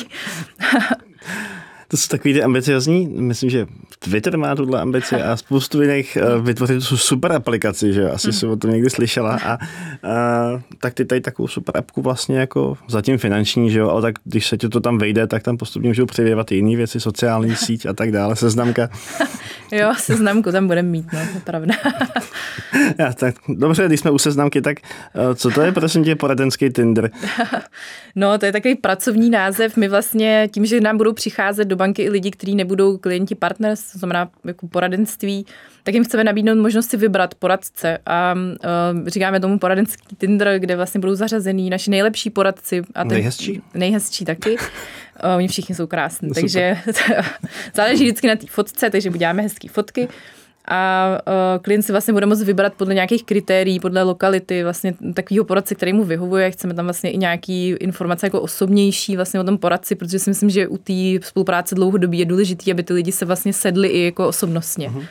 To 1.93 1.97
jsou 1.97 2.07
takový 2.07 2.33
ty 2.33 2.43
ambiciozní, 2.43 3.07
myslím, 3.07 3.49
že 3.49 3.65
Twitter 3.99 4.37
má 4.37 4.55
tuhle 4.55 4.81
ambici 4.81 5.15
a 5.15 5.37
spoustu 5.37 5.81
jiných 5.81 6.17
uh, 6.21 6.45
vytvořit 6.45 6.87
tu 6.87 6.97
super 6.97 7.31
aplikaci, 7.31 7.93
že 7.93 8.09
asi 8.09 8.27
mm. 8.27 8.33
jsem 8.33 8.49
o 8.49 8.55
tom 8.55 8.71
někdy 8.71 8.89
slyšela 8.89 9.39
a, 9.45 9.53
a 9.53 9.57
tak 10.81 10.93
ty 10.93 11.05
tady 11.05 11.21
takovou 11.21 11.47
super 11.47 11.77
appku 11.77 12.01
vlastně 12.01 12.39
jako 12.39 12.77
zatím 12.87 13.17
finanční, 13.17 13.71
že 13.71 13.79
jo, 13.79 13.89
ale 13.89 14.01
tak 14.01 14.15
když 14.23 14.47
se 14.47 14.57
ti 14.57 14.69
to 14.69 14.79
tam 14.79 14.97
vejde, 14.97 15.27
tak 15.27 15.43
tam 15.43 15.57
postupně 15.57 15.89
můžou 15.89 16.05
přivěvat 16.05 16.51
i 16.51 16.55
jiné 16.55 16.75
věci, 16.75 16.99
sociální 16.99 17.55
síť 17.55 17.85
a 17.85 17.93
tak 17.93 18.11
dále, 18.11 18.35
seznamka. 18.35 18.89
jo, 19.71 19.93
seznamku 19.97 20.51
tam 20.51 20.67
budeme 20.67 20.89
mít, 20.89 21.05
no, 21.13 21.19
to 21.19 21.35
je 21.35 21.41
pravda. 21.43 21.75
Já, 22.97 23.13
tak, 23.13 23.35
dobře, 23.47 23.85
když 23.85 23.99
jsme 23.99 24.11
u 24.11 24.17
seznamky, 24.17 24.61
tak 24.61 24.77
uh, 25.15 25.33
co 25.33 25.49
to 25.49 25.61
je 25.61 25.71
prosím 25.71 26.03
tě 26.03 26.15
poradenský 26.15 26.69
Tinder? 26.69 27.11
no, 28.15 28.37
to 28.37 28.45
je 28.45 28.51
takový 28.51 28.75
pracovní 28.75 29.29
název. 29.29 29.77
My 29.77 29.87
vlastně 29.87 30.49
tím, 30.53 30.65
že 30.65 30.81
nám 30.81 30.97
budou 30.97 31.13
přicházet 31.13 31.65
do 31.65 31.75
banky 31.83 32.01
i 32.01 32.09
lidi, 32.09 32.31
kteří 32.31 32.55
nebudou 32.55 32.97
klienti 32.97 33.35
partners, 33.35 33.91
to 33.91 33.99
znamená 33.99 34.29
jako 34.45 34.67
poradenství, 34.67 35.45
tak 35.83 35.93
jim 35.93 36.03
chceme 36.03 36.23
nabídnout 36.23 36.57
možnost 36.57 36.89
si 36.89 36.97
vybrat 36.97 37.35
poradce. 37.35 37.97
A 38.05 38.33
uh, 38.33 39.07
říkáme 39.07 39.39
tomu 39.39 39.59
poradenský 39.59 40.15
Tinder, 40.15 40.59
kde 40.59 40.75
vlastně 40.75 40.99
budou 40.99 41.15
zařazený 41.15 41.69
naši 41.69 41.91
nejlepší 41.91 42.29
poradci. 42.29 42.81
A 42.95 43.03
ten, 43.03 43.07
nejhezčí? 43.07 43.61
Nejhezčí 43.73 44.25
taky. 44.25 44.51
Uh, 44.57 45.35
oni 45.35 45.47
všichni 45.47 45.75
jsou 45.75 45.87
krásní, 45.87 46.27
no, 46.27 46.33
takže 46.33 46.77
záleží 47.75 48.03
vždycky 48.03 48.27
na 48.27 48.35
té 48.35 48.47
fotce, 48.47 48.89
takže 48.89 49.09
uděláme 49.09 49.41
hezké 49.41 49.67
fotky 49.69 50.07
a 50.67 51.09
uh, 51.27 51.61
klient 51.61 51.83
si 51.83 51.91
vlastně 51.91 52.13
bude 52.13 52.25
moct 52.25 52.41
vybrat 52.41 52.73
podle 52.73 52.93
nějakých 52.93 53.23
kritérií, 53.23 53.79
podle 53.79 54.03
lokality, 54.03 54.63
vlastně 54.63 54.93
takového 55.13 55.45
poradce, 55.45 55.75
který 55.75 55.93
mu 55.93 56.03
vyhovuje. 56.03 56.51
Chceme 56.51 56.73
tam 56.73 56.85
vlastně 56.85 57.11
i 57.11 57.17
nějaký 57.17 57.69
informace 57.69 58.25
jako 58.25 58.41
osobnější 58.41 59.15
vlastně 59.15 59.39
o 59.39 59.43
tom 59.43 59.57
poradci, 59.57 59.95
protože 59.95 60.19
si 60.19 60.29
myslím, 60.29 60.49
že 60.49 60.67
u 60.67 60.77
té 60.77 61.27
spolupráce 61.27 61.75
dlouhodobí 61.75 62.19
je 62.19 62.25
důležité, 62.25 62.71
aby 62.71 62.83
ty 62.83 62.93
lidi 62.93 63.11
se 63.11 63.25
vlastně 63.25 63.53
sedli 63.53 63.87
i 63.87 64.05
jako 64.05 64.27
osobnostně. 64.27 64.89
Uh-huh. 64.89 65.05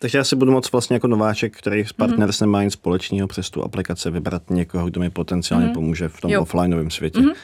Takže 0.00 0.18
já 0.18 0.24
si 0.24 0.36
budu 0.36 0.52
moct 0.52 0.72
vlastně 0.72 0.94
jako 0.94 1.06
nováček, 1.06 1.56
který 1.56 1.84
s 1.84 1.92
partnerem 1.92 2.28
mm-hmm. 2.28 2.40
nemá 2.40 2.62
nic 2.62 2.72
společného 2.72 3.28
přes 3.28 3.50
tu 3.50 3.64
aplikaci, 3.64 4.10
vybrat 4.10 4.50
někoho, 4.50 4.86
kdo 4.86 5.00
mi 5.00 5.10
potenciálně 5.10 5.66
mm-hmm. 5.66 5.74
pomůže 5.74 6.08
v 6.08 6.20
tom 6.20 6.30
jo. 6.30 6.42
offlineovém 6.42 6.90
světě. 6.90 7.20
Mm-hmm. 7.20 7.34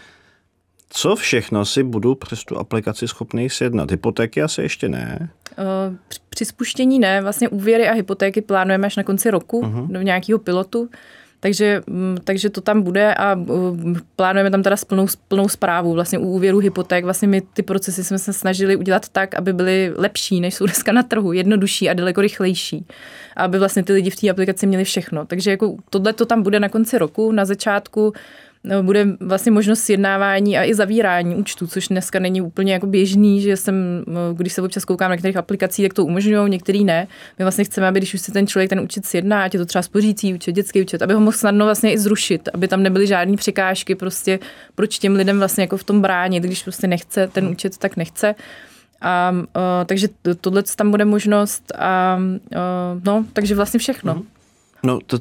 Co 0.96 1.16
všechno 1.16 1.64
si 1.64 1.82
budu 1.82 2.14
přes 2.14 2.44
tu 2.44 2.58
aplikaci 2.58 3.08
schopný 3.08 3.50
sjednat? 3.50 3.90
Hypotéky 3.90 4.42
asi 4.42 4.62
ještě 4.62 4.88
ne? 4.88 5.28
Uh, 5.58 5.96
při 6.28 6.44
spuštění 6.44 6.98
ne, 6.98 7.22
vlastně 7.22 7.48
úvěry 7.48 7.88
a 7.88 7.92
hypotéky 7.92 8.40
plánujeme 8.40 8.86
až 8.86 8.96
na 8.96 9.02
konci 9.02 9.30
roku 9.30 9.62
uh-huh. 9.62 9.86
do 9.86 10.02
nějakého 10.02 10.38
pilotu. 10.38 10.88
Takže, 11.40 11.82
mm, 11.86 12.16
takže 12.24 12.50
to 12.50 12.60
tam 12.60 12.82
bude 12.82 13.14
a 13.14 13.34
mm, 13.34 13.96
plánujeme 14.16 14.50
tam 14.50 14.62
teda 14.62 14.76
plnou, 14.88 15.06
plnou 15.28 15.48
zprávu. 15.48 15.92
Vlastně 15.92 16.18
u 16.18 16.28
úvěru 16.28 16.58
hypoték 16.58 17.04
vlastně 17.04 17.28
my 17.28 17.40
ty 17.40 17.62
procesy 17.62 18.04
jsme 18.04 18.18
se 18.18 18.32
snažili 18.32 18.76
udělat 18.76 19.08
tak, 19.08 19.34
aby 19.34 19.52
byly 19.52 19.92
lepší, 19.96 20.40
než 20.40 20.54
jsou 20.54 20.64
dneska 20.66 20.92
na 20.92 21.02
trhu, 21.02 21.32
jednodušší 21.32 21.90
a 21.90 21.94
daleko 21.94 22.20
rychlejší. 22.20 22.86
Aby 23.36 23.58
vlastně 23.58 23.82
ty 23.82 23.92
lidi 23.92 24.10
v 24.10 24.16
té 24.16 24.30
aplikaci 24.30 24.66
měli 24.66 24.84
všechno. 24.84 25.26
Takže 25.26 25.50
jako 25.50 25.76
tohle 25.90 26.12
to 26.12 26.26
tam 26.26 26.42
bude 26.42 26.60
na 26.60 26.68
konci 26.68 26.98
roku. 26.98 27.32
Na 27.32 27.44
začátku 27.44 28.12
bude 28.82 29.06
vlastně 29.20 29.52
možnost 29.52 29.80
sjednávání 29.80 30.58
a 30.58 30.64
i 30.64 30.74
zavírání 30.74 31.36
účtu, 31.36 31.66
což 31.66 31.88
dneska 31.88 32.18
není 32.18 32.40
úplně 32.40 32.72
jako 32.72 32.86
běžný, 32.86 33.40
že 33.40 33.56
jsem, 33.56 34.04
no, 34.06 34.34
když 34.34 34.52
se 34.52 34.62
občas 34.62 34.84
koukám 34.84 35.08
na 35.08 35.14
některých 35.14 35.36
aplikací, 35.36 35.82
tak 35.82 35.94
to 35.94 36.04
umožňují, 36.04 36.50
některý 36.50 36.84
ne. 36.84 37.06
My 37.38 37.44
vlastně 37.44 37.64
chceme, 37.64 37.88
aby 37.88 38.00
když 38.00 38.14
už 38.14 38.20
si 38.20 38.32
ten 38.32 38.46
člověk 38.46 38.70
ten 38.70 38.80
účet 38.80 39.06
sjedná, 39.06 39.44
ať 39.44 39.54
je 39.54 39.60
to 39.60 39.66
třeba 39.66 39.82
spořící 39.82 40.34
účet, 40.34 40.52
dětský 40.52 40.82
účet, 40.82 41.02
aby 41.02 41.14
ho 41.14 41.20
mohl 41.20 41.36
snadno 41.36 41.64
vlastně 41.64 41.92
i 41.92 41.98
zrušit, 41.98 42.48
aby 42.54 42.68
tam 42.68 42.82
nebyly 42.82 43.06
žádné 43.06 43.36
překážky, 43.36 43.94
prostě 43.94 44.38
proč 44.74 44.98
těm 44.98 45.14
lidem 45.14 45.38
vlastně 45.38 45.62
jako 45.62 45.76
v 45.76 45.84
tom 45.84 46.00
bránit, 46.00 46.42
když 46.42 46.62
prostě 46.62 46.86
nechce 46.86 47.28
ten 47.28 47.48
účet, 47.48 47.78
tak 47.78 47.96
nechce. 47.96 48.34
A, 49.00 49.30
uh, 49.32 49.42
takže 49.86 50.08
tohle 50.40 50.62
tam 50.76 50.90
bude 50.90 51.04
možnost 51.04 51.72
a 51.78 52.18
uh, 52.20 53.02
no, 53.04 53.24
takže 53.32 53.54
vlastně 53.54 53.78
všechno. 53.78 54.14
Mm-hmm. 54.14 54.24
No 54.84 54.98
to 55.06 55.18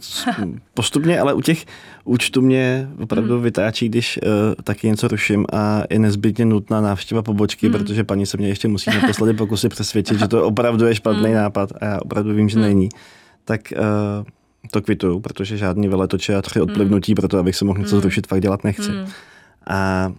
postupně, 0.74 1.20
ale 1.20 1.34
u 1.34 1.41
těch 1.41 1.66
účtů 2.03 2.41
mě 2.41 2.89
opravdu 2.99 3.34
hmm. 3.34 3.43
vytáčí, 3.43 3.89
když 3.89 4.20
uh, 4.24 4.30
taky 4.64 4.88
něco 4.88 5.07
ruším 5.07 5.45
a 5.53 5.84
je 5.89 5.99
nezbytně 5.99 6.45
nutná 6.45 6.82
návštěva 6.82 7.22
pobočky, 7.22 7.68
hmm. 7.68 7.78
protože 7.78 8.03
paní 8.03 8.26
se 8.26 8.38
mě 8.38 8.47
ještě 8.47 8.68
musí 8.68 8.89
naposledy 8.89 9.34
pokusit 9.34 9.70
přesvědčit, 9.72 10.20
že 10.20 10.28
to 10.28 10.43
opravdu 10.47 10.86
je 10.86 10.95
špatný 10.95 11.26
hmm. 11.26 11.34
nápad 11.34 11.72
a 11.82 11.86
já 11.86 11.99
opravdu 12.01 12.34
vím, 12.34 12.49
že 12.49 12.59
hmm. 12.59 12.68
není. 12.68 12.89
Tak 13.45 13.74
uh, 13.78 14.26
to 14.72 14.82
kvituju, 14.82 15.20
protože 15.20 15.57
žádný 15.57 15.88
veletoče 15.88 16.36
a 16.36 16.41
tři 16.41 16.59
hmm. 16.59 16.70
odplivnutí 16.70 17.16
pro 17.16 17.28
to, 17.28 17.38
abych 17.38 17.55
se 17.55 17.66
mohl 17.66 17.80
něco 17.80 17.95
hmm. 17.95 18.01
zrušit, 18.01 18.28
fakt 18.28 18.41
dělat 18.41 18.64
nechci. 18.64 18.91
Hmm. 18.91 19.05
A 19.68 20.11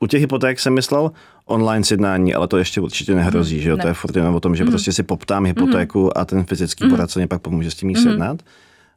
u 0.00 0.06
těch 0.06 0.20
hypoték 0.20 0.60
jsem 0.60 0.74
myslel 0.74 1.10
online 1.46 1.84
sjednání, 1.84 2.34
ale 2.34 2.48
to 2.48 2.58
ještě 2.58 2.80
určitě 2.80 3.14
nehrozí, 3.14 3.54
hmm. 3.54 3.62
že 3.62 3.70
jo? 3.70 3.76
Ne. 3.76 3.82
To 3.82 3.88
je 3.88 3.94
furt 3.94 4.16
jenom 4.16 4.34
o 4.34 4.40
tom, 4.40 4.56
že 4.56 4.62
hmm. 4.62 4.72
prostě 4.72 4.92
si 4.92 5.02
poptám 5.02 5.44
hypotéku 5.44 6.02
hmm. 6.02 6.10
a 6.16 6.24
ten 6.24 6.44
fyzický 6.44 6.84
hmm. 6.84 6.90
poradce 6.90 7.18
mě 7.18 7.26
pak 7.26 7.42
pomůže 7.42 7.70
s 7.70 7.74
tím 7.74 7.88
jí 7.90 7.96
hmm. 7.96 8.04
sjednat. 8.04 8.42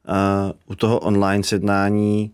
Uh, 0.09 0.51
u 0.65 0.75
toho 0.75 0.99
online 0.99 1.43
sjednání 1.43 2.31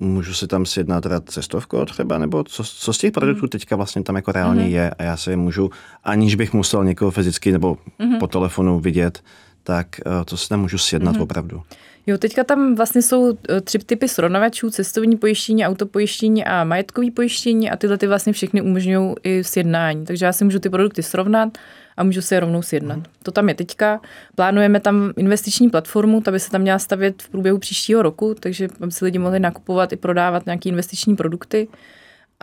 můžu 0.00 0.34
si 0.34 0.46
tam 0.46 0.66
sjednat 0.66 1.02
teda 1.02 1.20
cestovku 1.20 1.84
třeba, 1.84 2.18
nebo 2.18 2.44
co, 2.44 2.64
co 2.64 2.92
z 2.92 2.98
těch 2.98 3.12
produktů 3.12 3.44
mm. 3.44 3.48
teďka 3.48 3.76
vlastně 3.76 4.02
tam 4.02 4.16
jako 4.16 4.32
reálně 4.32 4.64
mm. 4.64 4.70
je 4.70 4.90
a 4.90 5.02
já 5.02 5.16
se 5.16 5.30
je 5.30 5.36
můžu, 5.36 5.70
aniž 6.04 6.34
bych 6.34 6.52
musel 6.52 6.84
někoho 6.84 7.10
fyzicky 7.10 7.52
nebo 7.52 7.78
mm. 7.98 8.18
po 8.18 8.26
telefonu 8.26 8.80
vidět, 8.80 9.22
tak 9.62 9.86
uh, 10.06 10.12
to 10.24 10.36
si 10.36 10.48
tam 10.48 10.60
můžu 10.60 10.78
sjednat 10.78 11.16
mm. 11.16 11.22
opravdu. 11.22 11.62
Jo, 12.06 12.18
teďka 12.18 12.44
tam 12.44 12.74
vlastně 12.74 13.02
jsou 13.02 13.38
eh, 13.48 13.60
tři 13.60 13.78
typy 13.78 14.08
srovnavačů, 14.08 14.70
cestovní 14.70 15.16
pojištění, 15.16 15.66
autopojištění 15.66 16.44
a 16.44 16.64
majetkový 16.64 17.10
pojištění 17.10 17.70
a 17.70 17.76
tyhle 17.76 17.98
ty 17.98 18.06
vlastně 18.06 18.32
všechny 18.32 18.62
umožňují 18.62 19.14
i 19.22 19.44
sjednání. 19.44 20.04
Takže 20.04 20.26
já 20.26 20.32
si 20.32 20.44
můžu 20.44 20.58
ty 20.58 20.70
produkty 20.70 21.02
srovnat 21.02 21.58
a 22.00 22.04
můžu 22.04 22.22
se 22.22 22.34
je 22.34 22.40
rovnou 22.40 22.62
sjednat. 22.62 22.96
Mm. 22.96 23.04
To 23.22 23.30
tam 23.30 23.48
je 23.48 23.54
teďka. 23.54 24.00
Plánujeme 24.34 24.80
tam 24.80 25.12
investiční 25.16 25.70
platformu, 25.70 26.20
ta 26.20 26.30
by 26.30 26.40
se 26.40 26.50
tam 26.50 26.60
měla 26.60 26.78
stavět 26.78 27.22
v 27.22 27.28
průběhu 27.28 27.58
příštího 27.58 28.02
roku, 28.02 28.34
takže 28.40 28.68
aby 28.80 28.92
si 28.92 29.04
lidi 29.04 29.18
mohli 29.18 29.40
nakupovat 29.40 29.92
i 29.92 29.96
prodávat 29.96 30.46
nějaké 30.46 30.68
investiční 30.68 31.16
produkty. 31.16 31.68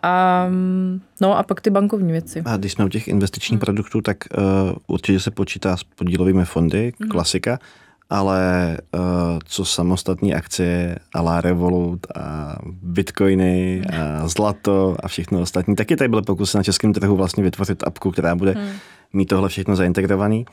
A, 0.03 0.47
no 1.21 1.37
a 1.37 1.43
pak 1.43 1.61
ty 1.61 1.69
bankovní 1.69 2.11
věci. 2.11 2.41
A 2.45 2.57
když 2.57 2.71
jsme 2.71 2.85
u 2.85 2.89
těch 2.89 3.07
investičních 3.07 3.57
hmm. 3.57 3.65
produktů, 3.65 4.01
tak 4.01 4.17
uh, 4.37 4.43
určitě 4.87 5.19
se 5.19 5.31
počítá 5.31 5.77
s 5.77 5.83
podílovými 5.83 6.45
fondy, 6.45 6.93
hmm. 6.99 7.09
klasika 7.09 7.59
ale 8.09 8.77
uh, 8.93 9.01
co 9.45 9.65
samostatní 9.65 10.33
akcie 10.33 10.99
a 11.13 11.21
la 11.21 11.41
Revolut 11.41 12.07
a 12.15 12.55
bitcoiny 12.81 13.81
a 14.21 14.27
zlato 14.27 14.95
a 15.03 15.07
všechno 15.07 15.39
ostatní, 15.39 15.75
taky 15.75 15.95
tady 15.95 16.07
byly 16.07 16.21
pokusy 16.21 16.57
na 16.57 16.63
českém 16.63 16.93
trhu 16.93 17.15
vlastně 17.15 17.43
vytvořit 17.43 17.83
apku, 17.87 18.11
která 18.11 18.35
bude 18.35 18.51
hmm. 18.51 18.69
Mít 19.17 19.25
tohle 19.25 19.49
všechno 19.49 19.75
zaintegrovaný. 19.75 20.45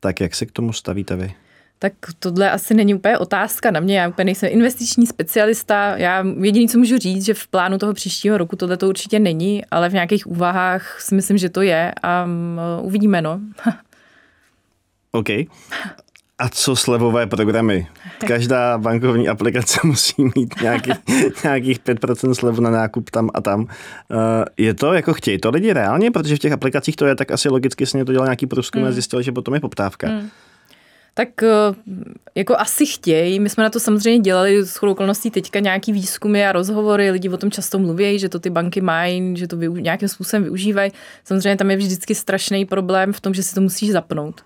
Tak 0.00 0.20
jak 0.20 0.34
se 0.34 0.46
k 0.46 0.52
tomu 0.52 0.72
stavíte 0.72 1.16
vy? 1.16 1.34
Tak 1.78 1.92
tohle 2.18 2.50
asi 2.50 2.74
není 2.74 2.94
úplně 2.94 3.18
otázka 3.18 3.70
na 3.70 3.80
mě. 3.80 3.98
Já 3.98 4.08
úplně 4.08 4.24
nejsem 4.24 4.48
investiční 4.52 5.06
specialista. 5.06 5.96
Já 5.96 6.24
jediný, 6.40 6.68
co 6.68 6.78
můžu 6.78 6.98
říct, 6.98 7.24
že 7.24 7.34
v 7.34 7.46
plánu 7.46 7.78
toho 7.78 7.94
příštího 7.94 8.38
roku 8.38 8.56
tohle 8.56 8.76
to 8.76 8.88
určitě 8.88 9.18
není, 9.18 9.64
ale 9.64 9.88
v 9.88 9.92
nějakých 9.92 10.26
úvahách 10.26 11.00
si 11.00 11.14
myslím, 11.14 11.38
že 11.38 11.48
to 11.48 11.62
je 11.62 11.92
a 12.02 12.24
um, 12.24 12.60
uvidíme, 12.82 13.22
no. 13.22 13.40
OK. 15.12 15.28
A 16.38 16.48
co 16.48 16.76
slevové 16.76 17.26
programy? 17.26 17.86
Každá 18.26 18.78
bankovní 18.78 19.28
aplikace 19.28 19.80
musí 19.84 20.24
mít 20.36 20.60
nějaký, 20.62 20.90
nějakých 21.44 21.80
5% 21.80 22.32
slevu 22.32 22.60
na 22.60 22.70
nákup 22.70 23.10
tam 23.10 23.30
a 23.34 23.40
tam. 23.40 23.66
Eh, 24.10 24.44
je 24.56 24.74
to, 24.74 24.92
jako 24.92 25.14
chtějí 25.14 25.38
to 25.38 25.50
lidi 25.50 25.72
reálně, 25.72 26.10
protože 26.10 26.36
v 26.36 26.38
těch 26.38 26.52
aplikacích 26.52 26.96
to 26.96 27.06
je, 27.06 27.14
tak 27.14 27.30
asi 27.30 27.48
logicky 27.48 27.86
se 27.86 28.04
to 28.04 28.12
dělal 28.12 28.26
nějaký 28.26 28.46
průzkum 28.46 28.82
mm. 28.82 28.88
a 28.88 28.92
zjistil, 28.92 29.22
že 29.22 29.32
potom 29.32 29.54
je 29.54 29.60
poptávka. 29.60 30.08
Mm. 30.08 30.28
Tak 31.14 31.42
eh, 31.42 31.48
jako 32.34 32.56
asi 32.56 32.86
chtějí. 32.86 33.40
My 33.40 33.48
jsme 33.48 33.64
na 33.64 33.70
to 33.70 33.80
samozřejmě 33.80 34.20
dělali 34.20 34.66
s 34.66 34.82
okolností 34.82 35.30
teďka 35.30 35.60
nějaký 35.60 35.92
výzkumy 35.92 36.46
a 36.46 36.52
rozhovory. 36.52 37.10
Lidi 37.10 37.28
o 37.28 37.36
tom 37.36 37.50
často 37.50 37.78
mluví, 37.78 38.18
že 38.18 38.28
to 38.28 38.38
ty 38.38 38.50
banky 38.50 38.80
mají, 38.80 39.36
že 39.36 39.46
to 39.46 39.56
nějakým 39.56 40.08
způsobem 40.08 40.42
využívají. 40.42 40.92
Samozřejmě 41.24 41.56
tam 41.56 41.70
je 41.70 41.76
vždycky 41.76 42.14
strašný 42.14 42.64
problém 42.64 43.12
v 43.12 43.20
tom, 43.20 43.34
že 43.34 43.42
si 43.42 43.54
to 43.54 43.60
musíš 43.60 43.90
zapnout 43.90 44.42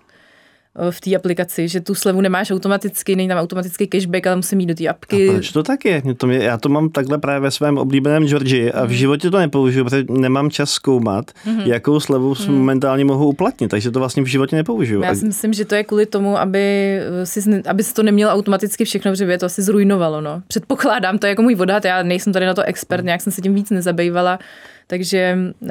v 0.89 1.01
té 1.01 1.15
aplikaci, 1.15 1.67
že 1.67 1.81
tu 1.81 1.95
slevu 1.95 2.21
nemáš 2.21 2.51
automaticky, 2.51 3.15
není 3.15 3.27
tam 3.27 3.37
automatický 3.37 3.87
cashback, 3.87 4.27
ale 4.27 4.35
musím 4.35 4.59
jít 4.59 4.65
do 4.65 4.75
té 4.75 4.87
apky. 4.87 5.29
A 5.29 5.31
proč 5.31 5.51
to 5.51 5.63
tak 5.63 5.85
je? 5.85 6.01
To 6.17 6.27
mě, 6.27 6.37
já 6.37 6.57
to 6.57 6.69
mám 6.69 6.89
takhle 6.89 7.17
právě 7.17 7.39
ve 7.39 7.51
svém 7.51 7.77
oblíbeném 7.77 8.27
Georgi 8.27 8.71
a 8.71 8.85
v 8.85 8.87
mhm. 8.87 8.93
životě 8.93 9.31
to 9.31 9.39
nepoužiju, 9.39 9.83
protože 9.83 10.05
nemám 10.09 10.51
čas 10.51 10.71
zkoumat, 10.71 11.31
mm-hmm. 11.31 11.67
jakou 11.67 11.99
slevu 11.99 12.35
mm. 12.47 12.55
momentálně 12.55 13.05
mohu 13.05 13.27
uplatnit, 13.27 13.67
takže 13.67 13.91
to 13.91 13.99
vlastně 13.99 14.23
v 14.23 14.25
životě 14.25 14.55
nepoužiju. 14.55 15.01
Já 15.01 15.15
si 15.15 15.25
myslím, 15.25 15.53
že 15.53 15.65
to 15.65 15.75
je 15.75 15.83
kvůli 15.83 16.05
tomu, 16.05 16.37
aby 16.37 16.97
si, 17.23 17.63
aby 17.69 17.83
si 17.83 17.93
to 17.93 18.03
neměl 18.03 18.29
automaticky 18.29 18.85
všechno, 18.85 19.11
protože 19.11 19.25
by 19.25 19.37
to 19.37 19.45
asi 19.45 19.61
zrujnovalo. 19.61 20.21
No. 20.21 20.41
Předpokládám 20.47 21.17
to 21.17 21.27
jako 21.27 21.41
můj 21.41 21.55
odhad, 21.59 21.85
já 21.85 22.03
nejsem 22.03 22.33
tady 22.33 22.45
na 22.45 22.53
to 22.53 22.61
expert, 22.61 23.05
nějak 23.05 23.21
jsem 23.21 23.33
se 23.33 23.41
tím 23.41 23.53
víc 23.55 23.69
nezabývala, 23.69 24.39
takže, 24.91 25.37
uh, 25.61 25.69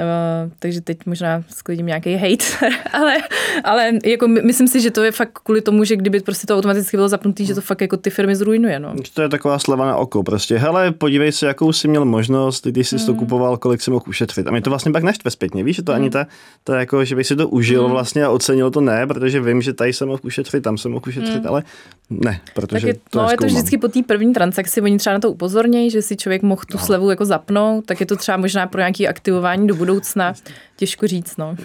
takže 0.59 0.81
teď 0.81 0.99
možná 1.07 1.45
sklidím 1.49 1.87
nějaký 1.87 2.15
hate, 2.15 2.45
ale, 2.93 3.17
ale 3.65 3.93
jako 4.05 4.29
myslím 4.29 4.69
si, 4.69 4.81
že 4.81 4.91
to 4.91 5.05
je 5.05 5.13
fakt 5.13 5.39
kvůli 5.45 5.61
tomu, 5.61 5.85
že 5.85 5.97
kdyby 5.97 6.21
prostě 6.21 6.47
to 6.47 6.57
automaticky 6.57 6.97
bylo 6.97 7.09
zapnutý, 7.09 7.47
že 7.47 7.55
to 7.55 7.61
fakt 7.61 7.81
jako 7.81 7.97
ty 7.97 8.11
firmy 8.11 8.37
zrujnuje. 8.37 8.81
No. 8.81 8.95
To 9.15 9.23
je 9.23 9.29
taková 9.29 9.59
sleva 9.59 9.87
na 9.87 9.97
oko. 9.97 10.23
Prostě, 10.23 10.59
hele, 10.59 10.93
podívej 10.93 11.33
se, 11.33 11.47
jakou 11.47 11.73
jsi 11.73 11.89
měl 11.89 12.05
možnost, 12.05 12.67
když 12.67 12.89
jsi 12.89 12.97
mm. 12.97 13.07
to 13.07 13.15
kupoval, 13.15 13.57
kolik 13.57 13.83
jsi 13.83 13.91
mohl 13.91 14.05
ušetřit. 14.09 14.47
A 14.47 14.51
mě 14.51 14.63
to 14.63 14.71
vlastně 14.71 14.93
pak 14.93 15.03
naštve 15.03 15.31
zpětně, 15.31 15.65
víš, 15.65 15.77
že 15.77 15.83
to 15.83 15.93
mm. 15.93 15.97
ani 15.97 16.11
ta, 16.11 16.27
ta 16.65 16.81
jako, 16.81 17.05
že 17.05 17.17
bych 17.17 17.27
si 17.27 17.37
to 17.37 17.49
užil 17.49 17.85
mm. 17.85 17.91
vlastně 17.91 18.25
a 18.25 18.31
ocenil 18.31 18.71
to 18.71 18.81
ne, 18.81 19.07
protože 19.07 19.41
vím, 19.41 19.63
že 19.63 19.73
tady 19.73 19.93
jsem 19.93 20.09
mohl 20.09 20.21
ušetřit, 20.23 20.63
tam 20.63 20.79
jsem 20.79 20.91
mohl 20.91 21.05
ušetřit, 21.09 21.43
mm. 21.43 21.49
ale 21.49 21.63
ne, 22.11 22.41
protože 22.55 22.87
tak 22.87 22.89
je, 22.89 22.95
to 23.11 23.23
no, 23.23 23.31
je 23.31 23.37
to 23.37 23.47
vždycky 23.47 23.79
po 23.79 23.89
té 23.89 24.03
první 24.03 24.33
transakci, 24.33 24.81
oni 24.81 24.99
třeba 24.99 25.15
na 25.15 25.21
to 25.21 25.31
upozornějí, 25.31 25.91
že 25.91 26.03
si 26.03 26.17
člověk 26.17 26.43
mohl 26.43 26.63
tu 26.71 26.79
no. 26.79 26.85
slevu 26.85 27.11
jako 27.11 27.25
zapnout, 27.25 27.87
tak 27.87 28.01
je 28.01 28.07
to 28.07 28.17
třeba 28.17 28.37
možná 28.37 28.67
pro 28.67 28.81
nějaký 28.81 29.09
aktivování 29.11 29.67
do 29.67 29.75
budoucna. 29.75 30.35
Těžko 30.77 31.07
říct, 31.07 31.37
no. 31.37 31.57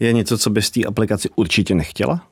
Je 0.00 0.12
něco, 0.12 0.38
co 0.38 0.50
bys 0.50 0.70
té 0.70 0.84
aplikaci 0.84 1.28
určitě 1.36 1.74
nechtěla? 1.74 2.28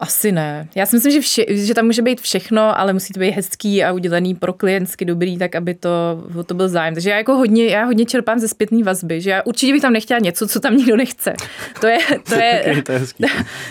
Asi 0.00 0.32
ne. 0.32 0.68
Já 0.74 0.86
si 0.86 0.96
myslím, 0.96 1.12
že, 1.12 1.20
vše, 1.20 1.44
že 1.48 1.74
tam 1.74 1.84
může 1.84 2.02
být 2.02 2.20
všechno, 2.20 2.78
ale 2.78 2.92
musí 2.92 3.12
to 3.12 3.20
být 3.20 3.30
hezký 3.30 3.84
a 3.84 3.92
udělaný 3.92 4.34
pro 4.34 4.52
klientsky 4.52 5.04
dobrý, 5.04 5.38
tak 5.38 5.54
aby 5.54 5.74
to, 5.74 6.24
to 6.46 6.54
byl 6.54 6.68
zájem. 6.68 6.94
Takže 6.94 7.10
já 7.10 7.16
jako 7.16 7.34
hodně, 7.34 7.66
já 7.66 7.84
hodně 7.84 8.04
čerpám 8.04 8.38
ze 8.38 8.48
zpětné 8.48 8.82
vazby, 8.82 9.20
že 9.20 9.30
já 9.30 9.42
určitě 9.42 9.72
bych 9.72 9.82
tam 9.82 9.92
nechtěla 9.92 10.20
něco, 10.20 10.48
co 10.48 10.60
tam 10.60 10.76
nikdo 10.76 10.96
nechce. 10.96 11.32
To 11.80 11.86
je, 11.86 11.98
to 12.28 12.34
je, 12.34 12.60
okay, 12.70 12.82
to, 12.82 12.92
je 12.92 13.00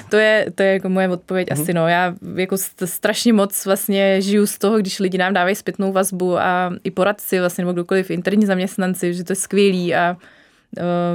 to, 0.09 0.17
je, 0.17 0.45
to 0.55 0.63
je 0.63 0.73
jako 0.73 0.89
moje 0.89 1.09
odpověď 1.09 1.47
mm-hmm. 1.47 1.61
asi 1.61 1.73
no. 1.73 1.87
Já 1.87 2.15
jako 2.35 2.55
strašně 2.85 3.33
moc 3.33 3.65
vlastně 3.65 4.21
žiju 4.21 4.45
z 4.45 4.57
toho, 4.57 4.77
když 4.77 4.99
lidi 4.99 5.17
nám 5.17 5.33
dávají 5.33 5.55
zpětnou 5.55 5.91
vazbu 5.91 6.39
a 6.39 6.73
i 6.83 6.91
poradci 6.91 7.39
vlastně 7.39 7.61
nebo 7.61 7.73
kdokoliv 7.73 8.11
interní 8.11 8.45
zaměstnanci, 8.45 9.13
že 9.13 9.23
to 9.23 9.31
je 9.31 9.35
skvělý 9.35 9.95
a 9.95 10.17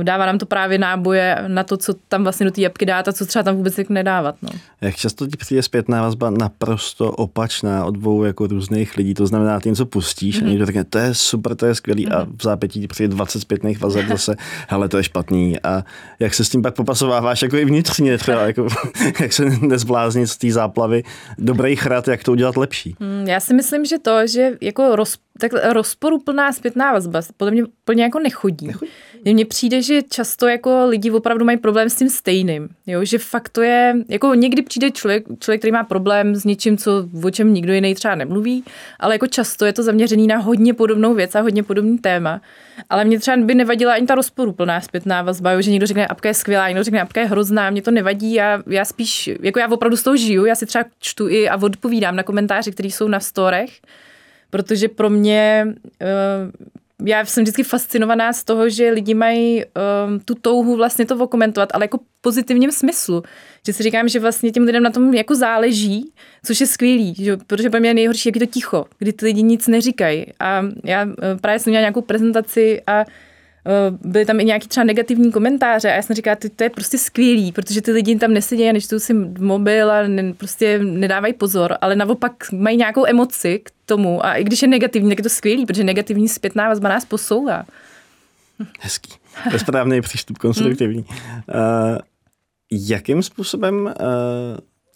dává 0.03 0.27
nám 0.27 0.39
to 0.39 0.47
právě 0.47 0.79
náboje 0.79 1.45
na 1.47 1.65
to, 1.65 1.77
co 1.77 1.95
tam 2.09 2.23
vlastně 2.23 2.47
do 2.47 2.53
té 2.53 2.61
jabky 2.61 2.87
dát 2.87 3.09
a 3.09 3.13
co 3.13 3.27
třeba 3.27 3.43
tam 3.43 3.57
vůbec 3.57 3.81
nedávat. 3.89 4.35
No. 4.43 4.49
Jak 4.81 4.97
často 4.97 5.27
ti 5.27 5.37
přijde 5.37 5.63
zpětná 5.63 6.03
vazba 6.03 6.31
naprosto 6.31 7.11
opačná 7.11 7.85
od 7.85 7.91
dvou 7.91 8.25
jako 8.25 8.47
různých 8.47 8.97
lidí, 8.97 9.15
to 9.15 9.27
znamená, 9.27 9.61
ty 9.61 9.69
něco 9.69 9.87
pustíš 9.87 10.37
mm-hmm. 10.37 10.43
a 10.43 10.43
mhm. 10.43 10.51
někdo 10.51 10.67
řekne, 10.67 10.85
to 10.85 10.99
je 10.99 11.15
super, 11.15 11.57
to 11.57 11.67
je 11.67 11.75
skvělý 11.75 12.07
mm-hmm. 12.07 12.21
a 12.21 12.25
v 12.25 12.43
zápětí 12.43 12.81
ti 12.81 12.87
přijde 12.87 13.15
20 13.15 13.41
zpětných 13.41 13.81
vazeb 13.81 14.07
zase, 14.09 14.37
hele, 14.69 14.89
to 14.89 14.97
je 14.97 15.05
špatný 15.05 15.61
a 15.61 15.85
jak 16.19 16.35
se 16.35 16.45
s 16.45 16.49
tím 16.49 16.63
pak 16.63 16.75
popasováváš 16.75 17.43
jako 17.43 17.57
i 17.57 17.65
vnitřně 17.65 18.19
třeba, 18.19 18.43
jako, 18.43 18.67
jak 19.21 19.33
se 19.33 19.45
nezbláznit 19.45 20.29
z 20.29 20.37
té 20.37 20.53
záplavy, 20.53 21.03
dobrý 21.39 21.77
chrát, 21.77 22.09
jak 22.09 22.25
to 22.25 22.33
udělat 22.33 22.57
lepší. 22.57 22.97
Mm, 23.01 23.29
já 23.29 23.41
si 23.41 23.55
myslím, 23.55 23.85
že 23.85 23.99
to, 23.99 24.27
že 24.27 24.51
jako 24.61 24.97
roz, 24.97 25.17
tak 25.39 25.53
rozporuplná 25.73 26.53
zpětná 26.53 26.93
vazba 26.93 27.21
podle 27.37 27.51
mě 27.51 27.63
plně 27.85 28.03
jako 28.03 28.19
nechodí. 28.19 28.67
nechodí? 28.67 28.93
Mně 29.33 29.45
přijde, 29.45 29.83
že 29.83 30.03
často 30.03 30.49
jako 30.49 30.87
lidi 30.87 31.11
opravdu 31.11 31.45
mají 31.45 31.59
problém 31.59 31.91
s 31.91 31.95
tím 31.95 32.11
stejným. 32.11 32.69
Jo? 32.87 33.05
Že 33.05 33.19
fakt 33.19 33.49
to 33.49 33.63
je, 33.63 33.95
jako 34.09 34.35
někdy 34.35 34.63
přijde 34.63 34.91
člověk, 34.91 35.25
člověk, 35.39 35.61
který 35.61 35.73
má 35.73 35.85
problém 35.85 36.35
s 36.35 36.45
něčím, 36.45 36.77
co, 36.77 37.09
o 37.25 37.31
čem 37.31 37.55
nikdo 37.55 37.73
jiný 37.73 37.95
třeba 37.95 38.15
nemluví, 38.15 38.65
ale 39.01 39.15
jako 39.15 39.27
často 39.27 39.65
je 39.65 39.73
to 39.73 39.83
zaměřený 39.83 40.27
na 40.27 40.37
hodně 40.37 40.75
podobnou 40.75 41.15
věc 41.15 41.35
a 41.35 41.41
hodně 41.41 41.63
podobný 41.63 41.99
téma. 41.99 42.41
Ale 42.91 43.05
mě 43.05 43.21
třeba 43.21 43.37
by 43.37 43.55
nevadila 43.55 43.95
ani 43.95 44.07
ta 44.07 44.15
rozporuplná 44.15 44.81
zpětná 44.81 45.23
vazba, 45.23 45.53
jo? 45.53 45.63
že 45.63 45.71
někdo 45.71 45.87
řekne, 45.87 46.07
apka 46.07 46.29
je 46.29 46.35
skvělá, 46.35 46.69
někdo 46.69 46.85
řekne, 46.85 47.03
apka 47.03 47.21
je 47.21 47.27
hrozná, 47.27 47.71
mě 47.71 47.83
to 47.83 47.91
nevadí, 47.91 48.35
já, 48.35 48.63
já 48.67 48.85
spíš, 48.85 49.31
jako 49.43 49.59
já 49.59 49.69
opravdu 49.69 49.97
z 49.97 50.03
toho 50.03 50.17
žiju, 50.17 50.45
já 50.45 50.55
si 50.55 50.67
třeba 50.67 50.85
čtu 51.01 51.29
i 51.29 51.49
a 51.49 51.57
odpovídám 51.57 52.17
na 52.17 52.23
komentáře, 52.23 52.71
které 52.71 52.89
jsou 52.89 53.09
na 53.09 53.21
storech, 53.21 53.71
protože 54.51 54.89
pro 54.89 55.11
mě 55.11 55.67
uh, 55.67 56.75
já 57.03 57.25
jsem 57.25 57.45
vždycky 57.45 57.63
fascinovaná 57.63 58.33
z 58.33 58.45
toho, 58.45 58.69
že 58.69 58.91
lidi 58.91 59.15
mají 59.15 59.65
um, 59.65 60.21
tu 60.21 60.35
touhu 60.35 60.77
vlastně 60.77 61.07
to 61.07 61.17
okomentovat, 61.17 61.69
ale 61.73 61.85
jako 61.85 61.99
pozitivním 62.21 62.73
smyslu. 62.73 63.23
Že 63.67 63.73
si 63.73 63.83
říkám, 63.83 64.09
že 64.09 64.21
vlastně 64.21 64.51
těm 64.51 64.63
lidem 64.63 64.83
na 64.83 64.91
tom 64.91 65.15
jako 65.15 65.35
záleží, 65.35 66.13
což 66.45 66.61
je 66.61 66.67
skvělý, 66.67 67.15
že, 67.15 67.37
protože 67.37 67.71
pro 67.71 67.81
mě 67.81 67.91
je 67.91 67.95
nejhorší, 67.95 68.29
jak 68.29 68.37
je 68.37 68.47
to 68.47 68.53
ticho, 68.53 68.85
kdy 68.99 69.13
ty 69.13 69.25
lidi 69.25 69.43
nic 69.43 69.69
neříkají. 69.69 70.27
A 70.41 70.63
já 70.85 71.05
uh, 71.05 71.13
právě 71.41 71.59
jsem 71.59 71.71
měla 71.71 71.81
nějakou 71.81 72.01
prezentaci 72.01 72.83
a 72.87 73.01
Eh, 73.01 73.05
byly 74.05 74.25
tam 74.25 74.41
i 74.41 74.45
nějaký 74.45 74.69
třeba 74.69 74.85
negativní 74.85 75.33
komentáře 75.33 75.93
a 75.93 75.95
já 75.95 76.03
jsem 76.03 76.17
říkala, 76.17 76.37
to 76.57 76.65
je 76.65 76.71
prostě 76.71 76.99
skvělý, 76.99 77.53
protože 77.53 77.83
ty 77.83 77.91
lidi 77.91 78.17
tam 78.17 78.33
nesedí 78.33 78.69
a 78.69 78.73
nečtou 78.73 78.99
si 78.99 79.15
mobil 79.39 79.91
a 79.91 80.03
ne, 80.03 80.35
prostě 80.35 80.79
nedávají 80.79 81.33
pozor, 81.33 81.77
ale 81.81 81.97
naopak 81.97 82.53
mají 82.53 82.77
nějakou 82.77 83.07
emoci 83.07 83.61
k 83.65 83.71
tomu 83.87 84.27
a 84.27 84.35
i 84.35 84.45
když 84.45 84.63
je 84.63 84.69
negativní, 84.69 85.09
tak 85.09 85.19
je 85.19 85.23
to 85.23 85.29
skvělý, 85.29 85.67
protože 85.67 85.85
negativní 85.85 86.29
zpětná 86.29 86.69
vazba 86.69 86.89
nás 86.89 87.05
posouvá. 87.05 87.65
Hezký. 88.81 89.13
To 89.49 89.55
je 89.55 89.59
správný 89.59 90.01
přístup, 90.01 90.39
konstruktivní. 90.39 91.05
uh, 91.05 91.99
jakým 92.71 93.23
způsobem 93.23 93.85
uh, 93.85 93.93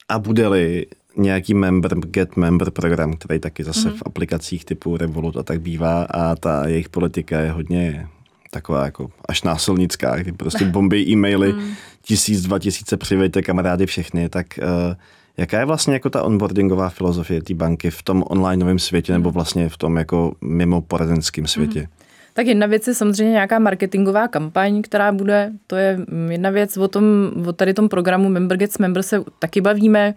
a 0.09 0.19
bude-li 0.19 0.87
nějaký 1.17 1.55
member, 1.55 1.95
get 1.95 2.37
member 2.37 2.71
program, 2.71 3.13
který 3.13 3.41
taky 3.41 3.65
zase 3.65 3.89
mm-hmm. 3.89 3.97
v 3.97 4.03
aplikacích 4.07 4.65
typu 4.65 4.97
Revolut 4.97 5.37
a 5.37 5.43
tak 5.43 5.61
bývá 5.61 6.03
a 6.03 6.37
ta 6.37 6.69
jejich 6.69 6.89
politika 6.89 7.41
je 7.41 7.51
hodně 7.51 8.09
taková 8.51 8.85
jako 8.85 9.11
až 9.29 9.43
násilnická, 9.43 10.17
kdy 10.17 10.33
prostě 10.33 10.65
bombí 10.65 11.11
e-maily, 11.11 11.53
hmm. 11.53 11.73
tisíc, 12.03 12.43
dva 12.43 12.59
tisíce 12.59 12.97
přivejte 12.97 13.43
kamarády 13.43 13.87
všechny, 13.87 14.29
tak 14.29 14.47
uh, 14.63 14.95
jaká 15.37 15.59
je 15.59 15.65
vlastně 15.65 15.95
jako 15.95 16.11
ta 16.11 16.23
onboardingová 16.23 16.89
filozofie 16.89 17.43
té 17.43 17.55
banky 17.55 17.91
v 17.91 18.03
tom 18.03 18.25
onlineovém 18.27 18.79
světě 18.79 19.13
nebo 19.13 19.31
vlastně 19.31 19.69
v 19.69 19.77
tom 19.77 19.97
jako 19.97 20.35
mimo 20.41 20.81
poradenském 20.81 21.47
světě? 21.47 21.79
Hmm. 21.79 21.89
Tak 22.35 22.47
jedna 22.47 22.67
věc 22.67 22.87
je 22.87 22.95
samozřejmě 22.95 23.33
nějaká 23.33 23.59
marketingová 23.59 24.29
kampaň, 24.29 24.83
která 24.83 25.13
bude, 25.13 25.53
to 25.67 25.77
je 25.77 25.99
jedna 26.31 26.51
věc, 26.51 26.77
o, 26.77 26.89
tom, 26.89 27.05
o 27.47 27.53
tady 27.53 27.75
tom 27.75 27.89
programu 27.89 28.29
Member 28.29 28.59
Gets 28.59 28.79
Member 28.79 29.03
se 29.03 29.23
taky 29.39 29.61
bavíme, 29.61 30.15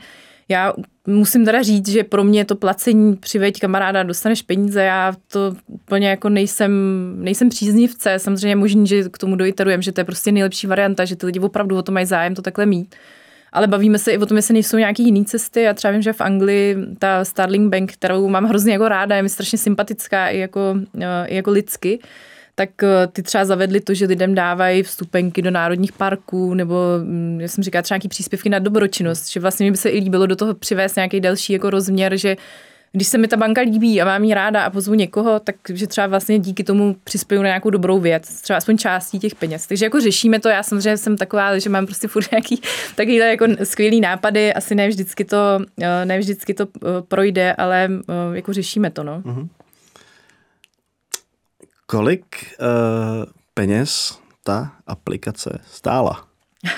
já 0.51 0.73
musím 1.07 1.45
teda 1.45 1.61
říct, 1.61 1.89
že 1.89 2.03
pro 2.03 2.23
mě 2.23 2.45
to 2.45 2.55
placení 2.55 3.15
přiveď 3.15 3.59
kamaráda, 3.59 4.03
dostaneš 4.03 4.41
peníze, 4.41 4.83
já 4.83 5.13
to 5.31 5.55
úplně 5.67 6.09
jako 6.09 6.29
nejsem, 6.29 6.71
nejsem 7.15 7.49
příznivce, 7.49 8.19
samozřejmě 8.19 8.55
možný, 8.55 8.87
že 8.87 9.09
k 9.09 9.17
tomu 9.17 9.35
doiterujem, 9.35 9.81
že 9.81 9.91
to 9.91 10.01
je 10.01 10.05
prostě 10.05 10.31
nejlepší 10.31 10.67
varianta, 10.67 11.05
že 11.05 11.15
ty 11.15 11.25
lidi 11.25 11.39
opravdu 11.39 11.77
o 11.77 11.81
to 11.81 11.91
mají 11.91 12.05
zájem 12.05 12.35
to 12.35 12.41
takhle 12.41 12.65
mít. 12.65 12.95
Ale 13.53 13.67
bavíme 13.67 13.99
se 13.99 14.11
i 14.11 14.17
o 14.17 14.25
tom, 14.25 14.37
jestli 14.37 14.53
nejsou 14.53 14.77
nějaké 14.77 15.03
jiné 15.03 15.25
cesty. 15.25 15.61
Já 15.61 15.73
třeba 15.73 15.91
vím, 15.91 16.01
že 16.01 16.13
v 16.13 16.21
Anglii 16.21 16.77
ta 16.99 17.25
Starling 17.25 17.71
Bank, 17.71 17.93
kterou 17.93 18.27
mám 18.27 18.45
hrozně 18.45 18.73
jako 18.73 18.87
ráda, 18.87 19.15
je 19.15 19.23
mi 19.23 19.29
strašně 19.29 19.57
sympatická 19.57 20.29
i 20.29 20.37
jako, 20.37 20.75
i 21.25 21.35
jako 21.35 21.51
lidsky, 21.51 21.99
tak 22.61 22.83
eh, 22.83 23.07
ty 23.07 23.23
třeba 23.23 23.45
zavedli 23.45 23.81
to, 23.81 23.93
že 23.93 24.05
lidem 24.05 24.35
dávají 24.35 24.83
vstupenky 24.83 25.41
do 25.41 25.51
národních 25.51 25.91
parků, 25.91 26.53
nebo 26.53 26.75
mm, 27.03 27.41
já 27.41 27.47
jsem 27.47 27.63
říkala 27.63 27.81
třeba 27.81 27.95
nějaký 27.95 28.07
příspěvky 28.07 28.49
na 28.49 28.59
dobročinnost, 28.59 29.31
že 29.31 29.39
vlastně 29.39 29.65
mi 29.65 29.71
by 29.71 29.77
se 29.77 29.89
i 29.89 29.99
líbilo 29.99 30.25
do 30.25 30.35
toho 30.35 30.53
přivést 30.53 30.95
nějaký 30.95 31.19
další 31.19 31.53
jako 31.53 31.69
rozměr, 31.69 32.17
že 32.17 32.37
když 32.91 33.07
se 33.07 33.17
mi 33.17 33.27
ta 33.27 33.37
banka 33.37 33.61
líbí 33.61 34.01
a 34.01 34.05
mám 34.05 34.23
ji 34.23 34.33
ráda 34.33 34.63
a 34.63 34.69
pozvu 34.69 34.93
někoho, 34.93 35.39
takže 35.39 35.87
třeba 35.87 36.07
vlastně 36.07 36.39
díky 36.39 36.63
tomu 36.63 36.95
přispěju 37.03 37.41
na 37.41 37.47
nějakou 37.47 37.69
dobrou 37.69 37.99
věc, 37.99 38.41
třeba 38.41 38.57
aspoň 38.57 38.77
částí 38.77 39.19
těch 39.19 39.35
peněz. 39.35 39.67
Takže 39.67 39.85
jako 39.85 39.99
řešíme 39.99 40.39
to, 40.39 40.49
já 40.49 40.63
samozřejmě 40.63 40.97
jsem 40.97 41.17
taková, 41.17 41.59
že 41.59 41.69
mám 41.69 41.85
prostě 41.85 42.07
furt 42.07 42.31
nějaký 42.31 42.61
takovýhle 42.95 43.27
jako 43.27 43.45
skvělý 43.63 44.01
nápady, 44.01 44.53
asi 44.53 44.75
ne 44.75 44.87
vždycky 44.87 45.25
to, 45.25 45.37
eh, 45.81 46.05
ne 46.05 46.19
vždycky 46.19 46.53
to 46.53 46.67
eh, 46.75 46.87
projde, 47.07 47.53
ale 47.53 47.89
jako 48.33 48.53
řešíme 48.53 48.89
to, 48.89 49.03
no. 49.03 49.21
Uh-huh. 49.21 49.47
Kolik 51.91 52.25
uh, 52.59 53.25
peněz 53.53 54.19
ta 54.43 54.71
aplikace 54.87 55.59
stála? 55.71 56.25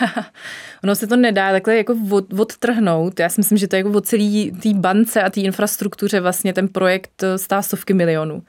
ono 0.83 0.95
se 0.95 1.07
to 1.07 1.15
nedá 1.15 1.51
takhle 1.51 1.77
jako 1.77 1.95
od, 2.09 2.39
odtrhnout. 2.39 3.19
Já 3.19 3.29
si 3.29 3.39
myslím, 3.39 3.57
že 3.57 3.67
to 3.67 3.75
je 3.75 3.77
jako 3.77 3.97
o 3.97 4.01
celý 4.01 4.51
té 4.51 4.73
bance 4.73 5.23
a 5.23 5.29
té 5.29 5.41
infrastruktuře 5.41 6.19
vlastně 6.19 6.53
ten 6.53 6.67
projekt 6.67 7.23
eh, 7.23 7.37
stá 7.37 7.61
stovky 7.61 7.93
milionů. 7.93 8.43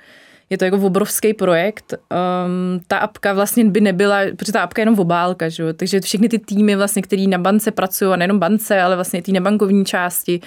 Je 0.51 0.59
to 0.59 0.65
jako 0.65 0.77
obrovský 0.77 1.35
projekt. 1.35 1.95
Um, 1.95 2.81
ta 2.87 2.99
apka 2.99 3.33
vlastně 3.33 3.65
by 3.65 3.81
nebyla, 3.81 4.21
protože 4.37 4.53
ta 4.53 4.62
apka 4.62 4.81
je 4.81 4.83
jenom 4.83 4.99
obálka, 4.99 5.49
že? 5.49 5.73
takže 5.73 6.01
všechny 6.01 6.29
ty 6.29 6.39
týmy, 6.39 6.77
vlastně, 6.77 7.03
který 7.03 7.27
na 7.27 7.39
bance 7.39 7.71
pracují, 7.71 8.12
a 8.12 8.17
nejenom 8.17 8.39
bance, 8.39 8.81
ale 8.81 8.95
vlastně 8.95 9.23
ty 9.23 9.33
nebankovní 9.33 9.85
části, 9.85 10.41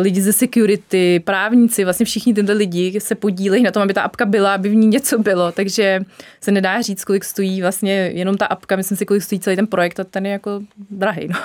lidi 0.00 0.22
ze 0.22 0.32
security, 0.32 1.20
právníci, 1.20 1.84
vlastně 1.84 2.06
všichni 2.06 2.34
tyhle 2.34 2.54
lidi 2.54 3.00
se 3.00 3.14
podílejí 3.14 3.62
na 3.62 3.70
tom, 3.70 3.82
aby 3.82 3.94
ta 3.94 4.02
apka 4.02 4.26
byla, 4.26 4.54
aby 4.54 4.68
v 4.68 4.74
ní 4.74 4.86
něco 4.86 5.18
bylo, 5.18 5.52
takže 5.52 6.00
se 6.40 6.52
nedá 6.52 6.82
říct, 6.82 7.04
kolik 7.04 7.24
stojí 7.24 7.62
vlastně 7.62 7.92
jenom 7.92 8.36
ta 8.36 8.46
apka, 8.46 8.76
myslím 8.76 8.98
si, 8.98 9.06
kolik 9.06 9.22
stojí 9.22 9.40
celý 9.40 9.56
ten 9.56 9.66
projekt 9.66 10.00
a 10.00 10.04
ten 10.04 10.26
je 10.26 10.32
jako 10.32 10.62
drahý. 10.90 11.28
No. 11.28 11.36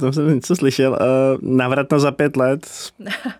to 0.00 0.12
jsem 0.12 0.34
něco 0.34 0.56
slyšel. 0.56 0.98
Eh, 1.00 1.38
Návratno 1.42 2.00
za 2.00 2.10
pět 2.10 2.36
let, 2.36 2.66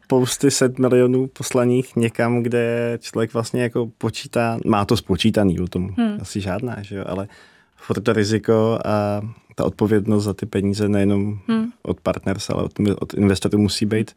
spousty 0.04 0.50
set 0.50 0.78
milionů 0.78 1.26
poslaných 1.26 1.96
někam, 1.96 2.42
kde 2.42 2.98
člověk 3.00 3.34
vlastně 3.34 3.62
jako 3.62 3.90
počítá, 3.98 4.58
má 4.66 4.84
to 4.84 4.96
spočítaný, 4.96 5.60
o 5.60 5.66
tom 5.66 5.90
hmm. 5.96 6.18
asi 6.20 6.40
žádná, 6.40 6.76
že 6.82 6.96
jo, 6.96 7.04
ale 7.06 7.28
furt 7.76 8.00
to 8.00 8.12
riziko 8.12 8.78
a 8.84 9.20
ta 9.58 9.64
odpovědnost 9.64 10.24
za 10.24 10.34
ty 10.34 10.46
peníze 10.46 10.88
nejenom 10.88 11.38
hmm. 11.48 11.66
od 11.82 12.00
partners, 12.00 12.50
ale 12.50 12.62
od, 12.62 12.72
od 12.98 13.14
investorů 13.14 13.58
musí 13.58 13.86
být 13.86 14.16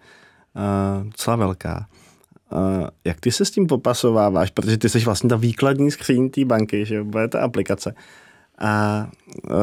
uh, 0.55 1.07
docela 1.07 1.35
velká. 1.35 1.85
Uh, 2.51 2.87
jak 3.05 3.19
ty 3.19 3.31
se 3.31 3.45
s 3.45 3.51
tím 3.51 3.67
popasováváš? 3.67 4.49
Protože 4.49 4.77
ty 4.77 4.89
jsi 4.89 4.99
vlastně 4.99 5.29
ta 5.29 5.35
výkladní 5.35 5.91
skříň 5.91 6.29
té 6.29 6.45
banky, 6.45 6.85
že 6.85 7.03
bude 7.03 7.27
ta 7.27 7.41
aplikace. 7.41 7.93
A 8.59 9.07
uh, 9.49 9.53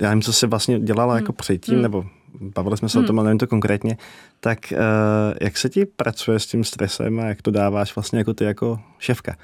já 0.00 0.08
nevím, 0.08 0.22
co 0.22 0.32
jsi 0.32 0.46
vlastně 0.46 0.80
dělala 0.80 1.14
hmm. 1.14 1.22
jako 1.22 1.32
předtím, 1.32 1.74
hmm. 1.74 1.82
nebo 1.82 2.04
bavili 2.40 2.76
jsme 2.76 2.88
se 2.88 2.98
hmm. 2.98 3.04
o 3.04 3.06
tom, 3.06 3.18
ale 3.18 3.26
nevím 3.26 3.38
to 3.38 3.46
konkrétně. 3.46 3.96
Tak 4.40 4.58
uh, 4.72 4.78
jak 5.40 5.58
se 5.58 5.68
ti 5.68 5.86
pracuje 5.86 6.38
s 6.38 6.46
tím 6.46 6.64
stresem 6.64 7.20
a 7.20 7.24
jak 7.24 7.42
to 7.42 7.50
dáváš 7.50 7.94
vlastně 7.94 8.18
jako 8.18 8.34
ty 8.34 8.44
jako 8.44 8.80
šéfka? 8.98 9.36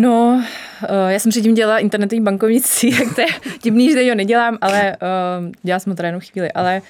No, 0.00 0.42
uh, 0.82 1.08
já 1.08 1.18
jsem 1.18 1.30
předtím 1.30 1.54
dělala 1.54 1.78
internetový 1.78 2.20
bankovnictví, 2.20 2.98
tak 2.98 3.14
to 3.14 3.20
je 3.20 3.26
divný, 3.62 3.92
že 3.92 4.08
ho 4.08 4.14
nedělám, 4.14 4.58
ale 4.60 4.96
uh, 4.96 5.50
dělala 5.62 5.80
jsem 5.80 5.92
to 5.92 5.96
teda 5.96 6.18
chvíli, 6.18 6.52
ale 6.52 6.82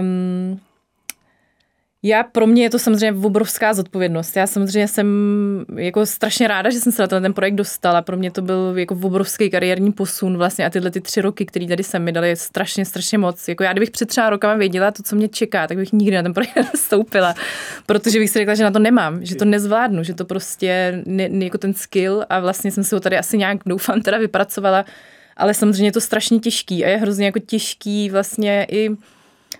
um, 0.00 0.60
já, 2.02 2.22
pro 2.22 2.46
mě 2.46 2.62
je 2.62 2.70
to 2.70 2.78
samozřejmě 2.78 3.26
obrovská 3.26 3.74
zodpovědnost. 3.74 4.36
Já 4.36 4.46
samozřejmě 4.46 4.88
jsem 4.88 5.06
jako 5.76 6.06
strašně 6.06 6.48
ráda, 6.48 6.70
že 6.70 6.80
jsem 6.80 6.92
se 6.92 7.02
na 7.02 7.08
ten 7.08 7.32
projekt 7.32 7.54
dostala. 7.54 8.02
Pro 8.02 8.16
mě 8.16 8.30
to 8.30 8.42
byl 8.42 8.74
jako 8.76 8.94
obrovský 9.02 9.50
kariérní 9.50 9.92
posun 9.92 10.36
vlastně 10.36 10.66
a 10.66 10.70
tyhle 10.70 10.90
ty 10.90 11.00
tři 11.00 11.20
roky, 11.20 11.46
které 11.46 11.66
tady 11.66 11.82
jsem 11.82 12.04
mi 12.04 12.12
dali 12.12 12.36
strašně, 12.36 12.84
strašně 12.84 13.18
moc. 13.18 13.48
Jako 13.48 13.62
já, 13.62 13.72
kdybych 13.72 13.90
před 13.90 14.08
třeba 14.08 14.30
rokama 14.30 14.54
věděla 14.54 14.90
to, 14.90 15.02
co 15.02 15.16
mě 15.16 15.28
čeká, 15.28 15.66
tak 15.66 15.76
bych 15.76 15.92
nikdy 15.92 16.16
na 16.16 16.22
ten 16.22 16.34
projekt 16.34 16.56
nestoupila, 16.74 17.34
protože 17.86 18.18
bych 18.18 18.30
si 18.30 18.38
řekla, 18.38 18.54
že 18.54 18.64
na 18.64 18.70
to 18.70 18.78
nemám, 18.78 19.24
že 19.24 19.36
to 19.36 19.44
nezvládnu, 19.44 20.04
že 20.04 20.14
to 20.14 20.24
prostě 20.24 21.02
ne, 21.06 21.44
jako 21.44 21.58
ten 21.58 21.74
skill 21.74 22.24
a 22.28 22.40
vlastně 22.40 22.70
jsem 22.70 22.84
si 22.84 22.94
ho 22.94 23.00
tady 23.00 23.18
asi 23.18 23.38
nějak 23.38 23.58
doufám 23.66 24.00
teda 24.00 24.18
vypracovala, 24.18 24.84
ale 25.36 25.54
samozřejmě 25.54 25.86
je 25.86 25.92
to 25.92 26.00
strašně 26.00 26.38
těžký 26.38 26.84
a 26.84 26.88
je 26.88 26.96
hrozně 26.96 27.26
jako 27.26 27.38
těžký 27.38 28.10
vlastně 28.10 28.66
i 28.70 28.90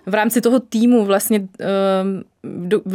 v 0.07 0.15
rámci 0.15 0.41
toho 0.41 0.61
týmu 0.61 1.05
vlastně 1.05 1.41
uh, 1.41 1.47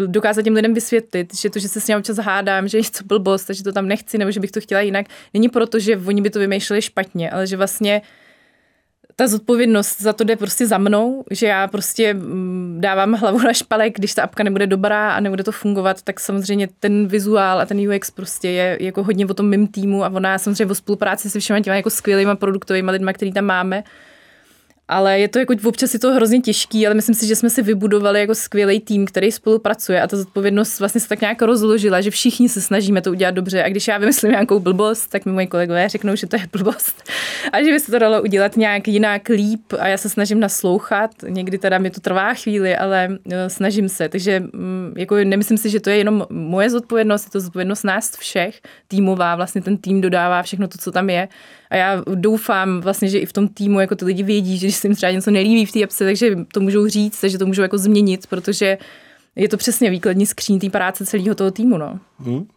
dokázat 0.08 0.42
těm 0.42 0.54
lidem 0.54 0.74
vysvětlit, 0.74 1.36
že 1.36 1.50
to, 1.50 1.60
že 1.60 1.70
se 1.70 1.82
s 1.82 1.88
ním 1.88 1.98
občas 1.98 2.18
hádám, 2.18 2.68
že 2.68 2.78
je 2.78 2.82
něco 2.82 3.04
blbost, 3.04 3.50
že 3.50 3.64
to 3.64 3.72
tam 3.72 3.88
nechci, 3.88 4.18
nebo 4.18 4.32
že 4.32 4.40
bych 4.40 4.52
to 4.52 4.62
chtěla 4.62 4.82
jinak, 4.82 5.06
není 5.34 5.50
proto, 5.50 5.80
že 5.80 5.98
oni 5.98 6.22
by 6.22 6.30
to 6.30 6.40
vymýšleli 6.40 6.82
špatně, 6.82 7.32
ale 7.32 7.48
že 7.48 7.58
vlastně 7.58 8.02
ta 9.16 9.28
zodpovědnost 9.28 10.02
za 10.02 10.14
to 10.14 10.24
jde 10.24 10.36
prostě 10.36 10.68
za 10.68 10.78
mnou, 10.78 11.24
že 11.32 11.48
já 11.48 11.68
prostě 11.68 12.14
mm, 12.14 12.78
dávám 12.82 13.14
hlavu 13.14 13.40
na 13.40 13.54
špalek, 13.54 13.98
když 13.98 14.14
ta 14.14 14.24
apka 14.24 14.44
nebude 14.44 14.68
dobrá 14.68 15.12
a 15.12 15.20
nebude 15.20 15.44
to 15.44 15.52
fungovat, 15.52 16.02
tak 16.02 16.20
samozřejmě 16.20 16.68
ten 16.80 17.08
vizuál 17.08 17.60
a 17.60 17.66
ten 17.66 17.90
UX 17.90 18.12
prostě 18.12 18.50
je 18.50 18.78
jako 18.82 19.04
hodně 19.04 19.26
o 19.26 19.34
tom 19.34 19.50
mým 19.50 19.68
týmu 19.68 20.04
a 20.04 20.10
ona 20.10 20.38
samozřejmě 20.38 20.66
o 20.66 20.76
spolupráci 20.76 21.30
se 21.30 21.40
všema 21.40 21.60
těma 21.60 21.76
jako 21.76 21.90
skvělýma 21.90 22.36
produktovými 22.36 22.92
lidmi, 22.92 23.14
který 23.14 23.34
tam 23.34 23.46
máme, 23.46 23.84
ale 24.88 25.20
je 25.20 25.28
to 25.28 25.40
jako 25.40 25.54
občas 25.64 25.94
je 25.94 26.00
to 26.00 26.14
hrozně 26.14 26.42
těžký, 26.42 26.86
ale 26.86 26.96
myslím 26.96 27.16
si, 27.16 27.28
že 27.28 27.36
jsme 27.36 27.50
si 27.50 27.62
vybudovali 27.62 28.20
jako 28.20 28.36
skvělý 28.36 28.80
tým, 28.80 29.06
který 29.06 29.32
spolupracuje 29.32 30.02
a 30.02 30.08
ta 30.08 30.18
zodpovědnost 30.18 30.80
vlastně 30.80 31.02
se 31.02 31.10
tak 31.10 31.22
nějak 31.22 31.42
rozložila, 31.42 32.02
že 32.02 32.12
všichni 32.12 32.50
se 32.50 32.62
snažíme 32.62 33.02
to 33.02 33.12
udělat 33.12 33.32
dobře. 33.32 33.64
A 33.64 33.70
když 33.70 33.88
já 33.88 33.98
vymyslím 33.98 34.32
nějakou 34.32 34.60
blbost, 34.60 35.08
tak 35.08 35.26
mi 35.26 35.32
moji 35.32 35.48
kolegové 35.48 35.90
řeknou, 35.90 36.16
že 36.16 36.28
to 36.28 36.36
je 36.36 36.48
blbost. 36.52 37.04
A 37.52 37.64
že 37.64 37.72
by 37.72 37.80
se 37.80 37.92
to 37.92 38.00
dalo 38.00 38.22
udělat 38.22 38.58
nějak 38.58 38.88
jinak 38.88 39.30
líp. 39.30 39.74
A 39.80 39.88
já 39.88 39.98
se 39.98 40.10
snažím 40.10 40.40
naslouchat. 40.40 41.12
Někdy 41.28 41.58
teda 41.58 41.78
mi 41.78 41.90
to 41.90 42.02
trvá 42.02 42.34
chvíli, 42.34 42.76
ale 42.76 43.18
eh, 43.32 43.50
snažím 43.50 43.90
se, 43.90 44.10
takže 44.10 44.40
mm, 44.40 44.94
jako 44.98 45.16
nemyslím 45.16 45.58
si, 45.58 45.70
že 45.70 45.80
to 45.80 45.90
je 45.90 45.98
jenom 45.98 46.26
moje 46.30 46.70
zodpovědnost, 46.70 47.26
je 47.26 47.32
to 47.32 47.40
zodpovědnost 47.40 47.84
nás 47.84 48.18
všech, 48.18 48.62
týmová, 48.88 49.36
vlastně 49.36 49.62
ten 49.62 49.78
tým 49.78 50.02
dodává 50.02 50.44
všechno 50.44 50.68
to, 50.68 50.78
co 50.78 50.92
tam 50.92 51.10
je 51.10 51.28
a 51.76 51.78
já 51.78 52.04
doufám 52.16 52.82
vlastně, 52.82 53.10
že 53.10 53.20
i 53.20 53.26
v 53.26 53.34
tom 53.34 53.48
týmu 53.48 53.80
jako 53.80 53.96
ty 53.96 54.06
lidi 54.06 54.24
vědí, 54.24 54.58
že 54.58 54.68
když 54.68 54.76
se 54.76 54.88
jim 54.88 54.96
třeba 54.96 55.12
něco 55.12 55.32
nelíbí 55.32 55.66
v 55.66 55.72
té 55.72 55.84
apce, 55.84 56.06
takže 56.06 56.36
to 56.54 56.60
můžou 56.60 56.88
říct, 56.88 57.24
že 57.24 57.38
to 57.38 57.46
můžou 57.46 57.62
jako 57.62 57.78
změnit, 57.78 58.28
protože 58.28 58.78
je 59.36 59.50
to 59.50 59.58
přesně 59.58 59.90
výkladní 59.90 60.26
skříň 60.26 60.60
té 60.60 60.70
práce 60.70 61.06
celého 61.06 61.36
toho 61.36 61.52
týmu. 61.52 61.78
No. 61.78 62.00
Hmm. 62.20 62.48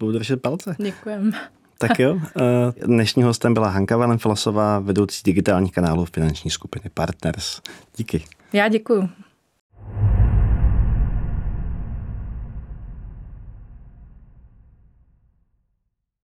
Budu 0.00 0.12
držet 0.12 0.42
palce. 0.42 0.76
Děkujem. 0.78 1.32
Tak 1.78 1.98
jo, 1.98 2.20
eh, 2.80 2.86
dnešním 2.86 3.26
hostem 3.26 3.54
byla 3.54 3.68
Hanka 3.68 3.96
Valenfilasová, 3.96 4.78
vedoucí 4.78 5.20
digitálních 5.24 5.72
kanálů 5.72 6.04
finanční 6.04 6.50
skupiny 6.50 6.84
Partners. 6.94 7.60
Díky. 7.96 8.24
Já 8.52 8.68
děkuji. 8.68 9.08